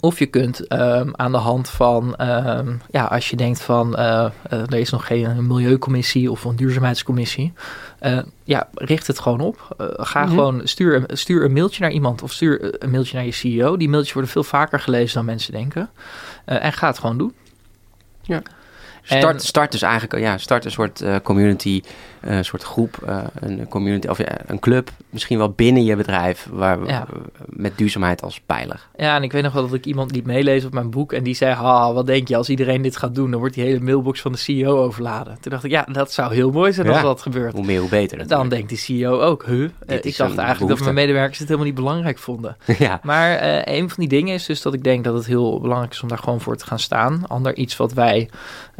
Of 0.00 0.18
je 0.18 0.26
kunt 0.26 0.72
um, 0.72 1.10
aan 1.16 1.32
de 1.32 1.38
hand 1.38 1.70
van, 1.70 2.14
um, 2.20 2.80
ja, 2.90 3.04
als 3.04 3.30
je 3.30 3.36
denkt 3.36 3.62
van 3.62 4.00
uh, 4.00 4.26
uh, 4.52 4.60
er 4.60 4.74
is 4.74 4.90
nog 4.90 5.06
geen 5.06 5.46
milieucommissie 5.46 6.30
of 6.30 6.44
een 6.44 6.56
duurzaamheidscommissie, 6.56 7.52
uh, 8.02 8.18
ja, 8.44 8.68
richt 8.74 9.06
het 9.06 9.18
gewoon 9.18 9.40
op. 9.40 9.74
ga 9.96 10.20
mm 10.20 10.26
-hmm. 10.26 10.36
gewoon, 10.36 10.60
stuur, 10.64 11.04
stuur 11.06 11.44
een 11.44 11.52
mailtje 11.52 11.82
naar 11.82 11.90
iemand 11.90 12.22
of 12.22 12.32
stuur 12.32 12.82
een 12.82 12.90
mailtje 12.90 13.16
naar 13.16 13.24
je 13.24 13.32
CEO. 13.32 13.76
Die 13.76 13.88
mailtjes 13.88 14.12
worden 14.12 14.32
veel 14.32 14.44
vaker 14.44 14.80
gelezen 14.80 15.14
dan 15.14 15.24
mensen 15.24 15.52
denken. 15.52 15.90
en 16.44 16.72
ga 16.72 16.86
het 16.86 16.98
gewoon 16.98 17.18
doen. 17.18 17.34
Ja. 18.22 18.42
Start, 19.04 19.42
start 19.42 19.72
dus 19.72 19.82
eigenlijk, 19.82 20.22
ja, 20.22 20.38
start 20.38 20.64
een 20.64 20.70
soort 20.70 21.02
uh, 21.02 21.16
community, 21.22 21.82
een 22.20 22.36
uh, 22.36 22.42
soort 22.42 22.62
groep, 22.62 22.96
uh, 23.08 23.18
een 23.34 23.68
community 23.68 24.06
of 24.06 24.18
ja, 24.18 24.38
een 24.46 24.58
club, 24.58 24.90
misschien 25.10 25.38
wel 25.38 25.50
binnen 25.50 25.84
je 25.84 25.96
bedrijf, 25.96 26.48
waar, 26.50 26.86
ja. 26.86 27.06
met 27.46 27.78
duurzaamheid 27.78 28.22
als 28.22 28.40
pijler. 28.46 28.80
Ja, 28.96 29.16
en 29.16 29.22
ik 29.22 29.32
weet 29.32 29.42
nog 29.42 29.52
wel 29.52 29.62
dat 29.62 29.74
ik 29.74 29.86
iemand 29.86 30.12
liet 30.12 30.26
meelezen 30.26 30.66
op 30.66 30.74
mijn 30.74 30.90
boek 30.90 31.12
en 31.12 31.22
die 31.22 31.34
zei, 31.34 31.54
ha, 31.54 31.92
wat 31.92 32.06
denk 32.06 32.28
je, 32.28 32.36
als 32.36 32.48
iedereen 32.48 32.82
dit 32.82 32.96
gaat 32.96 33.14
doen, 33.14 33.30
dan 33.30 33.40
wordt 33.40 33.54
die 33.54 33.64
hele 33.64 33.80
mailbox 33.80 34.20
van 34.20 34.32
de 34.32 34.38
CEO 34.38 34.82
overladen. 34.82 35.36
Toen 35.40 35.52
dacht 35.52 35.64
ik, 35.64 35.70
ja, 35.70 35.86
dat 35.92 36.12
zou 36.12 36.34
heel 36.34 36.50
mooi 36.50 36.72
zijn 36.72 36.88
als 36.88 37.02
dat 37.02 37.22
gebeurt. 37.22 37.54
Hoe 37.54 37.64
meer, 37.64 37.80
hoe 37.80 37.88
beter. 37.88 38.18
Natuurlijk. 38.18 38.40
Dan 38.40 38.48
denkt 38.48 38.68
die 38.68 38.78
CEO 38.78 39.20
ook, 39.20 39.44
huh? 39.44 39.62
ik 39.62 39.70
dacht 39.86 40.20
eigenlijk 40.20 40.38
behoefte. 40.38 40.66
dat 40.66 40.78
mijn 40.82 40.94
medewerkers 40.94 41.38
het 41.38 41.48
helemaal 41.48 41.68
niet 41.68 41.78
belangrijk 41.78 42.18
vonden. 42.18 42.56
ja. 42.78 43.00
Maar 43.02 43.38
een 43.68 43.88
van 43.88 43.96
die 43.98 44.08
dingen 44.08 44.34
is 44.34 44.46
dus 44.46 44.62
dat 44.62 44.74
ik 44.74 44.84
denk 44.84 45.04
dat 45.04 45.14
het 45.14 45.26
heel 45.26 45.60
belangrijk 45.60 45.92
is 45.92 46.02
om 46.02 46.08
daar 46.08 46.18
gewoon 46.18 46.40
voor 46.40 46.56
te 46.56 46.66
gaan 46.66 46.78
staan. 46.78 47.24
Ander 47.28 47.56
iets 47.56 47.76
wat 47.76 47.92
wij 47.92 48.28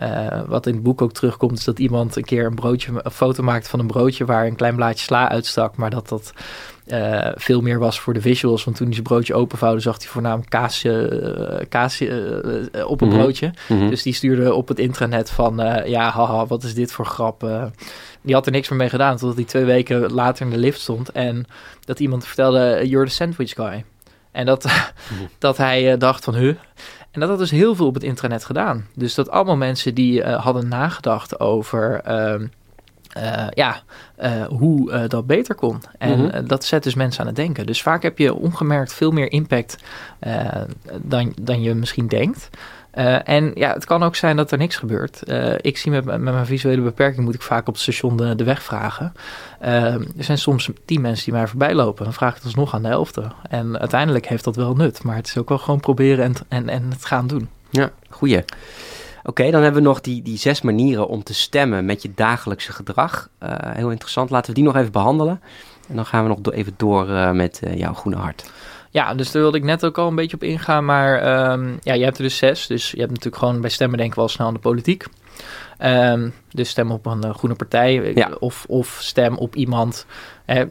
uh, 0.02 0.13
wat 0.46 0.66
in 0.66 0.74
het 0.74 0.82
boek 0.82 1.02
ook 1.02 1.12
terugkomt, 1.12 1.58
is 1.58 1.64
dat 1.64 1.78
iemand 1.78 2.16
een 2.16 2.24
keer 2.24 2.46
een 2.46 2.54
broodje, 2.54 2.92
een 3.02 3.10
foto 3.10 3.42
maakt 3.42 3.68
van 3.68 3.80
een 3.80 3.86
broodje 3.86 4.24
waar 4.24 4.46
een 4.46 4.56
klein 4.56 4.76
blaadje 4.76 5.04
sla 5.04 5.28
uitstak, 5.28 5.76
maar 5.76 5.90
dat 5.90 6.08
dat 6.08 6.32
uh, 6.86 7.28
veel 7.34 7.60
meer 7.60 7.78
was 7.78 8.00
voor 8.00 8.14
de 8.14 8.20
visuals. 8.20 8.64
Want 8.64 8.76
toen 8.76 8.86
hij 8.86 8.94
zijn 8.94 9.06
broodje 9.06 9.34
openvouwde, 9.34 9.80
zag 9.80 9.98
hij 9.98 10.06
voornamelijk 10.06 10.50
kaas, 10.50 10.84
uh, 10.84 11.60
kaas 11.68 12.00
uh, 12.00 12.10
op 12.86 13.00
een 13.00 13.06
mm 13.06 13.12
-hmm. 13.12 13.22
broodje. 13.22 13.52
Mm 13.68 13.78
-hmm. 13.78 13.90
Dus 13.90 14.02
die 14.02 14.12
stuurde 14.12 14.54
op 14.54 14.68
het 14.68 14.78
intranet 14.78 15.30
van, 15.30 15.56
ja, 15.86 16.10
haha, 16.10 16.46
wat 16.46 16.62
is 16.62 16.74
dit 16.74 16.92
voor 16.92 17.06
grap? 17.06 17.72
die 18.24 18.34
had 18.34 18.46
er 18.46 18.52
niks 18.52 18.68
meer 18.68 18.78
mee 18.78 18.88
gedaan, 18.88 19.16
totdat 19.16 19.36
hij 19.36 19.44
twee 19.44 19.64
weken 19.64 20.12
later 20.12 20.44
in 20.44 20.52
de 20.52 20.58
lift 20.58 20.80
stond 20.80 21.12
en 21.12 21.46
dat 21.84 22.00
iemand 22.00 22.26
vertelde, 22.26 22.80
you're 22.84 23.06
the 23.06 23.12
sandwich 23.12 23.52
guy. 23.54 23.84
En 24.32 24.46
dat, 24.46 24.64
-hmm. 24.70 25.28
dat 25.38 25.56
hij 25.56 25.96
dacht 25.96 26.24
van, 26.24 26.34
huh? 26.34 26.54
En 27.14 27.20
dat 27.20 27.28
had 27.28 27.38
dus 27.38 27.50
heel 27.50 27.74
veel 27.74 27.86
op 27.86 27.94
het 27.94 28.02
intranet 28.02 28.44
gedaan. 28.44 28.86
Dus 28.94 29.14
dat 29.14 29.30
allemaal 29.30 29.56
mensen 29.56 29.94
die 29.94 30.20
uh, 30.20 30.44
hadden 30.44 30.68
nagedacht 30.68 31.40
over 31.40 32.00
uh, 32.08 32.34
uh, 33.18 33.46
ja, 33.50 33.82
uh, 34.22 34.44
hoe 34.44 35.06
dat 35.08 35.26
beter 35.26 35.54
kon. 35.54 35.82
En 35.98 36.18
mm 36.18 36.28
-hmm. 36.28 36.46
dat 36.46 36.64
zet 36.64 36.82
dus 36.82 36.94
mensen 36.94 37.20
aan 37.20 37.26
het 37.26 37.36
denken. 37.36 37.66
Dus 37.66 37.82
vaak 37.82 38.02
heb 38.02 38.18
je 38.18 38.34
ongemerkt 38.34 38.92
veel 38.92 39.10
meer 39.10 39.32
impact 39.32 39.76
dan, 41.02 41.32
dan 41.40 41.62
je 41.62 41.74
misschien 41.74 42.06
denkt. 42.08 42.50
Uh, 42.98 43.28
en 43.28 43.50
ja, 43.54 43.72
het 43.72 43.84
kan 43.84 44.02
ook 44.02 44.16
zijn 44.16 44.36
dat 44.36 44.50
er 44.50 44.58
niks 44.58 44.76
gebeurt. 44.76 45.20
Uh, 45.24 45.54
ik 45.60 45.78
zie 45.78 45.90
met, 45.90 46.04
met, 46.04 46.20
mijn 46.20 46.46
visuele 46.46 46.82
beperking 46.82 47.24
moet 47.24 47.34
ik 47.34 47.42
vaak 47.42 47.68
op 47.68 47.74
het 47.74 47.82
station 47.82 48.16
de, 48.16 48.44
weg 48.44 48.62
vragen. 48.62 49.12
Uh, 49.62 49.94
er 49.94 50.24
zijn 50.24 50.38
soms 50.38 50.70
tien 50.84 51.00
mensen 51.00 51.24
die 51.24 51.34
mij 51.34 51.46
voorbij 51.46 51.74
lopen. 51.74 52.04
Dan 52.04 52.12
vraag 52.12 52.30
ik 52.30 52.36
het 52.36 52.44
alsnog 52.44 52.74
aan 52.74 52.82
de 52.82 52.88
helft. 52.88 53.18
En 53.48 53.78
uiteindelijk 53.78 54.26
heeft 54.26 54.44
dat 54.44 54.56
wel 54.56 54.74
nut. 54.74 55.02
Maar 55.02 55.16
het 55.16 55.26
is 55.26 55.38
ook 55.38 55.48
wel 55.48 55.58
gewoon 55.58 55.80
proberen 55.80 56.24
en, 56.24 56.34
en, 56.48 56.68
en 56.68 56.90
het 56.90 57.04
gaan 57.04 57.26
doen. 57.26 57.48
Ja, 57.70 57.90
goeie. 58.10 58.44
Oké, 59.24 59.50
dan 59.50 59.62
hebben 59.62 59.82
we 59.82 59.88
nog 59.88 60.00
die, 60.00 60.22
die 60.22 60.38
zes 60.38 60.62
manieren 60.62 61.08
om 61.08 61.22
te 61.22 61.34
stemmen 61.34 61.84
met 61.84 62.02
je 62.02 62.10
dagelijkse 62.14 62.72
gedrag. 62.72 63.28
heel 63.66 63.90
interessant. 63.90 64.30
Laten 64.30 64.48
we 64.48 64.54
die 64.54 64.64
nog 64.64 64.76
even 64.76 64.92
behandelen. 64.92 65.40
En 65.88 65.96
dan 65.96 66.06
gaan 66.06 66.22
we 66.22 66.28
nog 66.28 66.52
even 66.52 66.74
door 66.76 67.06
met 67.34 67.60
jouw 67.74 67.94
groene 67.94 68.18
hart. 68.18 68.50
Ja, 68.94 69.14
dus 69.14 69.30
daar 69.32 69.42
wilde 69.42 69.56
ik 69.58 69.64
net 69.64 69.84
ook 69.84 69.98
al 69.98 70.08
een 70.08 70.14
beetje 70.14 70.36
op 70.36 70.42
ingaan. 70.42 70.84
Maar 70.84 71.50
um, 71.52 71.78
ja, 71.82 71.94
je 71.94 72.04
hebt 72.04 72.16
er 72.16 72.22
dus 72.22 72.36
zes. 72.36 72.66
Dus 72.66 72.90
je 72.90 72.96
hebt 72.98 73.08
natuurlijk 73.10 73.36
gewoon 73.42 73.60
bij 73.60 73.70
stemmen 73.70 73.98
denken 73.98 74.16
we 74.16 74.22
al 74.22 74.28
snel 74.28 74.46
aan 74.46 74.54
de 74.54 74.60
politiek. 74.60 75.04
Ehm, 75.78 76.28
dus 76.50 76.68
stem 76.68 76.90
op 76.90 77.06
een 77.06 77.34
groene 77.34 77.54
partij 77.56 78.12
Ja. 78.14 78.30
of, 78.38 78.64
of 78.68 78.96
stem 79.00 79.36
op 79.36 79.56
iemand. 79.56 80.06
Hè. 80.44 80.64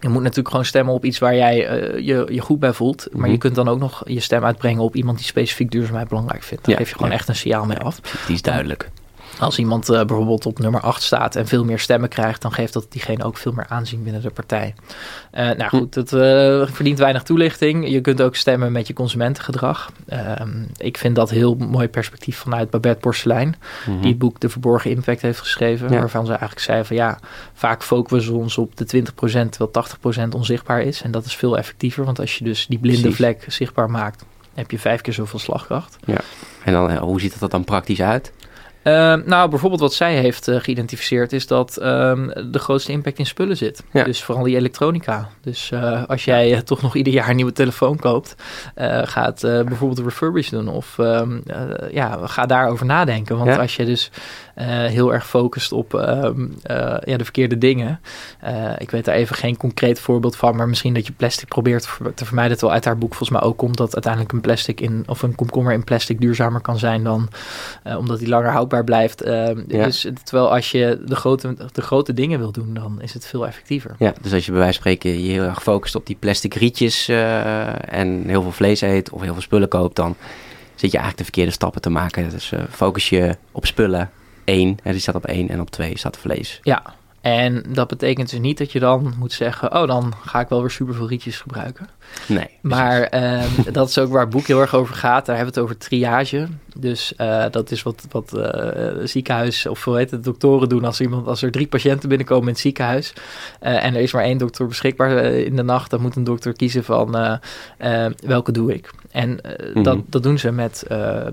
je 0.00 0.08
moet 0.08 0.22
natuurlijk 0.22 0.48
gewoon 0.48 0.64
stemmen 0.64 0.94
op 0.94 1.04
iets 1.04 1.18
waar 1.18 1.34
jij 1.34 1.66
eh, 1.66 2.06
je, 2.06 2.26
je 2.30 2.40
goed 2.40 2.58
bij 2.58 2.72
voelt. 2.72 3.06
Maar 3.12 3.20
Mhm. 3.22 3.30
je 3.30 3.38
kunt 3.38 3.54
dan 3.54 3.68
ook 3.68 3.78
nog 3.78 4.02
je 4.08 4.20
stem 4.20 4.44
uitbrengen 4.44 4.82
op 4.82 4.96
iemand 4.96 5.16
die 5.16 5.26
specifiek 5.26 5.70
duurzaamheid 5.70 6.08
belangrijk 6.08 6.42
vindt. 6.42 6.64
Daar 6.64 6.72
Ja, 6.74 6.80
geef 6.80 6.88
je 6.88 6.94
gewoon 6.94 7.10
ja. 7.10 7.16
echt 7.16 7.28
een 7.28 7.36
signaal 7.36 7.64
mee 7.66 7.78
af. 7.78 8.00
Die 8.26 8.34
is 8.34 8.42
duidelijk. 8.42 8.90
Als 9.38 9.58
iemand 9.58 9.88
eh, 9.88 10.04
bijvoorbeeld 10.04 10.46
op 10.46 10.58
nummer 10.58 10.80
8 10.80 11.02
staat 11.02 11.36
en 11.36 11.46
veel 11.46 11.64
meer 11.64 11.78
stemmen 11.78 12.08
krijgt, 12.08 12.42
dan 12.42 12.52
geeft 12.52 12.72
dat 12.72 12.86
diegene 12.88 13.24
ook 13.24 13.36
veel 13.36 13.52
meer 13.52 13.66
aanzien 13.68 14.02
binnen 14.02 14.22
de 14.22 14.30
partij. 14.30 14.74
Eh, 15.30 15.50
nou 15.50 15.68
goed, 15.68 15.94
het 15.94 16.12
eh, 16.12 16.20
verdient 16.66 16.98
weinig 16.98 17.22
toelichting. 17.22 17.88
Je 17.88 18.00
kunt 18.00 18.22
ook 18.22 18.36
stemmen 18.36 18.72
met 18.72 18.86
je 18.86 18.92
consumentengedrag. 18.92 19.92
Ehm, 20.08 20.62
ik 20.76 20.98
vind 20.98 21.16
dat 21.16 21.30
heel 21.30 21.54
mooi 21.54 21.88
perspectief 21.88 22.38
vanuit 22.38 22.70
Babette 22.70 23.00
Porcelein, 23.00 23.54
Mhm. 23.86 24.00
die 24.00 24.08
het 24.10 24.18
boek 24.18 24.40
De 24.40 24.48
Verborgen 24.48 24.90
Impact 24.90 25.22
heeft 25.22 25.38
geschreven. 25.38 25.90
Ja. 25.92 25.98
Waarvan 25.98 26.24
ze 26.24 26.30
eigenlijk 26.30 26.60
zei 26.60 26.84
van 26.84 26.96
ja, 26.96 27.18
vaak 27.54 27.82
focussen 27.82 28.32
we 28.32 28.38
ons 28.38 28.58
op 28.58 28.76
de 28.76 28.84
20% 28.84 29.52
terwijl 29.52 29.70
80% 29.70 30.34
onzichtbaar 30.34 30.80
is. 30.82 31.02
En 31.02 31.10
dat 31.10 31.24
is 31.24 31.36
veel 31.36 31.58
effectiever, 31.58 32.04
want 32.04 32.18
als 32.18 32.38
je 32.38 32.44
dus 32.44 32.66
die 32.66 32.78
blinde 32.78 33.00
Precies. 33.00 33.16
vlek 33.18 33.44
zichtbaar 33.48 33.90
maakt, 33.90 34.24
heb 34.54 34.70
je 34.70 34.78
vijf 34.78 35.00
keer 35.00 35.12
zoveel 35.12 35.38
slagkracht. 35.38 35.96
En 36.64 36.72
dan, 36.72 36.96
hoe 36.96 37.20
ziet 37.20 37.40
dat 37.40 37.50
dan 37.50 37.64
praktisch 37.64 38.00
uit? 38.00 38.32
Ehm, 38.86 39.22
nou, 39.24 39.50
bijvoorbeeld 39.50 39.80
wat 39.80 39.94
zij 39.94 40.14
heeft 40.16 40.48
eh, 40.48 40.60
geïdentificeerd 40.60 41.32
is 41.32 41.46
dat 41.46 41.76
ehm, 41.76 42.28
de 42.50 42.58
grootste 42.58 42.92
impact 42.92 43.18
in 43.18 43.26
spullen 43.26 43.56
zit. 43.56 43.82
Ja. 43.92 44.04
Dus 44.04 44.22
vooral 44.24 44.44
die 44.44 44.56
elektronica. 44.56 45.28
Dus 45.40 45.70
eh, 45.70 46.02
als 46.06 46.24
jij 46.24 46.52
eh, 46.54 46.58
toch 46.60 46.82
nog 46.82 46.94
ieder 46.96 47.12
jaar 47.12 47.28
een 47.28 47.36
nieuwe 47.36 47.52
telefoon 47.52 47.96
koopt, 47.96 48.34
ga 49.02 49.24
het 49.24 49.44
eh, 49.44 49.62
bijvoorbeeld 49.62 49.98
refurbish 50.06 50.48
doen 50.48 50.68
of 50.68 50.98
eh, 50.98 51.22
ja, 51.90 52.18
ga 52.26 52.46
daarover 52.46 52.86
nadenken. 52.86 53.36
Want 53.38 53.50
Ja. 53.50 53.56
als 53.56 53.76
je 53.76 53.84
dus 53.84 54.10
heel 54.88 55.12
erg 55.12 55.26
focust 55.26 55.72
op 55.72 55.92
ja, 55.92 57.16
de 57.16 57.24
verkeerde 57.24 57.58
dingen. 57.58 58.00
ik 58.78 58.90
weet 58.90 59.04
daar 59.04 59.14
even 59.14 59.36
geen 59.36 59.56
concreet 59.56 60.00
voorbeeld 60.00 60.36
van, 60.36 60.56
maar 60.56 60.68
misschien 60.68 60.94
dat 60.94 61.06
je 61.06 61.12
plastic 61.12 61.48
probeert 61.48 61.82
te 61.82 61.88
ver- 61.88 62.14
te 62.14 62.24
vermijden. 62.24 62.52
Terwijl 62.56 62.76
uit 62.76 62.84
haar 62.84 62.98
boek 62.98 63.14
volgens 63.14 63.38
mij 63.38 63.48
ook 63.48 63.56
komt 63.56 63.76
dat 63.76 63.94
uiteindelijk 63.94 64.32
een 64.32 64.40
plastic 64.40 64.80
in 64.80 65.02
of 65.06 65.22
een 65.22 65.34
komkommer 65.34 65.72
in 65.72 65.84
plastic 65.84 66.20
duurzamer 66.20 66.60
kan 66.60 66.78
zijn 66.78 67.04
dan 67.04 67.28
omdat 67.98 68.18
die 68.18 68.28
langer 68.28 68.50
houdbaar 68.50 68.75
blijft. 68.84 69.22
Ehm, 69.22 69.62
Ja. 69.68 69.84
Dus 69.84 70.06
terwijl 70.24 70.52
als 70.52 70.70
je 70.70 71.02
de 71.04 71.16
grote, 71.16 71.56
de 71.72 71.82
grote 71.82 72.12
dingen 72.12 72.38
wil 72.38 72.52
doen, 72.52 72.74
dan 72.74 73.02
is 73.02 73.14
het 73.14 73.26
veel 73.26 73.46
effectiever. 73.46 73.94
Ja, 73.98 74.14
dus 74.22 74.32
als 74.32 74.44
je 74.44 74.50
bij 74.50 74.60
wijze 74.60 74.80
van 74.80 74.90
spreken 74.92 75.22
je 75.22 75.30
heel 75.32 75.42
erg 75.42 75.62
focust 75.62 75.94
op 75.94 76.06
die 76.06 76.16
plastic 76.18 76.54
rietjes 76.54 77.08
eh, 77.08 77.92
en 77.92 78.22
heel 78.26 78.42
veel 78.42 78.52
vlees 78.52 78.80
eet 78.80 79.10
of 79.10 79.20
heel 79.20 79.32
veel 79.32 79.42
spullen 79.42 79.68
koopt, 79.68 79.96
dan 79.96 80.16
zit 80.74 80.90
je 80.90 80.98
eigenlijk 80.98 81.16
de 81.16 81.24
verkeerde 81.24 81.50
stappen 81.50 81.80
te 81.80 81.90
maken. 81.90 82.30
Dus 82.30 82.52
eh, 82.52 82.60
focus 82.70 83.08
je 83.08 83.36
op 83.52 83.66
spullen. 83.66 84.10
één, 84.44 84.76
hè, 84.82 84.90
die 84.90 85.00
staat 85.00 85.14
op 85.14 85.26
één 85.26 85.48
en 85.48 85.60
op 85.60 85.70
twee 85.70 85.98
staat 85.98 86.16
vlees. 86.16 86.60
Ja, 86.62 86.82
en 87.20 87.62
dat 87.68 87.88
betekent 87.88 88.30
dus 88.30 88.38
niet 88.40 88.58
dat 88.58 88.72
je 88.72 88.78
dan 88.78 89.14
moet 89.18 89.32
zeggen: 89.32 89.74
Oh, 89.74 89.86
dan 89.86 90.12
ga 90.26 90.40
ik 90.40 90.48
wel 90.48 90.60
weer 90.60 90.70
superveel 90.70 91.08
rietjes 91.08 91.40
gebruiken. 91.40 91.88
Nee. 92.26 92.48
Maar 92.60 93.02
ehm, 93.02 93.48
dat 93.72 93.88
is 93.88 93.98
ook 93.98 94.10
waar 94.12 94.20
het 94.20 94.30
boek 94.30 94.46
heel 94.46 94.60
erg 94.60 94.74
over 94.74 94.94
gaat. 94.94 95.26
Daar 95.26 95.36
hebben 95.36 95.54
we 95.54 95.60
het 95.60 95.70
over 95.70 95.88
triage. 95.88 96.48
Dus 96.78 97.14
eh, 97.16 97.44
dat 97.50 97.70
is 97.70 97.82
wat, 97.82 98.06
wat 98.10 98.32
eh, 98.34 98.92
ziekenhuis 99.04 99.66
of 99.66 99.84
hoe 99.84 99.96
heet 99.96 100.10
het, 100.10 100.24
doktoren 100.24 100.68
doen 100.68 100.84
als, 100.84 101.00
iemand, 101.00 101.26
als 101.26 101.42
er 101.42 101.50
drie 101.50 101.66
patiënten 101.66 102.08
binnenkomen 102.08 102.42
in 102.44 102.50
het 102.52 102.58
ziekenhuis. 102.58 103.12
eh, 103.60 103.84
en 103.84 103.94
er 103.94 104.00
is 104.00 104.12
maar 104.12 104.22
één 104.24 104.38
dokter 104.38 104.66
beschikbaar 104.66 105.24
in 105.24 105.56
de 105.56 105.62
nacht. 105.62 105.90
Dan 105.90 106.00
moet 106.00 106.16
een 106.16 106.24
dokter 106.24 106.52
kiezen 106.52 106.84
van 106.84 107.38
welke 108.26 108.52
doe 108.52 108.74
ik. 108.74 108.90
En 109.10 109.40
Mhm. 109.74 109.82
dat, 109.82 109.98
dat 110.06 110.22
doen 110.22 110.38
ze 110.38 110.50
met 110.52 110.84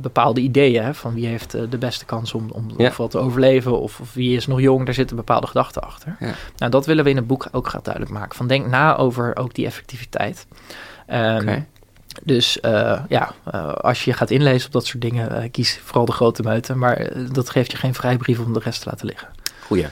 bepaalde 0.01 0.41
ideeën. 0.41 0.83
Hè, 0.83 0.93
van 0.93 1.13
wie 1.13 1.25
heeft 1.27 1.51
de 1.51 1.77
beste 1.77 2.05
kans 2.05 2.33
om, 2.33 2.49
om 2.51 2.65
Ja. 2.77 2.89
te 3.07 3.17
overleven. 3.17 3.79
Of, 3.79 3.99
of 3.99 4.13
wie 4.13 4.35
is 4.35 4.47
nog 4.47 4.59
jong. 4.61 4.85
Daar 4.85 4.93
zitten 4.93 5.15
bepaalde 5.15 5.47
gedachten 5.47 5.81
achter. 5.81 6.15
Ja. 6.19 6.31
Nou, 6.57 6.71
dat 6.71 6.85
willen 6.85 7.03
we 7.03 7.09
in 7.09 7.15
het 7.15 7.27
boek 7.27 7.47
ook 7.51 7.67
graag 7.67 7.81
duidelijk 7.81 8.13
maken. 8.13 8.35
Van 8.35 8.47
denk 8.47 8.67
na 8.67 8.95
over 8.97 9.35
ook 9.35 9.53
die 9.53 9.65
effectiviteit. 9.65 10.47
Oké. 11.07 11.65
Dus 12.23 12.59
eh, 12.59 13.03
ja, 13.09 13.33
eh, 13.51 13.73
als 13.73 14.03
je 14.03 14.13
gaat 14.13 14.29
inlezen 14.29 14.65
op 14.65 14.73
dat 14.73 14.85
soort 14.85 15.01
dingen, 15.01 15.41
eh, 15.41 15.51
kies 15.51 15.79
vooral 15.83 16.05
de 16.05 16.11
grote 16.11 16.41
muiten. 16.41 16.77
Maar 16.77 17.09
dat 17.31 17.49
geeft 17.49 17.71
je 17.71 17.77
geen 17.77 17.93
vrijbrief 17.93 18.39
om 18.39 18.53
de 18.53 18.59
rest 18.59 18.81
te 18.81 18.89
laten 18.89 19.05
liggen. 19.05 19.27
Goeie. 19.65 19.87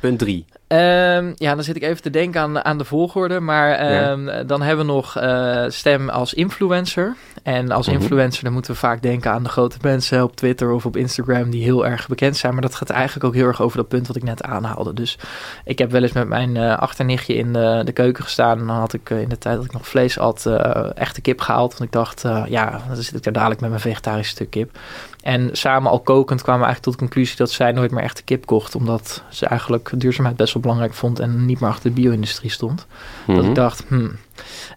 Punt 0.00 0.18
3. 0.18 0.44
Ehm, 0.66 1.32
ja, 1.34 1.54
dan 1.54 1.64
zit 1.64 1.76
ik 1.76 1.82
even 1.82 2.02
te 2.02 2.10
denken 2.10 2.40
aan, 2.40 2.64
aan 2.64 2.78
de 2.78 2.84
volgorde. 2.84 3.40
Maar 3.40 3.70
ehm, 3.70 4.46
dan 4.46 4.62
hebben 4.62 4.86
we 4.86 4.92
nog 4.92 5.16
eh, 5.16 5.64
stem 5.68 6.08
als 6.08 6.34
influencer. 6.34 7.16
En 7.42 7.70
als 7.70 7.86
mhm. 7.86 7.96
influencer 7.96 8.44
dan 8.44 8.52
moeten 8.52 8.72
we 8.72 8.78
vaak 8.78 9.02
denken 9.02 9.30
aan 9.30 9.42
de 9.42 9.48
grote 9.48 9.76
mensen 9.82 10.22
op 10.22 10.36
Twitter 10.36 10.70
of 10.70 10.86
op 10.86 10.96
Instagram 10.96 11.50
die 11.50 11.62
heel 11.62 11.86
erg 11.86 12.08
bekend 12.08 12.36
zijn. 12.36 12.52
Maar 12.52 12.62
dat 12.62 12.74
gaat 12.74 12.90
eigenlijk 12.90 13.24
ook 13.26 13.34
heel 13.34 13.46
erg 13.46 13.62
over 13.62 13.76
dat 13.76 13.88
punt 13.88 14.06
wat 14.06 14.16
ik 14.16 14.22
net 14.22 14.42
aanhaalde. 14.42 14.92
Dus 14.92 15.18
ik 15.64 15.78
heb 15.78 15.90
wel 15.90 16.02
eens 16.02 16.12
met 16.12 16.28
mijn 16.28 16.56
uh, 16.56 16.78
achternichtje 16.78 17.34
in 17.34 17.52
de, 17.52 17.82
de, 17.84 17.92
keuken 17.92 18.24
gestaan. 18.24 18.58
En 18.58 18.66
dan 18.66 18.76
had 18.76 18.92
ik 18.92 19.10
eh, 19.10 19.20
in 19.20 19.28
de 19.28 19.38
tijd 19.38 19.56
dat 19.56 19.64
ik 19.64 19.72
nog 19.72 19.88
vlees 19.88 20.16
had, 20.16 20.46
echte 20.94 21.20
kip 21.20 21.40
gehaald. 21.40 21.70
Want 21.70 21.84
ik 21.84 21.92
dacht, 21.92 22.22
ja, 22.48 22.80
dan 22.86 22.96
zit 22.96 23.14
ik 23.14 23.22
daar 23.22 23.32
dadelijk 23.32 23.60
met 23.60 23.70
mijn 23.70 23.82
vegetarische 23.82 24.32
stuk 24.32 24.50
kip. 24.50 24.78
En 25.24 25.48
samen 25.52 25.90
al 25.90 26.00
kokend 26.00 26.42
kwamen 26.42 26.60
we 26.60 26.66
eigenlijk 26.66 26.82
tot 26.82 26.92
de 26.92 26.98
conclusie 26.98 27.36
dat 27.36 27.50
zij 27.50 27.72
nooit 27.72 27.90
meer 27.90 28.02
echte 28.02 28.22
kip 28.22 28.46
kocht. 28.46 28.74
Omdat 28.74 29.22
ze 29.28 29.46
eigenlijk 29.46 29.92
duurzaamheid 29.96 30.36
best 30.36 30.53
wel 30.54 30.62
belangrijk 30.62 30.94
vond 30.94 31.18
en 31.18 31.44
niet 31.46 31.60
meer 31.60 31.70
achter 31.70 31.94
de 31.94 32.00
bio-industrie 32.00 32.50
stond. 32.50 32.86
Dat 33.26 33.36
Mhm. 33.36 33.48
ik 33.48 33.54
dacht, 33.54 33.84
hmm, 33.88 34.16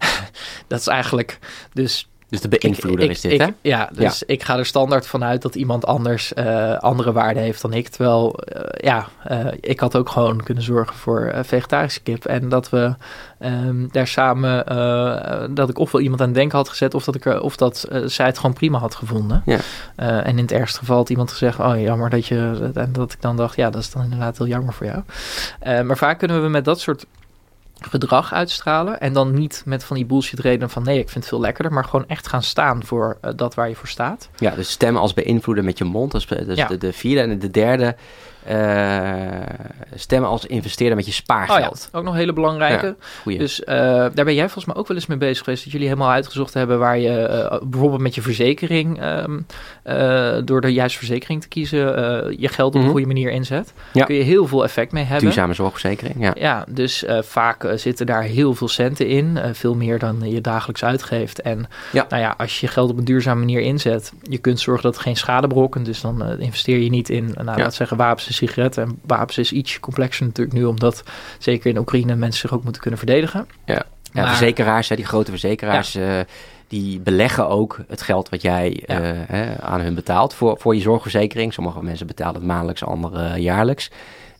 dat 0.66 0.80
is 0.80 0.86
eigenlijk. 0.86 1.38
Dus 1.72 2.08
Dus 2.28 2.40
de 2.40 2.48
beïnvloeder 2.48 3.04
ik- 3.04 3.10
is 3.10 3.20
dit, 3.20 3.32
ik- 3.32 3.40
hè? 3.40 3.46
Ja, 3.60 3.90
dus 3.94 4.22
ik 4.22 4.42
ga 4.42 4.58
er 4.58 4.66
standaard 4.66 5.06
vanuit 5.06 5.42
dat 5.42 5.54
iemand 5.54 5.86
anders 5.86 6.34
eh, 6.34 6.76
andere 6.78 7.12
waarden 7.12 7.42
heeft 7.42 7.62
dan 7.62 7.72
ik. 7.72 7.88
Terwijl, 7.88 8.34
eh, 8.38 8.84
ja, 8.90 9.06
eh, 9.24 9.46
ik 9.60 9.80
had 9.80 9.96
ook 9.96 10.08
gewoon 10.08 10.42
kunnen 10.42 10.64
zorgen 10.64 10.96
voor 10.96 11.32
vegetarische 11.42 12.00
kip. 12.00 12.24
En 12.24 12.48
dat 12.48 12.70
we 12.70 12.94
ehm, 13.38 13.86
daar 13.90 14.06
samen, 14.06 14.64
dat 15.54 15.68
ik 15.68 15.78
ofwel 15.78 16.00
iemand 16.00 16.20
aan 16.20 16.26
het 16.26 16.36
denken 16.36 16.56
had 16.58 16.68
gezet, 16.68 16.94
of 16.94 17.04
dat, 17.04 17.14
ik 17.14 17.24
er, 17.24 17.40
of 17.40 17.56
dat 17.56 17.88
zij 18.04 18.26
het 18.26 18.36
gewoon 18.38 18.52
prima 18.54 18.78
had 18.78 18.94
gevonden. 18.94 19.42
Ja. 19.46 19.58
En 19.96 20.24
in 20.36 20.38
het 20.38 20.52
ergste 20.52 20.78
geval 20.78 20.96
had 20.96 21.10
iemand 21.10 21.30
gezegd, 21.30 21.58
oh 21.58 21.80
jammer 21.80 22.10
dat 22.10 22.26
je, 22.26 22.70
en 22.74 22.92
dat 22.92 23.12
ik 23.12 23.20
dan 23.22 23.36
dacht, 23.36 23.56
ja, 23.56 23.70
dat 23.70 23.82
is 23.82 23.90
dan 23.90 24.02
inderdaad 24.02 24.38
heel 24.38 24.46
jammer 24.46 24.72
voor 24.74 24.86
jou. 24.86 25.02
Maar 25.84 25.96
vaak 25.96 26.18
kunnen 26.18 26.42
we 26.42 26.48
met 26.48 26.64
dat 26.64 26.80
soort 26.80 27.06
gedrag 27.80 28.32
uitstralen. 28.32 29.00
En 29.00 29.12
dan 29.12 29.34
niet 29.34 29.62
met 29.64 29.84
van 29.84 29.96
die 29.96 30.06
bullshit 30.06 30.38
redenen 30.38 30.70
van 30.70 30.82
nee, 30.82 30.98
ik 30.98 31.08
vind 31.08 31.24
het 31.24 31.28
veel 31.28 31.40
lekkerder. 31.40 31.72
Maar 31.72 31.84
gewoon 31.84 32.08
echt 32.08 32.28
gaan 32.28 32.42
staan 32.42 32.84
voor 32.84 33.18
eh, 33.20 33.30
dat 33.36 33.54
waar 33.54 33.68
je 33.68 33.74
voor 33.74 33.88
staat. 33.88 34.28
Ja, 34.36 34.54
dus 34.54 34.70
stemmen 34.70 35.02
als 35.02 35.14
beïnvloeder 35.14 35.64
met 35.64 35.78
je 35.78 35.84
mond. 35.84 36.26
Ja. 36.54 36.66
de, 36.66 36.78
de 36.78 36.92
vierde. 36.92 37.20
En 37.20 37.38
de 37.38 37.50
derde, 37.50 37.96
stemmen 39.94 40.28
als 40.30 40.46
investeerder 40.46 40.96
met 40.96 41.06
je 41.06 41.10
Oh 41.12 41.16
ja, 41.16 41.22
spaargeld. 41.46 41.88
ook 41.92 42.02
nog 42.04 42.12
een 42.12 42.18
hele 42.18 42.32
belangrijke. 42.32 42.96
Goeie. 43.22 43.38
Dus 43.38 43.64
eh, 43.64 43.76
daar 44.14 44.24
ben 44.24 44.34
jij 44.34 44.44
volgens 44.44 44.64
mij 44.64 44.76
ook 44.76 44.88
wel 44.88 44.96
eens 44.96 45.06
mee 45.06 45.18
bezig 45.18 45.44
geweest. 45.44 45.62
Dat 45.64 45.72
jullie 45.72 45.88
helemaal 45.88 46.10
uitgezocht 46.10 46.54
hebben 46.54 46.78
waar 46.78 46.98
je 46.98 47.18
eh, 47.26 47.60
bijvoorbeeld 47.62 48.00
met 48.00 48.14
je 48.14 48.22
verzekering, 48.22 49.00
ehm, 49.00 49.38
eh, 49.82 50.36
door 50.44 50.60
de 50.60 50.72
juiste 50.72 50.98
verzekering 50.98 51.40
te 51.40 51.48
kiezen, 51.48 51.96
eh, 51.96 52.38
je 52.38 52.48
geld 52.48 52.68
op 52.68 52.74
Mhm. 52.74 52.84
een 52.84 52.90
goede 52.90 53.06
manier 53.06 53.30
inzet. 53.30 53.72
Ja. 53.92 54.04
Kun 54.04 54.14
je 54.14 54.22
heel 54.22 54.46
veel 54.46 54.64
effect 54.64 54.92
mee 54.92 55.04
hebben. 55.04 55.24
Duurzame 55.24 55.54
zorgverzekering, 55.54 56.16
ja. 56.20 56.32
Ja, 56.38 56.64
dus 56.68 57.04
eh, 57.04 57.22
vaak 57.22 57.64
eh, 57.64 57.76
zitten 57.76 58.06
daar 58.06 58.22
heel 58.22 58.54
veel 58.54 58.68
centen 58.68 59.06
in. 59.06 59.36
eh, 59.38 59.50
veel 59.52 59.74
meer 59.74 59.98
dan 59.98 60.30
je 60.30 60.40
dagelijks 60.40 60.84
uitgeeft. 60.84 61.40
En 61.40 61.66
Ja. 61.92 62.06
nou 62.08 62.22
ja, 62.22 62.34
als 62.38 62.60
je 62.60 62.66
geld 62.68 62.90
op 62.90 62.98
een 62.98 63.04
duurzame 63.04 63.38
manier 63.40 63.60
inzet, 63.60 64.12
je 64.22 64.38
kunt 64.38 64.60
zorgen 64.60 64.82
dat 64.82 64.94
het 64.94 65.02
geen 65.02 65.16
schade 65.16 65.46
berokkent. 65.46 65.84
Dus 65.86 66.00
dan 66.00 66.22
eh, 66.24 66.38
investeer 66.40 66.78
je 66.78 66.90
niet 66.90 67.08
in, 67.08 67.34
eh, 67.34 67.44
nou, 67.44 67.56
Ja. 67.58 67.62
laat 67.62 67.74
zeggen, 67.74 67.96
wapens 67.96 68.27
en 68.28 68.34
sigaretten. 68.34 68.82
En 68.82 68.98
wapens 69.06 69.38
is 69.38 69.52
iets 69.52 69.80
complexer 69.80 70.26
natuurlijk 70.26 70.56
nu, 70.56 70.64
omdat 70.64 71.02
zeker 71.38 71.70
in 71.70 71.78
Oekraïne 71.78 72.14
mensen 72.14 72.40
zich 72.40 72.52
ook 72.52 72.62
moeten 72.64 72.80
kunnen 72.82 72.98
verdedigen. 72.98 73.46
Ja, 73.64 73.84
Maar- 74.12 74.26
verzekeraars, 74.28 74.88
hè, 74.88 74.96
die 74.96 75.04
grote 75.06 75.30
verzekeraars, 75.30 75.94
eh, 75.94 76.18
die 76.68 77.00
beleggen 77.00 77.48
ook 77.48 77.78
het 77.88 78.02
geld 78.02 78.28
wat 78.28 78.42
jij 78.42 78.82
Ja. 78.86 79.00
eh, 79.00 79.10
hè, 79.26 79.60
aan 79.62 79.80
hun 79.80 79.94
betaalt 79.94 80.34
voor, 80.34 80.58
voor 80.60 80.74
je 80.74 80.80
zorgverzekering. 80.80 81.52
Sommige 81.52 81.82
mensen 81.82 82.06
betalen 82.06 82.34
het 82.34 82.44
maandelijks, 82.44 82.84
andere 82.84 83.40
jaarlijks. 83.40 83.90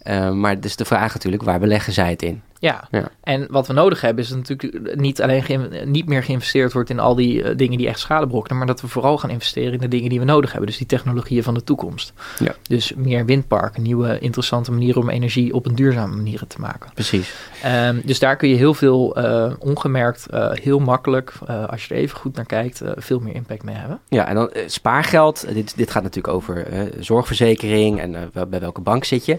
Eh, 0.09 0.31
maar 0.31 0.55
het 0.55 0.65
is 0.65 0.77
de 0.77 0.85
vraag 0.85 1.15
natuurlijk, 1.15 1.43
waar 1.43 1.59
beleggen 1.59 1.93
zij 1.93 2.11
het 2.11 2.23
in? 2.23 2.43
Ja. 2.61 2.89
Ja. 2.91 3.11
en 3.23 3.47
wat 3.51 3.67
we 3.67 3.73
nodig 3.73 4.01
hebben 4.01 4.25
is 4.25 4.31
natuurlijk 4.31 4.97
niet 4.97 5.23
alleen 5.23 5.45
niet 5.85 6.09
meer 6.09 6.23
geïnvesteerd 6.23 6.73
wordt 6.73 6.91
in 6.91 6.99
al 6.99 7.15
die 7.15 7.43
eh, 7.43 7.57
dingen 7.57 7.79
die 7.79 7.89
echt 7.89 7.99
schade 7.99 8.27
berokkenen, 8.27 8.59
maar 8.59 8.67
dat 8.67 8.81
we 8.81 8.89
vooral 8.89 9.19
gaan 9.19 9.31
investeren 9.31 9.73
in 9.73 9.79
de 9.79 9.89
dingen 9.89 10.09
die 10.09 10.19
we 10.19 10.25
nodig 10.25 10.51
hebben. 10.51 10.69
Dus 10.69 10.79
die 10.79 10.87
technologieën 10.87 11.43
van 11.43 11.55
de 11.55 11.65
toekomst. 11.65 12.13
Ja. 12.39 12.55
Dus 12.63 12.93
meer 12.97 13.25
windparken, 13.25 13.83
nieuwe 13.83 14.19
interessante 14.19 14.73
manieren 14.73 15.03
om 15.03 15.09
energie 15.09 15.55
op 15.55 15.67
een 15.67 15.75
duurzame 15.75 16.17
manier 16.17 16.43
te 16.47 16.61
maken. 16.61 16.91
Precies. 16.95 17.35
Ehm, 17.63 18.01
dus 18.05 18.19
daar 18.19 18.37
kun 18.37 18.49
je 18.49 18.57
heel 18.57 18.75
veel 18.75 19.17
eh, 19.17 19.53
ongemerkt, 19.59 20.27
heel 20.53 20.79
makkelijk, 20.79 21.33
als 21.67 21.87
je 21.87 21.95
er 21.95 22.01
even 22.01 22.19
goed 22.19 22.37
naar 22.37 22.47
kijkt, 22.47 22.83
veel 22.97 23.19
meer 23.19 23.35
impact 23.35 23.63
mee 23.63 23.75
hebben. 23.75 24.01
Ja, 24.09 24.27
en 24.27 24.35
dan 24.35 24.51
spaargeld. 24.67 25.55
Dit, 25.55 25.77
dit 25.77 25.91
gaat 25.91 26.03
natuurlijk 26.03 26.35
over 26.35 26.67
zorgverzekering 27.01 28.01
en 28.01 28.31
bij 28.49 28.61
welke 28.61 28.81
bank 28.81 29.05
zit 29.05 29.25
je. 29.25 29.39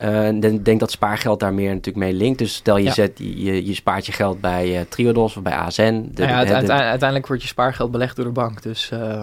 Ik 0.00 0.42
uh, 0.42 0.62
denk 0.62 0.80
dat 0.80 0.90
spaargeld 0.90 1.40
daar 1.40 1.54
meer 1.54 1.68
natuurlijk 1.68 2.04
mee 2.04 2.12
linkt. 2.12 2.38
Dus 2.38 2.54
stel 2.54 2.76
je, 2.76 2.90
zet, 2.90 3.12
je, 3.18 3.66
je 3.66 3.74
spaart 3.74 4.06
je 4.06 4.12
geld 4.12 4.40
bij 4.40 4.78
uh, 4.78 4.80
Triodos 4.88 5.36
of 5.36 5.42
bij 5.42 5.52
ASN. 5.52 6.10
De, 6.14 6.22
ja, 6.22 6.44
de, 6.44 6.66
de, 6.66 6.72
uiteindelijk 6.72 7.26
wordt 7.26 7.42
je 7.42 7.48
spaargeld 7.48 7.90
belegd 7.90 8.16
door 8.16 8.24
de 8.24 8.30
bank. 8.30 8.62
Dus 8.62 8.90
uh, 8.94 9.22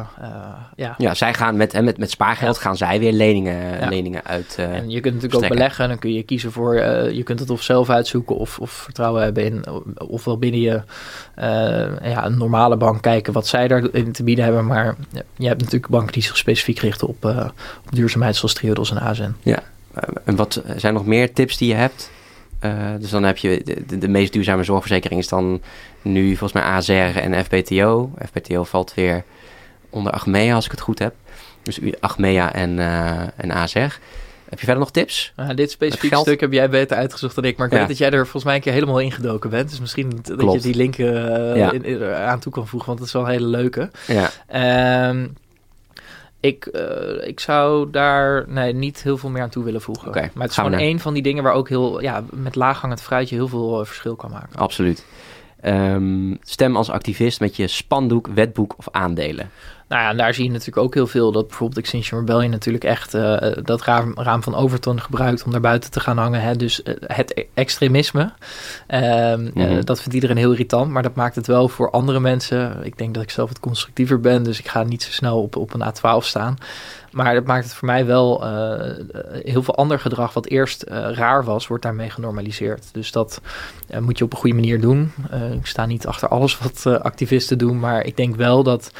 ja. 0.76 0.96
Ja, 0.98 1.14
zij 1.14 1.34
gaan 1.34 1.58
met, 1.58 1.82
met, 1.82 1.98
met 1.98 2.12
spaargeld 2.12 2.58
gaan 2.58 2.78
zij 2.78 3.00
weer 3.00 3.12
leningen, 3.12 3.90
leningen 3.90 4.24
uit. 4.24 4.56
en 4.58 4.90
je 4.90 5.00
kunt 5.00 5.14
natuurlijk 5.14 5.44
ook 5.44 5.50
beleggen. 5.50 5.88
Dan 5.88 6.00
kun 6.00 6.14
je 6.14 6.24
kiezen 6.24 6.52
voor, 6.52 6.76
je 7.14 7.24
kunt 7.24 7.40
het 7.40 7.50
of 7.50 7.62
zelf 7.62 7.90
uitzoeken 7.90 8.36
of, 8.36 8.60
of 8.60 8.72
vertrouwen 8.72 9.24
hebben 9.24 9.46
in, 9.46 9.64
ofwel 9.98 10.38
binnen 10.38 10.62
je 10.62 10.82
ja, 12.04 12.26
een 12.26 12.38
normale 12.38 12.78
bank 12.78 13.02
kijken 13.02 13.34
wat 13.34 13.48
zij 13.48 13.68
daarin 13.68 14.12
te 14.12 14.24
bieden 14.24 14.44
hebben. 14.44 14.66
Maar 14.66 14.96
je 15.36 15.48
hebt 15.48 15.62
natuurlijk 15.62 15.92
banken 15.92 16.14
die 16.14 16.24
zich 16.24 16.38
specifiek 16.38 16.80
richten 16.80 17.08
op, 17.08 17.26
op 17.86 17.92
duurzaamheid 17.92 18.36
zoals 18.36 18.54
Triodos 18.54 18.92
en 18.92 18.98
ASN. 18.98 19.34
Ja, 19.44 19.64
en 20.24 20.36
wat 20.36 20.62
zijn 20.66 20.80
er 20.82 20.94
nog 20.94 21.06
meer 21.06 21.34
tips 21.34 21.58
die 21.58 21.68
je 21.68 21.76
hebt? 21.76 22.12
Uh, 22.66 22.72
dus 23.00 23.10
dan 23.10 23.24
heb 23.24 23.38
je 23.38 23.62
de, 23.64 23.86
de, 23.86 23.98
de, 23.98 24.08
meest 24.08 24.34
duurzame 24.34 24.64
zorgverzekering 24.64 25.20
is 25.20 25.28
dan 25.28 25.62
nu 26.02 26.28
volgens 26.28 26.54
mij 26.54 26.64
AZR 26.64 27.18
en 27.20 27.46
FBTO. 27.46 28.12
FBTO 28.26 28.64
valt 28.64 28.94
weer 28.94 29.24
onder 29.90 30.12
Achmea 30.12 30.56
als 30.56 30.66
ik 30.66 30.72
het 30.72 30.82
goed 30.82 31.00
heb. 31.00 31.14
Dus 31.64 31.80
Achmea 32.00 32.54
en, 32.54 32.78
uh, 32.78 33.22
en 33.36 33.52
AZR. 33.52 34.00
Heb 34.50 34.60
je 34.60 34.66
verder 34.66 34.80
nog 34.80 34.92
tips? 34.92 35.34
Uh, 35.40 35.50
dit 35.56 35.72
specifieke 35.72 36.16
stuk 36.16 36.40
heb 36.40 36.52
jij 36.52 36.70
beter 36.70 36.98
uitgezocht 36.98 37.36
dan 37.36 37.44
ik. 37.44 37.58
Maar 37.58 37.68
ik 37.68 37.74
ja. 37.74 37.80
weet 37.80 37.88
dat 37.88 37.98
jij 37.98 38.12
er 38.12 38.24
volgens 38.24 38.44
mij 38.44 38.56
een 38.56 38.62
keer 38.62 38.74
helemaal 38.74 39.00
ingedoken 39.00 39.50
bent. 39.50 39.70
Dus 39.70 39.80
misschien 39.80 40.22
Klopt. 40.22 40.42
dat 40.42 40.54
je 40.54 40.60
die 40.60 40.76
link 40.76 40.96
ja. 40.96 41.72
in, 41.72 41.84
in, 41.84 42.04
aan 42.04 42.40
toe 42.40 42.52
kan 42.52 42.68
voegen. 42.68 42.88
Want 42.88 43.00
het 43.00 43.08
is 43.08 43.14
wel 43.14 43.24
een 43.24 43.32
hele 43.32 43.48
leuke. 43.48 43.92
Ja. 44.08 45.10
Um, 45.10 45.34
ik, 46.40 46.70
uh, 46.72 47.28
ik 47.28 47.40
zou 47.40 47.92
daar 47.92 48.46
nee, 48.48 48.74
niet 48.74 49.04
heel 49.04 49.18
veel 49.18 49.30
meer 49.30 49.42
aan 49.42 49.50
toe 49.50 49.64
willen 49.64 49.82
voegen. 49.82 50.08
Okay, 50.08 50.30
maar 50.34 50.44
het 50.44 50.52
is 50.52 50.58
gewoon 50.58 50.80
een 50.80 51.00
van 51.00 51.14
die 51.14 51.24
dingen 51.24 51.44
waar 51.44 51.54
ook 51.54 51.70
heel, 51.70 52.02
ja, 52.02 52.24
met 52.32 52.56
laaghangend 52.56 53.02
fruitje 53.02 53.36
heel 53.36 53.48
veel 53.48 53.80
uh, 53.80 53.86
verschil 53.86 54.16
kan 54.16 54.32
maken. 54.32 54.60
Absoluut. 54.60 55.06
Um, 55.66 56.38
stem 56.42 56.76
als 56.76 56.90
activist 56.90 57.40
met 57.40 57.56
je 57.56 57.68
spandoek, 57.68 58.28
wetboek 58.28 58.74
of 58.78 58.88
aandelen. 58.92 59.50
Nou 59.88 60.02
ja, 60.02 60.10
en 60.10 60.18
daar 60.18 60.34
zie 60.34 60.44
je 60.44 60.50
natuurlijk 60.50 60.78
ook 60.78 60.94
heel 60.94 61.08
veel 61.08 61.32
dat 61.32 61.48
bijvoorbeeld 61.48 61.80
Extinction 61.80 62.20
Rebellion 62.20 62.52
natuurlijk 62.52 62.84
echt 62.84 63.16
uh, 63.16 63.38
dat 63.64 63.82
raam, 63.82 64.14
raam, 64.16 64.44
van 64.44 64.56
Overton 64.56 65.02
gebruikt 65.02 65.44
om 65.44 65.52
naar 65.52 65.62
buiten 65.62 65.92
te 65.92 66.00
gaan 66.00 66.18
hangen. 66.18 66.42
Hè? 66.42 66.56
Dus 66.56 66.82
uh, 66.84 66.94
het 67.00 67.46
extremisme, 67.54 68.22
um, 68.22 68.30
mm 69.40 69.52
-hmm. 69.54 69.62
uh, 69.62 69.84
dat 69.84 70.00
vindt 70.00 70.14
iedereen 70.14 70.38
heel 70.38 70.52
irritant, 70.52 70.92
maar 70.92 71.04
dat 71.04 71.16
maakt 71.16 71.36
het 71.36 71.48
wel 71.48 71.70
voor 71.70 71.92
andere 71.92 72.20
mensen. 72.20 72.78
Ik 72.84 72.98
denk 72.98 73.14
dat 73.14 73.24
ik 73.24 73.30
zelf 73.30 73.50
wat 73.50 73.60
constructiever 73.60 74.20
ben, 74.20 74.44
dus 74.44 74.60
ik 74.60 74.68
ga 74.68 74.84
niet 74.84 75.04
zo 75.04 75.12
snel 75.12 75.42
op, 75.42 75.56
op 75.56 75.74
een 75.74 75.94
A12 75.94 76.26
staan. 76.26 76.58
Maar 77.12 77.34
dat 77.34 77.46
maakt 77.46 77.64
het 77.64 77.74
voor 77.74 77.88
mij 77.88 78.06
wel 78.06 78.44
heel 79.44 79.64
veel 79.64 79.76
ander 79.76 80.00
gedrag 80.00 80.34
wat 80.34 80.46
eerst 80.46 80.84
raar 80.90 81.44
was, 81.44 81.68
wordt 81.68 81.84
daarmee 81.84 82.10
genormaliseerd. 82.10 82.90
Dus 82.92 83.12
dat 83.12 83.42
moet 84.00 84.18
je 84.18 84.24
op 84.24 84.34
een 84.34 84.40
goede 84.40 84.56
manier 84.56 84.82
doen. 84.82 85.12
ik 85.52 85.66
sta 85.66 85.86
niet 85.86 86.08
achter 86.08 86.28
alles 86.28 86.58
wat 86.58 86.86
activisten 87.02 87.58
doen, 87.58 87.80
maar 87.80 88.06
ik 88.06 88.18
denk 88.18 88.36
wel 88.36 88.64
dat 88.64 88.92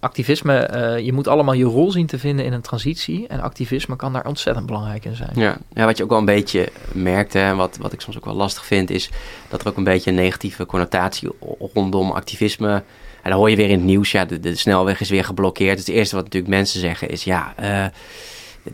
activisme, 0.00 0.98
je 1.02 1.12
moet 1.12 1.28
allemaal 1.28 1.54
je 1.54 1.64
rol 1.64 1.90
zien 1.90 2.06
te 2.06 2.18
vinden 2.18 2.44
in 2.44 2.52
een 2.52 2.60
transitie. 2.60 3.26
En 3.26 3.40
activisme 3.40 3.96
kan 3.96 4.12
daar 4.12 4.26
ontzettend 4.26 4.66
belangrijk 4.66 5.04
in 5.04 5.16
zijn. 5.16 5.30
Ja, 5.34 5.58
ja 5.72 5.84
wat 5.84 5.96
je 5.96 6.02
ook 6.02 6.10
wel 6.10 6.18
een 6.18 6.24
beetje 6.24 6.68
merkt, 6.92 7.34
en 7.34 7.56
wat, 7.56 7.76
wat 7.76 7.92
ik 7.92 8.00
soms 8.00 8.16
ook 8.16 8.24
wel 8.24 8.34
lastig 8.34 8.66
vind, 8.66 8.90
is 8.90 9.10
dat 9.48 9.60
er 9.60 9.68
ook 9.68 9.76
een 9.76 9.84
beetje 9.84 10.10
een 10.10 10.16
negatieve 10.16 10.66
connotatie 10.66 11.28
rondom 11.72 12.10
activisme 12.10 12.82
en 13.22 13.30
dan 13.30 13.38
hoor 13.38 13.50
je 13.50 13.56
weer 13.56 13.68
in 13.68 13.78
het 13.78 13.84
nieuws, 13.84 14.10
ja, 14.10 14.24
de, 14.24 14.40
de 14.40 14.56
snelweg 14.56 15.00
is 15.00 15.10
weer 15.10 15.24
geblokkeerd. 15.24 15.78
Het 15.78 15.88
eerste 15.88 16.14
wat 16.14 16.24
natuurlijk 16.24 16.52
mensen 16.52 16.80
zeggen 16.80 17.08
is, 17.08 17.24
ja, 17.24 17.54
uh, 17.60 17.86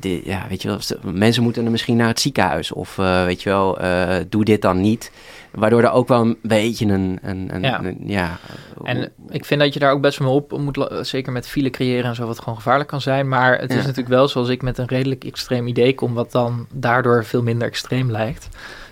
de, 0.01 0.21
ja 0.25 0.47
weet 0.49 0.63
je 0.63 0.69
wel, 0.69 1.13
mensen 1.13 1.43
moeten 1.43 1.65
er 1.65 1.71
misschien 1.71 1.97
naar 1.97 2.09
het 2.09 2.21
ziekenhuis. 2.21 2.73
Of 2.73 2.99
uh, 2.99 3.25
weet 3.25 3.43
je 3.43 3.49
wel, 3.49 3.83
uh, 3.83 4.17
doe 4.29 4.45
dit 4.45 4.63
dan 4.63 4.81
niet. 4.81 5.11
Waardoor 5.51 5.83
er 5.83 5.91
ook 5.91 6.09
wel 6.09 6.21
een 6.21 6.39
beetje 6.43 6.87
een, 6.87 7.19
een, 7.23 7.55
een, 7.55 7.63
ja. 7.63 7.85
een, 7.85 7.99
ja. 8.05 8.39
En 8.85 9.13
ik 9.29 9.45
vind 9.45 9.61
dat 9.61 9.75
je 9.75 9.81
daar 9.81 9.93
ook 9.93 10.01
best 10.01 10.19
wel 10.19 10.35
op 10.35 10.59
moet, 10.59 10.89
zeker 11.01 11.33
met 11.33 11.49
file 11.49 11.71
creëren 11.71 12.05
en 12.05 12.15
zo, 12.15 12.27
wat 12.27 12.39
gewoon 12.39 12.57
gevaarlijk 12.57 12.89
kan 12.89 13.01
zijn. 13.01 13.29
Maar 13.29 13.59
het 13.59 13.71
ja. 13.71 13.79
is 13.79 13.83
natuurlijk 13.83 14.15
wel 14.15 14.29
zoals 14.29 14.49
ik 14.49 14.63
met 14.63 14.79
een 14.79 14.87
redelijk 14.87 15.25
extreem 15.25 15.67
idee 15.67 15.95
kom, 15.95 16.15
wat 16.15 16.33
dan 16.33 16.67
daardoor 16.73 17.25
veel 17.25 17.43
minder 17.43 17.69
extreem 17.69 18.11
lijkt 18.11 18.49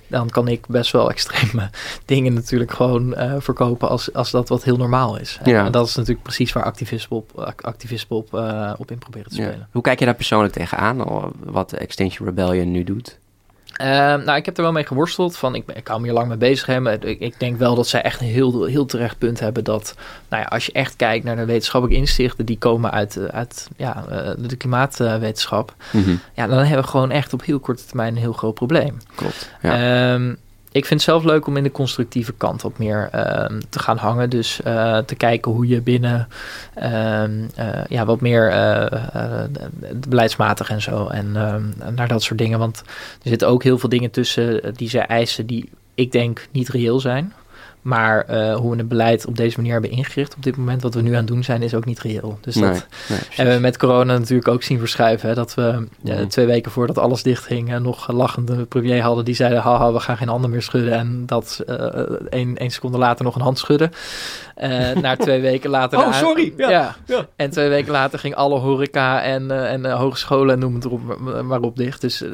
dan 0.08 0.30
kan 0.30 0.48
ik 0.48 0.66
best 0.66 0.92
wel 0.92 1.10
extreme 1.10 1.70
dingen 2.04 2.32
natuurlijk 2.32 2.72
gewoon 2.72 3.12
uh, 3.12 3.34
verkopen 3.38 3.88
als, 3.88 4.12
als 4.12 4.30
dat 4.30 4.48
wat 4.48 4.64
heel 4.64 4.76
normaal 4.76 5.18
is. 5.18 5.38
En, 5.42 5.50
ja. 5.50 5.64
en 5.64 5.72
dat 5.72 5.86
is 5.86 5.94
natuurlijk 5.94 6.22
precies 6.22 6.52
waar 6.52 6.64
activisme 6.64 7.16
op, 7.16 7.54
activisme 7.60 8.16
op, 8.16 8.34
uh, 8.34 8.72
op 8.78 8.90
in 8.90 8.98
proberen 8.98 9.28
te 9.28 9.34
spelen. 9.34 9.58
Ja. 9.58 9.68
Hoe 9.72 9.82
kijk 9.82 9.98
je 9.98 10.04
daar 10.04 10.14
persoonlijk 10.14 10.52
tegenaan, 10.52 11.04
wat 11.38 11.72
Extinction 11.72 12.28
Rebellion 12.28 12.70
nu 12.70 12.84
doet? 12.84 13.18
Uh, 13.80 13.86
nou, 14.24 14.36
ik 14.36 14.44
heb 14.44 14.56
er 14.56 14.62
wel 14.62 14.72
mee 14.72 14.86
geworsteld. 14.86 15.36
Van, 15.36 15.54
ik, 15.54 15.64
ik 15.74 15.88
hou 15.88 16.00
me 16.00 16.06
hier 16.06 16.14
lang 16.14 16.28
mee 16.28 16.36
bezig. 16.36 16.78
Maar 16.78 17.04
ik, 17.04 17.20
ik, 17.20 17.40
denk 17.40 17.58
wel 17.58 17.74
dat 17.74 17.86
zij 17.86 18.02
echt 18.02 18.20
een 18.20 18.26
heel, 18.26 18.64
heel 18.64 18.86
terecht 18.86 19.18
punt 19.18 19.40
hebben. 19.40 19.64
Dat 19.64 19.94
nou 20.28 20.42
ja, 20.42 20.48
als 20.48 20.66
je 20.66 20.72
echt 20.72 20.96
kijkt 20.96 21.24
naar 21.24 21.36
de 21.36 21.44
wetenschappelijke 21.44 22.00
inzichten. 22.00 22.46
die 22.46 22.58
komen 22.58 22.90
uit, 22.90 23.30
uit 23.30 23.68
ja, 23.76 24.04
de 24.38 24.56
klimaatwetenschap. 24.56 25.74
Mm 25.92 26.04
-hmm. 26.04 26.20
ja, 26.34 26.46
dan 26.46 26.58
hebben 26.58 26.84
we 26.84 26.90
gewoon 26.90 27.10
echt 27.10 27.32
op 27.32 27.44
heel 27.44 27.60
korte 27.60 27.84
termijn 27.84 28.14
een 28.14 28.20
heel 28.20 28.32
groot 28.32 28.54
probleem. 28.54 28.96
Klopt. 29.14 29.50
Ja. 29.62 30.12
Um, 30.14 30.38
ik 30.76 30.86
vind 30.86 31.00
het 31.00 31.10
zelf 31.10 31.24
leuk 31.24 31.46
om 31.46 31.56
in 31.56 31.62
de 31.62 31.70
constructieve 31.70 32.32
kant 32.32 32.62
wat 32.62 32.78
meer 32.78 33.10
uh, 33.14 33.44
te 33.68 33.78
gaan 33.78 33.96
hangen. 33.96 34.30
Dus 34.30 34.60
uh, 34.66 34.98
te 34.98 35.14
kijken 35.14 35.52
hoe 35.52 35.66
je 35.66 35.80
binnen 35.80 36.28
uh, 36.78 37.24
ja, 37.88 38.04
wat 38.04 38.20
meer 38.20 38.50
beleidsmatig 40.08 40.70
en 40.70 40.82
zo. 40.82 41.06
En 41.06 41.32
naar 41.94 42.08
dat 42.08 42.22
soort 42.22 42.38
dingen. 42.38 42.58
Want 42.58 42.82
er 43.22 43.28
zitten 43.28 43.48
ook 43.48 43.62
heel 43.62 43.78
veel 43.78 43.88
dingen 43.88 44.10
tussen 44.10 44.74
die 44.74 44.88
zij 44.88 45.06
eisen 45.06 45.46
die 45.46 45.70
ik 45.94 46.12
denk 46.12 46.46
niet 46.50 46.68
reëel 46.68 47.00
zijn. 47.00 47.32
Maar 47.86 48.26
uh, 48.30 48.56
hoe 48.56 48.70
we 48.70 48.76
het 48.76 48.88
beleid 48.88 49.26
op 49.26 49.36
deze 49.36 49.56
manier 49.56 49.72
hebben 49.72 49.90
ingericht 49.90 50.34
op 50.34 50.42
dit 50.42 50.56
moment, 50.56 50.82
wat 50.82 50.94
we 50.94 51.02
nu 51.02 51.10
aan 51.10 51.16
het 51.16 51.26
doen 51.26 51.44
zijn, 51.44 51.62
is 51.62 51.74
ook 51.74 51.84
niet 51.84 52.00
reëel. 52.00 52.38
Dus 52.40 52.54
dat 52.54 52.86
nee, 53.08 53.18
hebben 53.36 53.54
we 53.54 53.60
met 53.60 53.76
corona 53.76 54.18
natuurlijk 54.18 54.48
ook 54.48 54.62
zien 54.62 54.78
verschuiven. 54.78 55.28
Hè, 55.28 55.34
dat 55.34 55.54
we 55.54 55.86
ja, 56.02 56.20
mm. 56.20 56.28
twee 56.28 56.46
weken 56.46 56.70
voordat 56.70 56.98
alles 56.98 57.22
dichtging 57.22 57.70
en 57.70 57.82
nog 57.82 58.12
lachende 58.12 58.64
premier 58.64 59.02
hadden 59.02 59.24
die 59.24 59.34
zeiden, 59.34 59.60
haha, 59.60 59.92
we 59.92 60.00
gaan 60.00 60.16
geen 60.16 60.28
handen 60.28 60.50
meer 60.50 60.62
schudden. 60.62 60.92
En 60.92 61.22
dat 61.26 61.62
uh, 61.68 61.76
één, 62.30 62.56
één 62.56 62.70
seconde 62.70 62.98
later 62.98 63.24
nog 63.24 63.34
een 63.34 63.42
hand 63.42 63.58
schudden. 63.58 63.90
Uh, 64.62 64.92
naar 64.92 65.16
twee 65.16 65.40
weken 65.40 65.70
later... 65.70 65.98
Oh, 65.98 66.12
sorry! 66.12 66.52
Ja, 66.56 66.70
ja. 66.70 66.96
ja, 67.06 67.26
En 67.36 67.50
twee 67.50 67.68
weken 67.68 67.92
later 67.92 68.18
ging 68.18 68.34
alle 68.34 68.58
horeca 68.58 69.22
en, 69.22 69.50
en 69.68 69.90
hogescholen 69.90 70.54
en 70.54 70.60
noem 70.60 70.74
het 70.74 70.84
erop 70.84 71.18
maar 71.42 71.60
op 71.60 71.76
dicht. 71.76 72.00
Dus... 72.00 72.24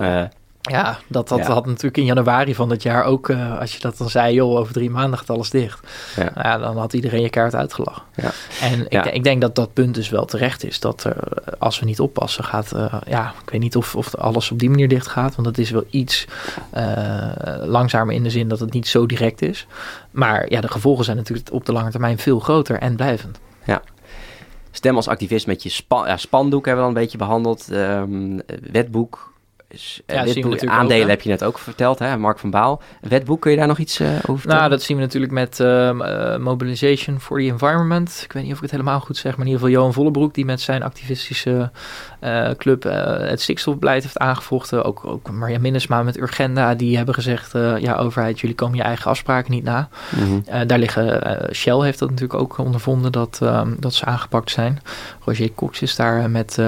Ja, 0.71 0.99
dat, 1.07 1.29
dat 1.29 1.39
ja. 1.39 1.53
had 1.53 1.67
natuurlijk 1.67 1.97
in 1.97 2.05
januari 2.05 2.55
van 2.55 2.71
het 2.71 2.83
jaar 2.83 3.05
ook, 3.05 3.29
uh, 3.29 3.59
als 3.59 3.73
je 3.73 3.81
dat 3.81 3.99
dan 3.99 4.11
zei, 4.11 4.35
joh, 4.35 4.59
over 4.59 4.73
drie 4.73 4.91
maanden 4.91 5.19
gaat 5.19 5.31
alles 5.31 5.51
dicht. 5.51 5.81
Ja. 6.17 6.31
Nou 6.35 6.49
ja, 6.49 6.59
dan 6.59 6.77
had 6.77 6.93
iedereen 6.93 7.21
je 7.21 7.31
kaart 7.31 7.55
uitgelachen. 7.55 8.03
Ja. 8.15 8.31
En 8.61 8.87
ik, 8.89 9.05
ik, 9.05 9.25
denk 9.25 9.41
dat 9.41 9.55
dat 9.55 9.73
punt 9.73 9.95
dus 9.95 10.09
wel 10.09 10.25
terecht 10.25 10.65
is. 10.65 10.81
Dat 10.81 11.05
er, 11.05 11.17
als 11.59 11.79
we 11.79 11.87
niet 11.87 12.01
oppassen, 12.01 12.45
gaat, 12.45 12.73
uh, 12.75 12.95
ja, 13.07 13.35
ik 13.45 13.51
weet 13.51 13.61
niet 13.61 13.77
of, 13.77 13.97
of 13.97 14.15
alles 14.15 14.51
op 14.51 14.59
die 14.59 14.71
manier 14.71 14.89
dicht 14.89 15.07
gaat. 15.07 15.35
Want 15.35 15.47
het 15.47 15.59
is 15.59 15.71
wel 15.71 15.85
iets 15.91 16.27
uh, 16.77 17.31
langzamer 17.61 18.15
in 18.15 18.23
de 18.23 18.31
zin 18.31 18.49
dat 18.49 18.61
het 18.61 18.73
niet 18.73 18.89
zo 18.89 19.07
direct 19.07 19.43
is. 19.43 19.67
Maar 20.11 20.51
ja, 20.51 20.61
de 20.61 20.69
gevolgen 20.69 21.05
zijn 21.05 21.17
natuurlijk 21.17 21.53
op 21.53 21.67
de 21.67 21.73
lange 21.73 21.91
termijn 21.91 22.19
veel 22.19 22.39
groter 22.39 22.79
en 22.79 22.97
blijvend. 22.97 23.39
Ja. 23.65 23.83
Stem 24.71 24.97
als 24.97 25.09
activist 25.09 25.47
met 25.47 25.63
je 25.63 25.69
span, 25.69 26.07
ja, 26.07 26.17
spandoek 26.17 26.67
hebben 26.67 26.85
we 26.85 26.91
dan 26.91 26.97
een 26.99 27.03
beetje 27.03 27.19
behandeld. 27.19 27.69
Um, 27.71 28.41
wetboek, 28.73 29.32
ja, 30.07 30.25
wetboek, 30.25 30.65
aandelen 30.67 31.03
ook, 31.03 31.09
heb 31.09 31.21
je 31.21 31.29
net 31.29 31.45
ook 31.45 31.59
verteld, 31.59 31.99
hè? 31.99 32.17
Mark 32.17 32.39
van 32.39 32.51
Baal. 32.51 32.83
Wetboek, 33.01 33.41
kun 33.41 33.51
je 33.51 33.57
daar 33.57 33.67
nog 33.67 33.79
iets 33.79 34.01
uh, 34.01 34.09
over 34.09 34.23
vertellen? 34.39 34.57
Nou, 34.57 34.71
dat 34.71 34.83
zien 34.83 34.97
we 34.97 35.03
natuurlijk 35.03 35.33
met 35.33 35.59
uh, 35.59 36.37
Mobilization 36.37 37.21
for 37.21 37.39
the 37.39 37.45
Environment. 37.45 38.21
Ik 38.25 38.33
weet 38.33 38.43
niet 38.43 38.53
of 38.53 38.57
ik 38.57 38.63
het 38.63 38.71
helemaal 38.71 39.01
goed 39.01 39.17
zeg, 39.17 39.33
maar 39.33 39.47
in 39.47 39.53
ieder 39.53 39.61
geval 39.61 39.79
Johan 39.79 39.93
Vollebroek... 39.93 40.35
die 40.35 40.45
met 40.45 40.61
zijn 40.61 40.83
activistische 40.83 41.71
club 42.57 42.83
het 42.83 43.41
stikstofbeleid 43.41 44.03
heeft 44.03 44.19
aangevochten. 44.19 44.85
Ook, 44.85 45.05
ook 45.05 45.31
Marja 45.31 45.59
Minnesma 45.59 46.03
met 46.03 46.19
Urgenda, 46.19 46.75
die 46.75 46.97
hebben 46.97 47.15
gezegd... 47.15 47.53
ja, 47.79 47.97
overheid, 47.97 48.41
jullie 48.41 48.57
komen 48.57 48.77
je 48.77 48.83
eigen 48.83 49.11
afspraken 49.11 49.53
niet 49.53 49.65
na. 49.65 49.89
Mm 50.11 50.23
-hmm. 50.23 50.67
daar 50.67 50.79
liggen... 50.79 51.21
Shell 51.55 51.81
heeft 51.81 51.99
dat 51.99 52.11
natuurlijk 52.11 52.41
ook 52.41 52.59
ondervonden, 52.59 53.13
dat, 53.13 53.39
dat 53.79 53.95
ze 53.95 54.05
aangepakt 54.05 54.51
zijn. 54.51 54.81
Roger 55.25 55.55
Cox 55.55 55.83
is 55.83 55.97
daar 55.97 56.31
met 56.31 56.59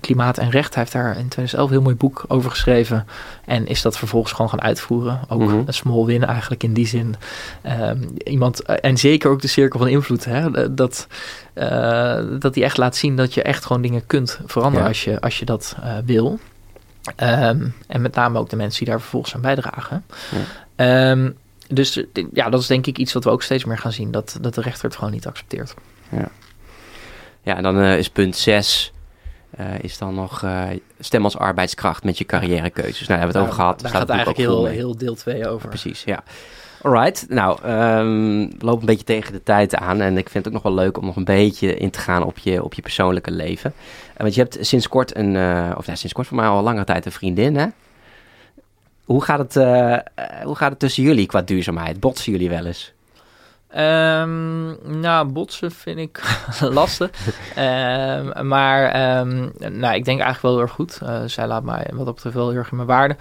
klimaat 0.00 0.38
en 0.38 0.50
recht. 0.50 0.74
Hij 0.74 0.82
heeft 0.82 0.94
daar 0.94 1.18
in 1.18 1.28
2011 1.28 1.70
heel 1.70 1.82
mooi 1.82 1.91
boek 1.94 2.24
over 2.28 2.50
geschreven. 2.50 3.06
En 3.44 3.66
is 3.66 3.82
dat 3.82 3.98
vervolgens 3.98 4.32
gewoon 4.32 4.50
gaan 4.50 4.62
uitvoeren. 4.62 5.20
Ook 5.28 5.38
Mhm. 5.38 5.48
mm 5.48 5.58
-hmm. 5.58 5.66
een 5.66 5.74
small 5.74 6.04
win 6.04 6.24
eigenlijk 6.24 6.62
in 6.62 6.72
die 6.72 6.86
zin. 6.86 7.14
Um, 7.80 8.16
iemand, 8.24 8.62
en 8.62 8.96
zeker 8.96 9.30
ook 9.30 9.40
de 9.40 9.48
cirkel 9.48 9.78
van 9.78 9.88
invloed. 9.88 10.24
Hè, 10.24 10.74
dat, 10.74 11.06
uh, 11.54 12.18
dat 12.38 12.54
die 12.54 12.64
echt 12.64 12.76
laat 12.76 12.96
zien 12.96 13.16
dat 13.16 13.34
je 13.34 13.42
echt 13.42 13.64
gewoon 13.64 13.82
dingen 13.82 14.06
kunt 14.06 14.40
veranderen 14.46 14.82
Ja. 14.82 14.88
als, 14.88 15.04
je, 15.04 15.20
als 15.20 15.38
je 15.38 15.44
dat 15.44 15.76
uh, 15.80 15.96
wil. 16.04 16.38
Um, 17.22 17.74
en 17.86 18.00
met 18.00 18.14
name 18.14 18.38
ook 18.38 18.50
de 18.50 18.56
mensen 18.56 18.78
die 18.78 18.88
daar 18.88 19.00
vervolgens 19.00 19.34
aan 19.34 19.40
bijdragen. 19.40 20.04
Um, 20.76 21.36
dus 21.68 22.02
ja, 22.32 22.50
dat 22.50 22.60
is 22.60 22.66
denk 22.66 22.86
ik 22.86 22.98
iets 22.98 23.12
wat 23.12 23.24
we 23.24 23.30
ook 23.30 23.42
steeds 23.42 23.64
meer 23.64 23.78
gaan 23.78 23.92
zien. 23.92 24.10
Dat, 24.10 24.38
dat 24.40 24.54
de 24.54 24.60
rechter 24.60 24.84
het 24.84 24.96
gewoon 24.96 25.12
niet 25.12 25.26
accepteert. 25.26 25.74
Ja, 26.08 26.28
ja 27.42 27.56
en 27.56 27.62
dan 27.62 27.78
uh, 27.78 27.98
is 27.98 28.10
punt 28.10 28.36
6 28.36 28.91
is 29.80 29.98
dan 29.98 30.14
nog 30.14 30.44
stem 30.98 31.24
als 31.24 31.38
arbeidskracht 31.38 32.04
met 32.04 32.18
je 32.18 32.24
carrièrekeuzes. 32.24 33.08
Nou, 33.08 33.08
daar 33.08 33.18
hebben 33.18 33.34
we 33.36 33.38
het 33.38 33.48
over 33.48 33.60
gehad. 33.62 33.80
Daar 33.80 33.90
gaat 33.90 34.08
eigenlijk 34.08 34.38
heel, 34.38 34.64
heel 34.64 34.96
deel 34.96 35.14
2 35.14 35.48
over. 35.48 35.68
Precies, 35.68 36.04
ja. 36.04 36.22
Alright, 36.82 37.26
nou, 37.28 37.58
um, 37.66 38.50
we 38.58 38.64
lopen 38.64 38.80
een 38.80 38.86
beetje 38.86 39.04
tegen 39.04 39.32
de 39.32 39.42
tijd 39.42 39.74
aan. 39.74 40.00
En 40.00 40.18
ik 40.18 40.28
vind 40.28 40.44
het 40.44 40.46
ook 40.46 40.62
nog 40.62 40.74
wel 40.74 40.84
leuk 40.84 40.98
om 40.98 41.04
nog 41.04 41.16
een 41.16 41.24
beetje 41.24 41.76
in 41.76 41.90
te 41.90 41.98
gaan 41.98 42.22
op 42.22 42.38
je, 42.38 42.64
op 42.64 42.74
je 42.74 42.82
persoonlijke 42.82 43.30
leven. 43.30 43.72
want 44.16 44.34
je 44.34 44.40
hebt 44.40 44.58
sinds 44.60 44.88
kort 44.88 45.16
een, 45.16 45.36
of 45.76 45.86
ja, 45.86 45.94
sinds 45.94 46.12
kort 46.12 46.26
voor 46.26 46.36
mij 46.36 46.46
al 46.46 46.62
langere 46.62 46.84
tijd 46.84 47.06
een 47.06 47.12
vriendin, 47.12 47.56
hè? 47.56 47.66
Hoe 49.04 49.22
gaat 49.22 49.38
het, 49.38 49.54
hoe 50.44 50.54
gaat 50.54 50.70
het 50.70 50.78
tussen 50.78 51.02
jullie 51.02 51.26
qua 51.26 51.42
duurzaamheid? 51.42 52.00
Botsen 52.00 52.32
jullie 52.32 52.48
wel 52.48 52.66
eens? 52.66 52.92
Um, 53.78 54.76
nou, 55.00 55.26
botsen 55.26 55.70
vind 55.70 55.98
ik 55.98 56.22
lastig. 56.60 57.10
um, 57.58 58.48
maar 58.48 59.18
um, 59.18 59.52
nou, 59.58 59.94
ik 59.94 60.04
denk 60.04 60.20
eigenlijk 60.20 60.42
wel 60.42 60.52
heel 60.52 60.60
erg 60.60 60.70
goed. 60.70 60.98
Uh, 61.02 61.20
zij 61.26 61.46
laat 61.46 61.62
mij 61.62 61.90
wat 61.92 62.04
dat 62.06 62.14
betreft 62.14 62.36
wel 62.36 62.48
heel 62.48 62.58
erg 62.58 62.70
in 62.70 62.76
mijn 62.76 62.88
waarde. 62.88 63.16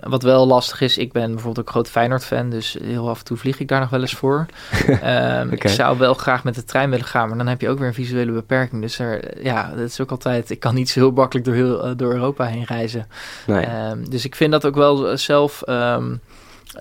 wat 0.00 0.22
wel 0.22 0.46
lastig 0.46 0.80
is, 0.80 0.98
ik 0.98 1.12
ben 1.12 1.30
bijvoorbeeld 1.30 1.66
ook 1.66 1.72
groot 1.72 1.88
Feyenoord-fan. 1.88 2.50
Dus 2.50 2.76
heel 2.82 3.08
af 3.08 3.18
en 3.18 3.24
toe 3.24 3.36
vlieg 3.36 3.60
ik 3.60 3.68
daar 3.68 3.80
nog 3.80 3.90
wel 3.90 4.00
eens 4.00 4.14
voor. 4.14 4.46
okay. 4.88 5.42
Ik 5.56 5.68
zou 5.68 5.98
wel 5.98 6.14
graag 6.14 6.44
met 6.44 6.54
de 6.54 6.64
trein 6.64 6.90
willen 6.90 7.06
gaan. 7.06 7.28
Maar 7.28 7.38
dan 7.38 7.46
heb 7.46 7.60
je 7.60 7.68
ook 7.68 7.78
weer 7.78 7.88
een 7.88 7.94
visuele 7.94 8.32
beperking. 8.32 8.82
Dus 8.82 8.98
er, 8.98 9.42
ja, 9.44 9.70
dat 9.70 9.88
is 9.88 10.00
ook 10.00 10.10
altijd... 10.10 10.50
Ik 10.50 10.60
kan 10.60 10.74
niet 10.74 10.88
zo 10.88 11.00
heel 11.00 11.10
makkelijk 11.10 11.46
door, 11.46 11.54
heel, 11.54 11.88
uh, 11.88 11.92
door 11.96 12.12
Europa 12.12 12.44
heen 12.44 12.64
reizen. 12.64 13.06
Nee. 13.46 13.66
dus 14.08 14.24
ik 14.24 14.34
vind 14.34 14.52
dat 14.52 14.66
ook 14.66 14.74
wel 14.74 15.18
zelf... 15.18 15.62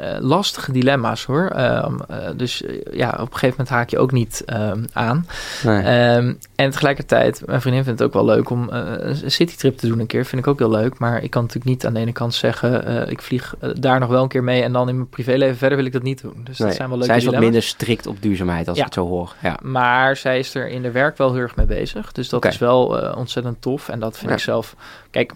Uh, 0.02 0.18
lastige 0.20 0.72
dilemma's 0.72 1.24
hoor. 1.26 1.52
Um, 1.58 2.00
uh, 2.12 2.18
dus 2.36 2.62
uh, 2.62 2.82
ja, 2.92 3.10
op 3.10 3.20
een 3.20 3.28
gegeven 3.28 3.50
moment 3.50 3.70
haak 3.70 3.90
je 3.90 3.98
ook 3.98 4.12
niet 4.12 4.44
um, 4.48 4.86
aan. 4.94 5.28
Nee. 5.64 6.16
Um, 6.16 6.38
en 6.56 6.70
tegelijkertijd, 6.70 7.42
mijn 7.46 7.62
vriendin 7.62 7.84
vindt 7.84 8.00
het 8.00 8.08
ook 8.08 8.14
wel 8.14 8.26
leuk 8.26 8.50
om 8.50 8.68
een 8.70 9.32
citytrip 9.32 9.78
te 9.78 9.88
doen 9.88 10.00
een 10.00 10.08
keer. 10.08 10.26
Vind 10.26 10.42
ik 10.42 10.48
ook 10.48 10.60
heel 10.60 10.70
leuk. 10.70 11.00
Maar 11.00 11.24
ik 11.24 11.30
kan 11.30 11.42
natuurlijk 11.42 11.70
niet 11.70 11.86
aan 11.86 11.94
de 11.94 12.00
ene 12.00 12.12
kant 12.12 12.34
zeggen, 12.34 13.10
ik 13.10 13.22
vlieg 13.22 13.56
daar 13.80 14.00
nog 14.00 14.10
wel 14.10 14.24
een 14.24 14.30
keer 14.30 14.44
mee 14.44 14.64
en 14.64 14.74
dan 14.74 14.90
in 14.90 14.96
mijn 14.96 15.10
privéleven 15.10 15.58
verder 15.58 15.78
wil 15.78 15.88
ik 15.88 15.94
dat 15.94 16.04
niet 16.04 16.22
doen. 16.22 16.42
Dus 16.44 16.58
nee. 16.58 16.68
dat 16.68 16.78
zijn 16.78 16.90
wel 16.90 16.98
leuke 16.98 17.14
Zij 17.14 17.16
is 17.16 17.24
dilemma's. 17.24 17.46
wat 17.46 17.54
minder 17.54 17.70
strikt 17.70 18.08
op 18.08 18.22
duurzaamheid 18.22 18.68
als 18.68 18.78
ja. 18.78 18.86
ik 18.86 18.94
het 18.94 19.04
zo 19.04 19.08
hoor. 19.08 19.34
Ja. 19.42 19.60
Maar 19.62 20.18
zij 20.18 20.40
is 20.40 20.56
er 20.56 20.68
in 20.68 20.82
de 20.82 20.92
werk 20.92 21.18
wel 21.18 21.34
heel 21.34 21.42
erg 21.42 21.56
mee 21.56 21.66
bezig. 21.66 22.12
Dus 22.12 22.30
dat 22.30 22.40
okay. 22.40 22.52
is 22.52 22.58
wel 22.58 22.86
ontzettend 23.16 23.62
tof. 23.62 23.90
En 23.90 24.00
dat 24.00 24.18
vind 24.18 24.30
ja. 24.30 24.36
ik 24.36 24.42
zelf... 24.42 24.76
Kijk, 25.12 25.34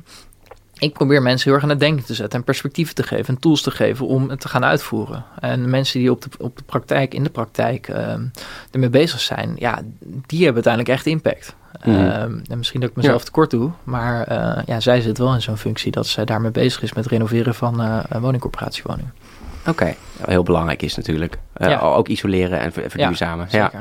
ik 0.79 0.93
probeer 0.93 1.21
mensen 1.21 1.45
heel 1.45 1.53
erg 1.53 1.63
aan 1.63 1.69
het 1.69 1.79
denken 1.79 2.05
te 2.05 2.13
zetten 2.13 2.39
en 2.39 2.45
perspectieven 2.45 2.95
te 2.95 3.03
geven 3.03 3.35
en 3.35 3.39
tools 3.39 3.61
te 3.61 3.71
geven 3.71 4.07
om 4.07 4.29
het 4.29 4.39
te 4.39 4.49
gaan 4.49 4.65
uitvoeren. 4.65 5.25
En 5.39 5.69
mensen 5.69 5.99
die 5.99 6.11
op 6.11 6.21
de, 6.21 6.29
op 6.39 6.57
de 6.57 6.63
praktijk, 6.63 7.13
in 7.13 7.23
de 7.23 7.29
praktijk 7.29 7.87
uh, 7.87 8.13
ermee 8.71 8.89
bezig 8.89 9.19
zijn, 9.19 9.55
ja, 9.57 9.81
die 9.99 10.43
hebben 10.43 10.63
uiteindelijk 10.63 10.93
echt 10.93 11.05
impact. 11.05 11.55
Mm. 11.83 11.93
Uh, 11.93 12.21
en 12.21 12.57
misschien 12.57 12.79
dat 12.79 12.89
ik 12.89 12.95
mezelf 12.95 13.19
ja. 13.19 13.25
tekort 13.25 13.51
doe, 13.51 13.71
maar 13.83 14.31
uh, 14.31 14.63
ja, 14.65 14.79
zij 14.79 15.01
zit 15.01 15.17
wel 15.17 15.33
in 15.33 15.41
zo'n 15.41 15.57
functie 15.57 15.91
dat 15.91 16.07
zij 16.07 16.25
daarmee 16.25 16.51
bezig 16.51 16.81
is 16.81 16.93
met 16.93 17.05
renoveren 17.05 17.55
van 17.55 17.81
uh, 17.81 17.99
woningcorporatiewoningen. 18.19 19.13
Oké, 19.59 19.69
okay. 19.69 19.95
heel 20.25 20.43
belangrijk 20.43 20.81
is 20.81 20.95
natuurlijk. 20.95 21.39
Ja. 21.57 21.79
Ook 21.79 22.07
isoleren 22.07 22.59
en 22.59 22.71
verduurzamen. 22.71 23.47
Ja, 23.51 23.71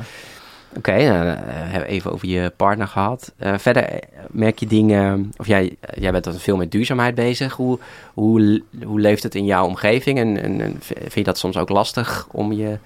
Oké, 0.69 0.77
okay, 0.77 1.05
nou, 1.05 1.37
we 1.73 1.85
even 1.85 2.11
over 2.11 2.27
je 2.27 2.51
partner 2.55 2.87
gehad. 2.87 3.33
Uh, 3.39 3.57
verder 3.57 3.99
merk 4.27 4.59
je 4.59 4.67
dingen, 4.67 5.31
of 5.37 5.47
jij, 5.47 5.75
jij 5.95 6.11
bent 6.11 6.23
dan 6.23 6.33
veel 6.33 6.57
met 6.57 6.71
duurzaamheid 6.71 7.15
bezig. 7.15 7.53
Hoe, 7.53 7.79
hoe, 8.13 8.61
hoe 8.83 8.99
leeft 8.99 9.23
het 9.23 9.35
in 9.35 9.45
jouw 9.45 9.65
omgeving? 9.65 10.17
En, 10.19 10.41
en 10.41 10.79
vind 10.81 11.13
je 11.13 11.23
dat 11.23 11.37
soms 11.37 11.57
ook 11.57 11.69
lastig 11.69 12.27
om 12.31 12.51
je 12.51 12.77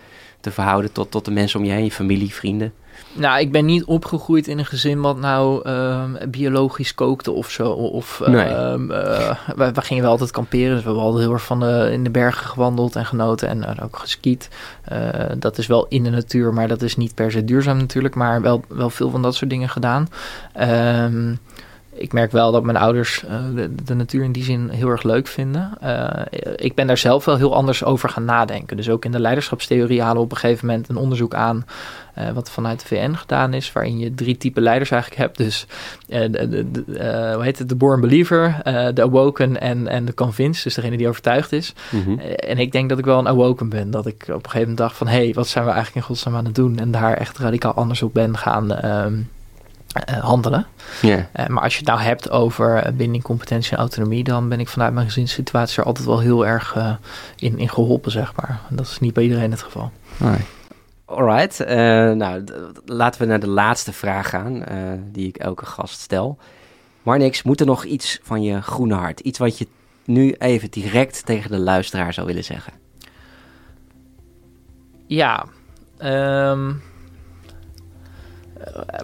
te 0.44 0.52
verhouden 0.52 0.92
tot, 0.92 1.12
tot 1.12 1.26
de 1.26 1.32
mensen 1.32 1.60
om 1.60 1.66
je 1.66 1.72
heen, 1.72 1.84
je 1.84 1.92
familie, 1.92 2.34
vrienden? 2.34 2.74
Nou, 3.14 3.40
ik 3.40 3.52
ben 3.52 3.66
niet 3.66 3.84
opgegroeid 3.84 4.48
in 4.48 4.60
een 4.60 4.66
gezin 4.66 5.02
wat 5.02 5.18
nou 5.18 5.70
uh, 5.70 6.04
biologisch 6.30 6.96
kookte 6.96 7.32
of 7.32 7.50
zo. 7.50 7.70
Of 7.72 8.22
nee. 8.26 8.50
uh, 8.50 8.76
uh, 8.90 9.36
we, 9.56 9.72
we, 9.72 9.82
gingen 9.82 10.04
wel 10.04 10.12
altijd 10.12 10.32
kamperen. 10.32 10.70
Dus 10.70 10.80
we 10.80 10.86
hebben 10.86 11.04
altijd 11.04 11.24
heel 11.24 11.34
erg 11.34 11.44
van 11.44 11.60
de, 11.60 11.90
in 11.92 12.04
de 12.04 12.10
bergen 12.10 12.48
gewandeld 12.48 12.96
en 12.96 13.06
genoten 13.06 13.48
en 13.48 13.64
eh, 13.64 13.84
ook 13.84 13.98
geskiet. 13.98 14.50
Eh, 14.84 15.26
dat 15.38 15.58
is 15.58 15.68
wel 15.68 15.86
in 15.90 16.04
de 16.04 16.10
natuur, 16.10 16.54
maar 16.54 16.68
dat 16.68 16.82
is 16.82 16.96
niet 16.96 17.16
per 17.16 17.32
se 17.32 17.44
duurzaam 17.44 17.78
natuurlijk. 17.78 18.16
Maar 18.16 18.42
wel, 18.42 18.64
wel 18.68 18.90
veel 18.90 19.10
van 19.10 19.22
dat 19.22 19.36
soort 19.36 19.50
dingen 19.50 19.70
gedaan. 19.70 20.08
Um, 20.60 21.40
ik 22.04 22.14
merk 22.14 22.32
wel 22.32 22.52
dat 22.52 22.64
mijn 22.64 22.78
ouders 22.78 23.24
uh, 23.24 23.56
de, 23.56 23.76
de, 23.84 23.94
natuur 23.94 24.24
in 24.24 24.32
die 24.32 24.44
zin 24.44 24.70
heel 24.70 24.90
erg 24.90 25.04
leuk 25.04 25.28
vinden. 25.28 25.72
Uh, 25.84 26.10
ik 26.56 26.76
ben 26.76 26.88
daar 26.88 26.98
zelf 26.98 27.26
wel 27.26 27.38
heel 27.38 27.56
anders 27.56 27.84
over 27.84 28.10
gaan 28.10 28.26
nadenken. 28.26 28.78
Dus 28.78 28.90
ook 28.90 29.06
in 29.06 29.12
de 29.12 29.20
leiderschapstheorie 29.20 30.02
halen 30.02 30.18
we 30.18 30.24
op 30.24 30.32
een 30.32 30.38
gegeven 30.38 30.68
moment 30.68 30.90
een 30.90 30.96
onderzoek 30.96 31.34
aan. 31.34 31.66
Uh, 32.18 32.30
wat 32.30 32.52
vanuit 32.52 32.80
de 32.80 32.88
VN 32.88 33.14
gedaan 33.14 33.54
is, 33.54 33.72
waarin 33.72 34.00
je 34.00 34.14
drie 34.14 34.38
typen 34.38 34.64
leiders 34.64 34.92
eigenlijk 34.92 35.22
hebt. 35.22 35.38
Dus 35.38 35.68
de, 36.08 36.30
de, 36.30 36.72
de 36.72 37.32
hoe 37.34 37.44
heet 37.44 37.60
het? 37.60 37.70
De 37.70 37.76
born 37.76 38.02
believer, 38.02 38.62
de 38.94 39.02
awoken 39.02 39.62
en, 39.62 39.88
en 39.88 40.06
de 40.06 40.14
convinced. 40.14 40.64
Dus 40.64 40.74
degene 40.74 40.98
die 40.98 41.08
overtuigd 41.08 41.52
is. 41.52 41.74
Mm-hmm. 41.90 42.20
en 42.20 42.58
ik 42.58 42.72
denk 42.72 42.90
dat 42.90 42.98
ik 42.98 43.06
wel 43.06 43.20
een 43.20 43.28
awoken 43.28 43.70
ben. 43.70 43.92
Dat 43.92 44.06
ik 44.06 44.22
op 44.22 44.28
een 44.28 44.34
gegeven 44.34 44.60
moment 44.60 44.78
dacht 44.78 44.98
van... 44.98 45.08
hé, 45.08 45.24
hey, 45.24 45.34
wat 45.34 45.48
zijn 45.48 45.66
we 45.66 45.72
eigenlijk 45.72 46.02
in 46.02 46.16
godsnaam 46.16 46.36
aan 46.36 46.46
het 46.46 46.56
doen? 46.56 46.80
En 46.80 46.92
daar 46.92 47.14
echt 47.14 47.38
radicaal 47.38 47.74
anders 47.74 48.02
op 48.02 48.14
ben 48.14 48.38
gaan... 48.38 48.86
Um, 48.86 49.30
uh, 50.10 50.18
handelen. 50.18 50.66
Yeah. 51.02 51.24
Uh, 51.36 51.48
maar 51.48 51.64
als 51.64 51.74
je 51.74 51.80
het 51.80 51.88
nou 51.88 52.02
hebt 52.02 52.30
over 52.30 52.94
binding, 52.96 53.24
competentie 53.24 53.72
en 53.72 53.78
autonomie, 53.78 54.24
dan 54.24 54.50
ben 54.50 54.60
ik 54.60 54.68
vanuit 54.68 54.94
mijn 54.94 55.06
gezinssituatie 55.06 55.80
er 55.80 55.86
altijd 55.86 56.06
wel 56.06 56.20
heel 56.20 56.46
erg 56.46 56.76
uh, 56.76 56.94
in, 57.36 57.58
in 57.58 57.70
geholpen, 57.70 58.12
zeg 58.12 58.36
maar. 58.36 58.60
En 58.70 58.76
dat 58.76 58.86
is 58.86 59.00
niet 59.00 59.14
bij 59.14 59.24
iedereen 59.24 59.52
het 59.52 59.62
geval. 59.62 59.92
Nee. 60.18 60.40
Alright, 61.06 61.60
nou 62.18 62.44
laten 62.86 63.22
we 63.22 63.28
naar 63.28 63.40
de 63.40 63.48
laatste 63.48 63.94
vraag 63.94 64.30
gaan, 64.30 64.64
die 65.12 65.28
ik 65.28 65.38
elke 65.38 65.66
gast 65.66 66.00
stel. 66.00 66.38
Marnix, 67.04 67.44
moet 67.44 67.60
er 67.60 67.66
nog 67.66 67.84
iets 67.84 68.20
van 68.24 68.44
je 68.44 68.62
groene 68.62 68.94
hart, 68.94 69.20
iets 69.20 69.40
wat 69.40 69.58
je 69.58 69.68
nu 70.06 70.32
even 70.32 70.72
direct 70.72 71.26
tegen 71.26 71.52
de 71.52 71.60
luisteraar 71.60 72.14
zou 72.14 72.28
willen 72.28 72.44
zeggen? 72.44 72.74
Ja, 75.08 75.46
um, 76.04 76.82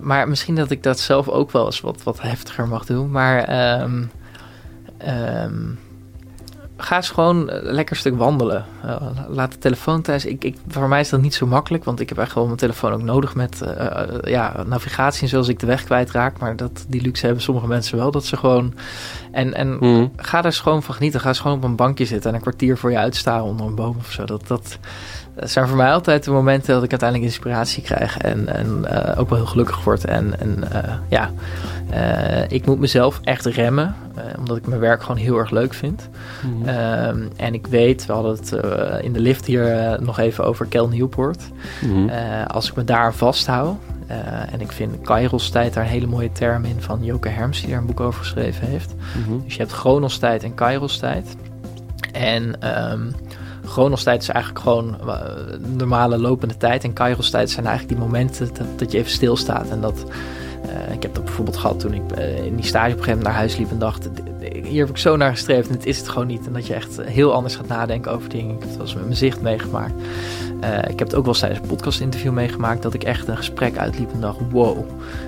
maar 0.01 0.27
misschien 0.27 0.55
dat 0.55 0.71
ik 0.71 0.83
dat 0.83 0.99
zelf 0.99 1.27
ook 1.27 1.51
wel 1.51 1.65
eens 1.65 1.81
wat, 1.81 2.03
wat 2.03 2.21
heftiger 2.21 2.67
mag 2.67 2.85
doen. 2.85 3.11
Maar 3.11 3.81
um, 3.81 4.11
um, 5.07 5.79
ga 6.77 6.95
eens 6.95 7.09
gewoon 7.09 7.45
lekker 7.45 7.95
een 7.95 8.01
stuk 8.01 8.17
wandelen. 8.17 8.65
Uh, 8.85 8.95
laat 9.27 9.51
de 9.51 9.57
telefoon 9.57 10.01
thuis. 10.01 10.25
Ik, 10.25 10.43
ik, 10.43 10.57
voor 10.67 10.87
mij 10.87 10.99
is 10.99 11.09
dat 11.09 11.21
niet 11.21 11.33
zo 11.33 11.45
makkelijk, 11.45 11.83
want 11.83 11.99
ik 11.99 12.09
heb 12.09 12.17
echt 12.17 12.33
wel 12.33 12.45
mijn 12.45 12.57
telefoon 12.57 12.93
ook 12.93 13.01
nodig 13.03 13.35
met 13.35 13.61
uh, 13.63 14.01
ja, 14.21 14.63
navigatie 14.65 15.27
zoals 15.27 15.47
ik 15.47 15.59
de 15.59 15.65
weg 15.65 15.83
kwijtraak. 15.83 16.39
Maar 16.39 16.55
dat, 16.55 16.85
die 16.87 17.01
luxe 17.01 17.25
hebben 17.25 17.43
sommige 17.43 17.67
mensen 17.67 17.97
wel. 17.97 18.11
Dat 18.11 18.25
ze 18.25 18.37
gewoon. 18.37 18.73
En, 19.31 19.53
en 19.53 19.77
mm. 19.79 20.11
ga 20.15 20.43
er 20.43 20.53
gewoon 20.53 20.83
van 20.83 20.95
genieten. 20.95 21.19
Ga 21.19 21.27
eens 21.27 21.39
gewoon 21.39 21.57
op 21.57 21.63
een 21.63 21.75
bankje 21.75 22.05
zitten 22.05 22.29
en 22.29 22.35
een 22.35 22.41
kwartier 22.41 22.77
voor 22.77 22.91
je 22.91 22.97
uitstaren 22.97 23.43
onder 23.43 23.65
een 23.65 23.75
boom 23.75 23.95
of 23.99 24.11
zo. 24.11 24.25
Dat, 24.25 24.47
dat, 24.47 24.77
dat 25.35 25.49
zijn 25.49 25.67
voor 25.67 25.77
mij 25.77 25.91
altijd 25.91 26.23
de 26.23 26.31
momenten 26.31 26.73
dat 26.73 26.83
ik 26.83 26.89
uiteindelijk 26.89 27.29
inspiratie 27.29 27.83
krijg 27.83 28.17
en, 28.17 28.55
en 28.55 28.85
uh, 28.91 29.19
ook 29.19 29.29
wel 29.29 29.37
heel 29.37 29.47
gelukkig 29.47 29.83
word. 29.83 30.05
En, 30.05 30.39
en 30.39 30.63
uh, 30.73 30.93
ja, 31.09 31.31
uh, 31.93 32.43
ik 32.47 32.65
moet 32.65 32.79
mezelf 32.79 33.19
echt 33.23 33.45
remmen, 33.45 33.95
omdat 34.37 34.57
ik 34.57 34.67
mijn 34.67 34.79
werk 34.79 35.01
gewoon 35.01 35.17
heel 35.17 35.37
erg 35.37 35.49
leuk 35.49 35.73
vind. 35.73 36.09
Mm-hmm. 36.45 36.67
Um, 37.07 37.29
en 37.35 37.53
ik 37.53 37.67
weet, 37.67 38.05
we 38.05 38.13
hadden 38.13 38.31
het 38.31 38.51
in 39.03 39.13
de 39.13 39.19
lift 39.19 39.45
hier 39.45 39.97
nog 40.01 40.19
even 40.19 40.45
over 40.45 40.65
Kel 40.65 40.87
Newport. 40.87 41.43
Mm-hmm. 41.81 42.09
als 42.47 42.69
ik 42.69 42.75
me 42.75 42.83
daar 42.83 43.13
vasthoud, 43.13 43.77
en 44.51 44.61
ik 44.61 44.71
vind 44.71 45.01
Kairos-tijd 45.01 45.73
daar 45.73 45.83
een 45.83 45.89
hele 45.89 46.07
mooie 46.07 46.31
term 46.31 46.65
in 46.65 46.81
van 46.81 47.03
Joke 47.03 47.29
Herms, 47.29 47.59
die 47.59 47.69
daar 47.69 47.79
een 47.79 47.85
boek 47.85 47.99
over 47.99 48.19
geschreven 48.19 48.67
heeft. 48.67 48.93
Mm-hmm. 49.17 49.43
Dus 49.43 49.53
je 49.53 49.59
hebt 49.59 49.71
Chronos-tijd 49.71 50.43
en 50.43 50.53
Kairos-tijd. 50.53 51.35
En 52.11 52.67
um, 52.91 53.15
Chronos-tijd 53.65 54.21
is 54.21 54.29
eigenlijk 54.29 54.63
gewoon 54.63 54.97
uh, 55.05 55.15
normale 55.77 56.17
lopende 56.17 56.57
tijd. 56.57 56.83
En 56.83 56.93
Kairos-tijd 56.93 57.49
zijn 57.49 57.65
eigenlijk 57.65 57.97
die 57.97 58.07
momenten 58.07 58.47
dat, 58.53 58.79
dat 58.79 58.91
je 58.91 58.97
even 58.97 59.11
stilstaat. 59.11 59.69
En 59.69 59.81
dat, 59.81 60.05
uh, 60.65 60.93
ik 60.93 61.03
heb 61.03 61.15
dat 61.15 61.23
bijvoorbeeld 61.23 61.57
gehad 61.57 61.79
toen 61.79 61.93
ik 61.93 62.11
in 62.45 62.55
die 62.55 62.65
stage 62.65 62.91
op 62.91 62.97
een 62.97 63.03
gegeven 63.03 63.07
moment 63.07 63.23
naar 63.23 63.33
huis 63.33 63.57
liep 63.57 63.71
en 63.71 63.79
dacht... 63.79 64.09
Hier 64.51 64.79
heb 64.79 64.89
ik 64.89 64.97
zo 64.97 65.15
naar 65.15 65.31
gestreefd 65.31 65.67
en 65.67 65.73
het 65.73 65.85
is 65.85 65.97
het 65.97 66.09
gewoon 66.09 66.27
niet. 66.27 66.47
En 66.47 66.53
dat 66.53 66.67
je 66.67 66.73
echt 66.73 67.01
heel 67.01 67.33
anders 67.33 67.55
gaat 67.55 67.67
nadenken 67.67 68.11
over 68.11 68.29
dingen. 68.29 68.55
Ik 68.55 68.59
heb 68.59 68.67
het 68.67 68.77
wel 68.77 68.85
eens 68.85 68.95
met 68.95 69.03
mijn 69.03 69.15
zicht 69.15 69.41
meegemaakt. 69.41 69.93
Uh, 70.63 70.77
ik 70.77 70.99
heb 70.99 71.07
het 71.07 71.15
ook 71.15 71.23
wel 71.23 71.33
eens 71.33 71.39
tijdens 71.39 71.61
een 71.61 71.67
podcast 71.67 72.01
interview 72.01 72.31
meegemaakt 72.31 72.81
dat 72.81 72.93
ik 72.93 73.03
echt 73.03 73.27
een 73.27 73.37
gesprek 73.37 73.77
uitliep 73.77 74.11
en 74.11 74.19
dacht: 74.19 74.37
wow, 74.51 74.77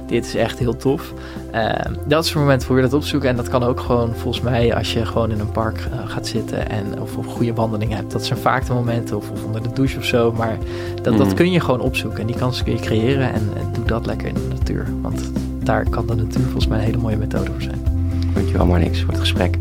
dit 0.07 0.25
is 0.25 0.35
echt 0.35 0.59
heel 0.59 0.77
tof. 0.77 1.13
Uh, 1.53 1.69
dat 2.05 2.23
is 2.23 2.29
het 2.29 2.39
moment 2.39 2.63
voor 2.63 2.75
je 2.75 2.81
dat 2.81 2.93
opzoeken. 2.93 3.29
En 3.29 3.35
dat 3.35 3.49
kan 3.49 3.63
ook 3.63 3.79
gewoon 3.79 4.15
volgens 4.15 4.43
mij 4.43 4.75
als 4.75 4.93
je 4.93 5.05
gewoon 5.05 5.31
in 5.31 5.39
een 5.39 5.51
park 5.51 5.77
uh, 5.79 6.09
gaat 6.09 6.27
zitten 6.27 6.69
en 6.69 7.01
of 7.01 7.15
een 7.15 7.23
goede 7.23 7.53
wandeling 7.53 7.93
hebt. 7.93 8.11
Dat 8.11 8.25
zijn 8.25 8.39
vaak 8.39 8.65
de 8.65 8.73
momenten, 8.73 9.17
of, 9.17 9.31
of 9.31 9.43
onder 9.43 9.63
de 9.63 9.73
douche 9.73 9.97
of 9.97 10.05
zo. 10.05 10.31
Maar 10.31 10.57
dat, 11.01 11.13
mm. 11.13 11.19
dat 11.19 11.33
kun 11.33 11.51
je 11.51 11.59
gewoon 11.59 11.81
opzoeken. 11.81 12.19
En 12.19 12.27
die 12.27 12.35
kans 12.35 12.63
kun 12.63 12.73
je 12.73 12.79
creëren. 12.79 13.33
En, 13.33 13.49
en 13.57 13.69
doe 13.73 13.85
dat 13.85 14.05
lekker 14.05 14.27
in 14.27 14.33
de 14.33 14.47
natuur. 14.49 14.87
Want 15.01 15.31
daar 15.63 15.89
kan 15.89 16.07
de 16.07 16.15
natuur 16.15 16.43
volgens 16.43 16.67
mij 16.67 16.77
een 16.77 16.85
hele 16.85 16.97
mooie 16.97 17.17
methode 17.17 17.51
voor 17.51 17.61
zijn. 17.61 17.90
Dankjewel, 18.33 18.65
Marnix, 18.65 18.99
voor 18.99 19.09
het 19.09 19.19
gesprek. 19.19 19.57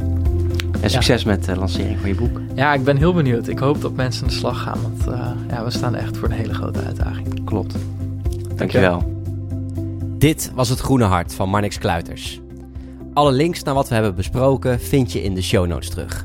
En 0.80 0.90
succes 0.90 1.22
ja. 1.22 1.28
met 1.28 1.44
de 1.44 1.56
lancering 1.56 1.98
van 1.98 2.08
je 2.08 2.14
boek. 2.14 2.40
Ja, 2.54 2.74
ik 2.74 2.84
ben 2.84 2.96
heel 2.96 3.12
benieuwd. 3.12 3.48
Ik 3.48 3.58
hoop 3.58 3.80
dat 3.80 3.92
mensen 3.92 4.22
aan 4.22 4.28
de 4.28 4.34
slag 4.34 4.62
gaan, 4.62 4.78
want 4.82 5.08
uh, 5.08 5.30
ja, 5.48 5.64
we 5.64 5.70
staan 5.70 5.94
echt 5.94 6.16
voor 6.16 6.28
een 6.28 6.34
hele 6.34 6.54
grote 6.54 6.80
uitdaging. 6.80 7.44
Klopt. 7.44 7.74
Dankjewel. 8.56 8.56
Dankjewel. 8.56 9.18
Dit 10.18 10.52
was 10.54 10.68
het 10.68 10.80
Groene 10.80 11.04
Hart 11.04 11.34
van 11.34 11.48
Marnix 11.48 11.78
Kluiters. 11.78 12.40
Alle 13.14 13.32
links 13.32 13.62
naar 13.62 13.74
wat 13.74 13.88
we 13.88 13.94
hebben 13.94 14.14
besproken 14.14 14.80
vind 14.80 15.12
je 15.12 15.22
in 15.22 15.34
de 15.34 15.42
show 15.42 15.66
notes 15.66 15.90
terug. 15.90 16.24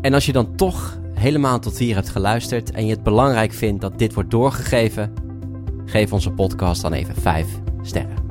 En 0.00 0.14
als 0.14 0.26
je 0.26 0.32
dan 0.32 0.56
toch 0.56 0.98
helemaal 1.14 1.58
tot 1.58 1.78
hier 1.78 1.94
hebt 1.94 2.08
geluisterd 2.08 2.70
en 2.70 2.86
je 2.86 2.92
het 2.92 3.02
belangrijk 3.02 3.52
vindt 3.52 3.80
dat 3.80 3.98
dit 3.98 4.14
wordt 4.14 4.30
doorgegeven, 4.30 5.12
geef 5.84 6.12
onze 6.12 6.30
podcast 6.30 6.82
dan 6.82 6.92
even 6.92 7.14
5 7.14 7.46
sterren. 7.82 8.21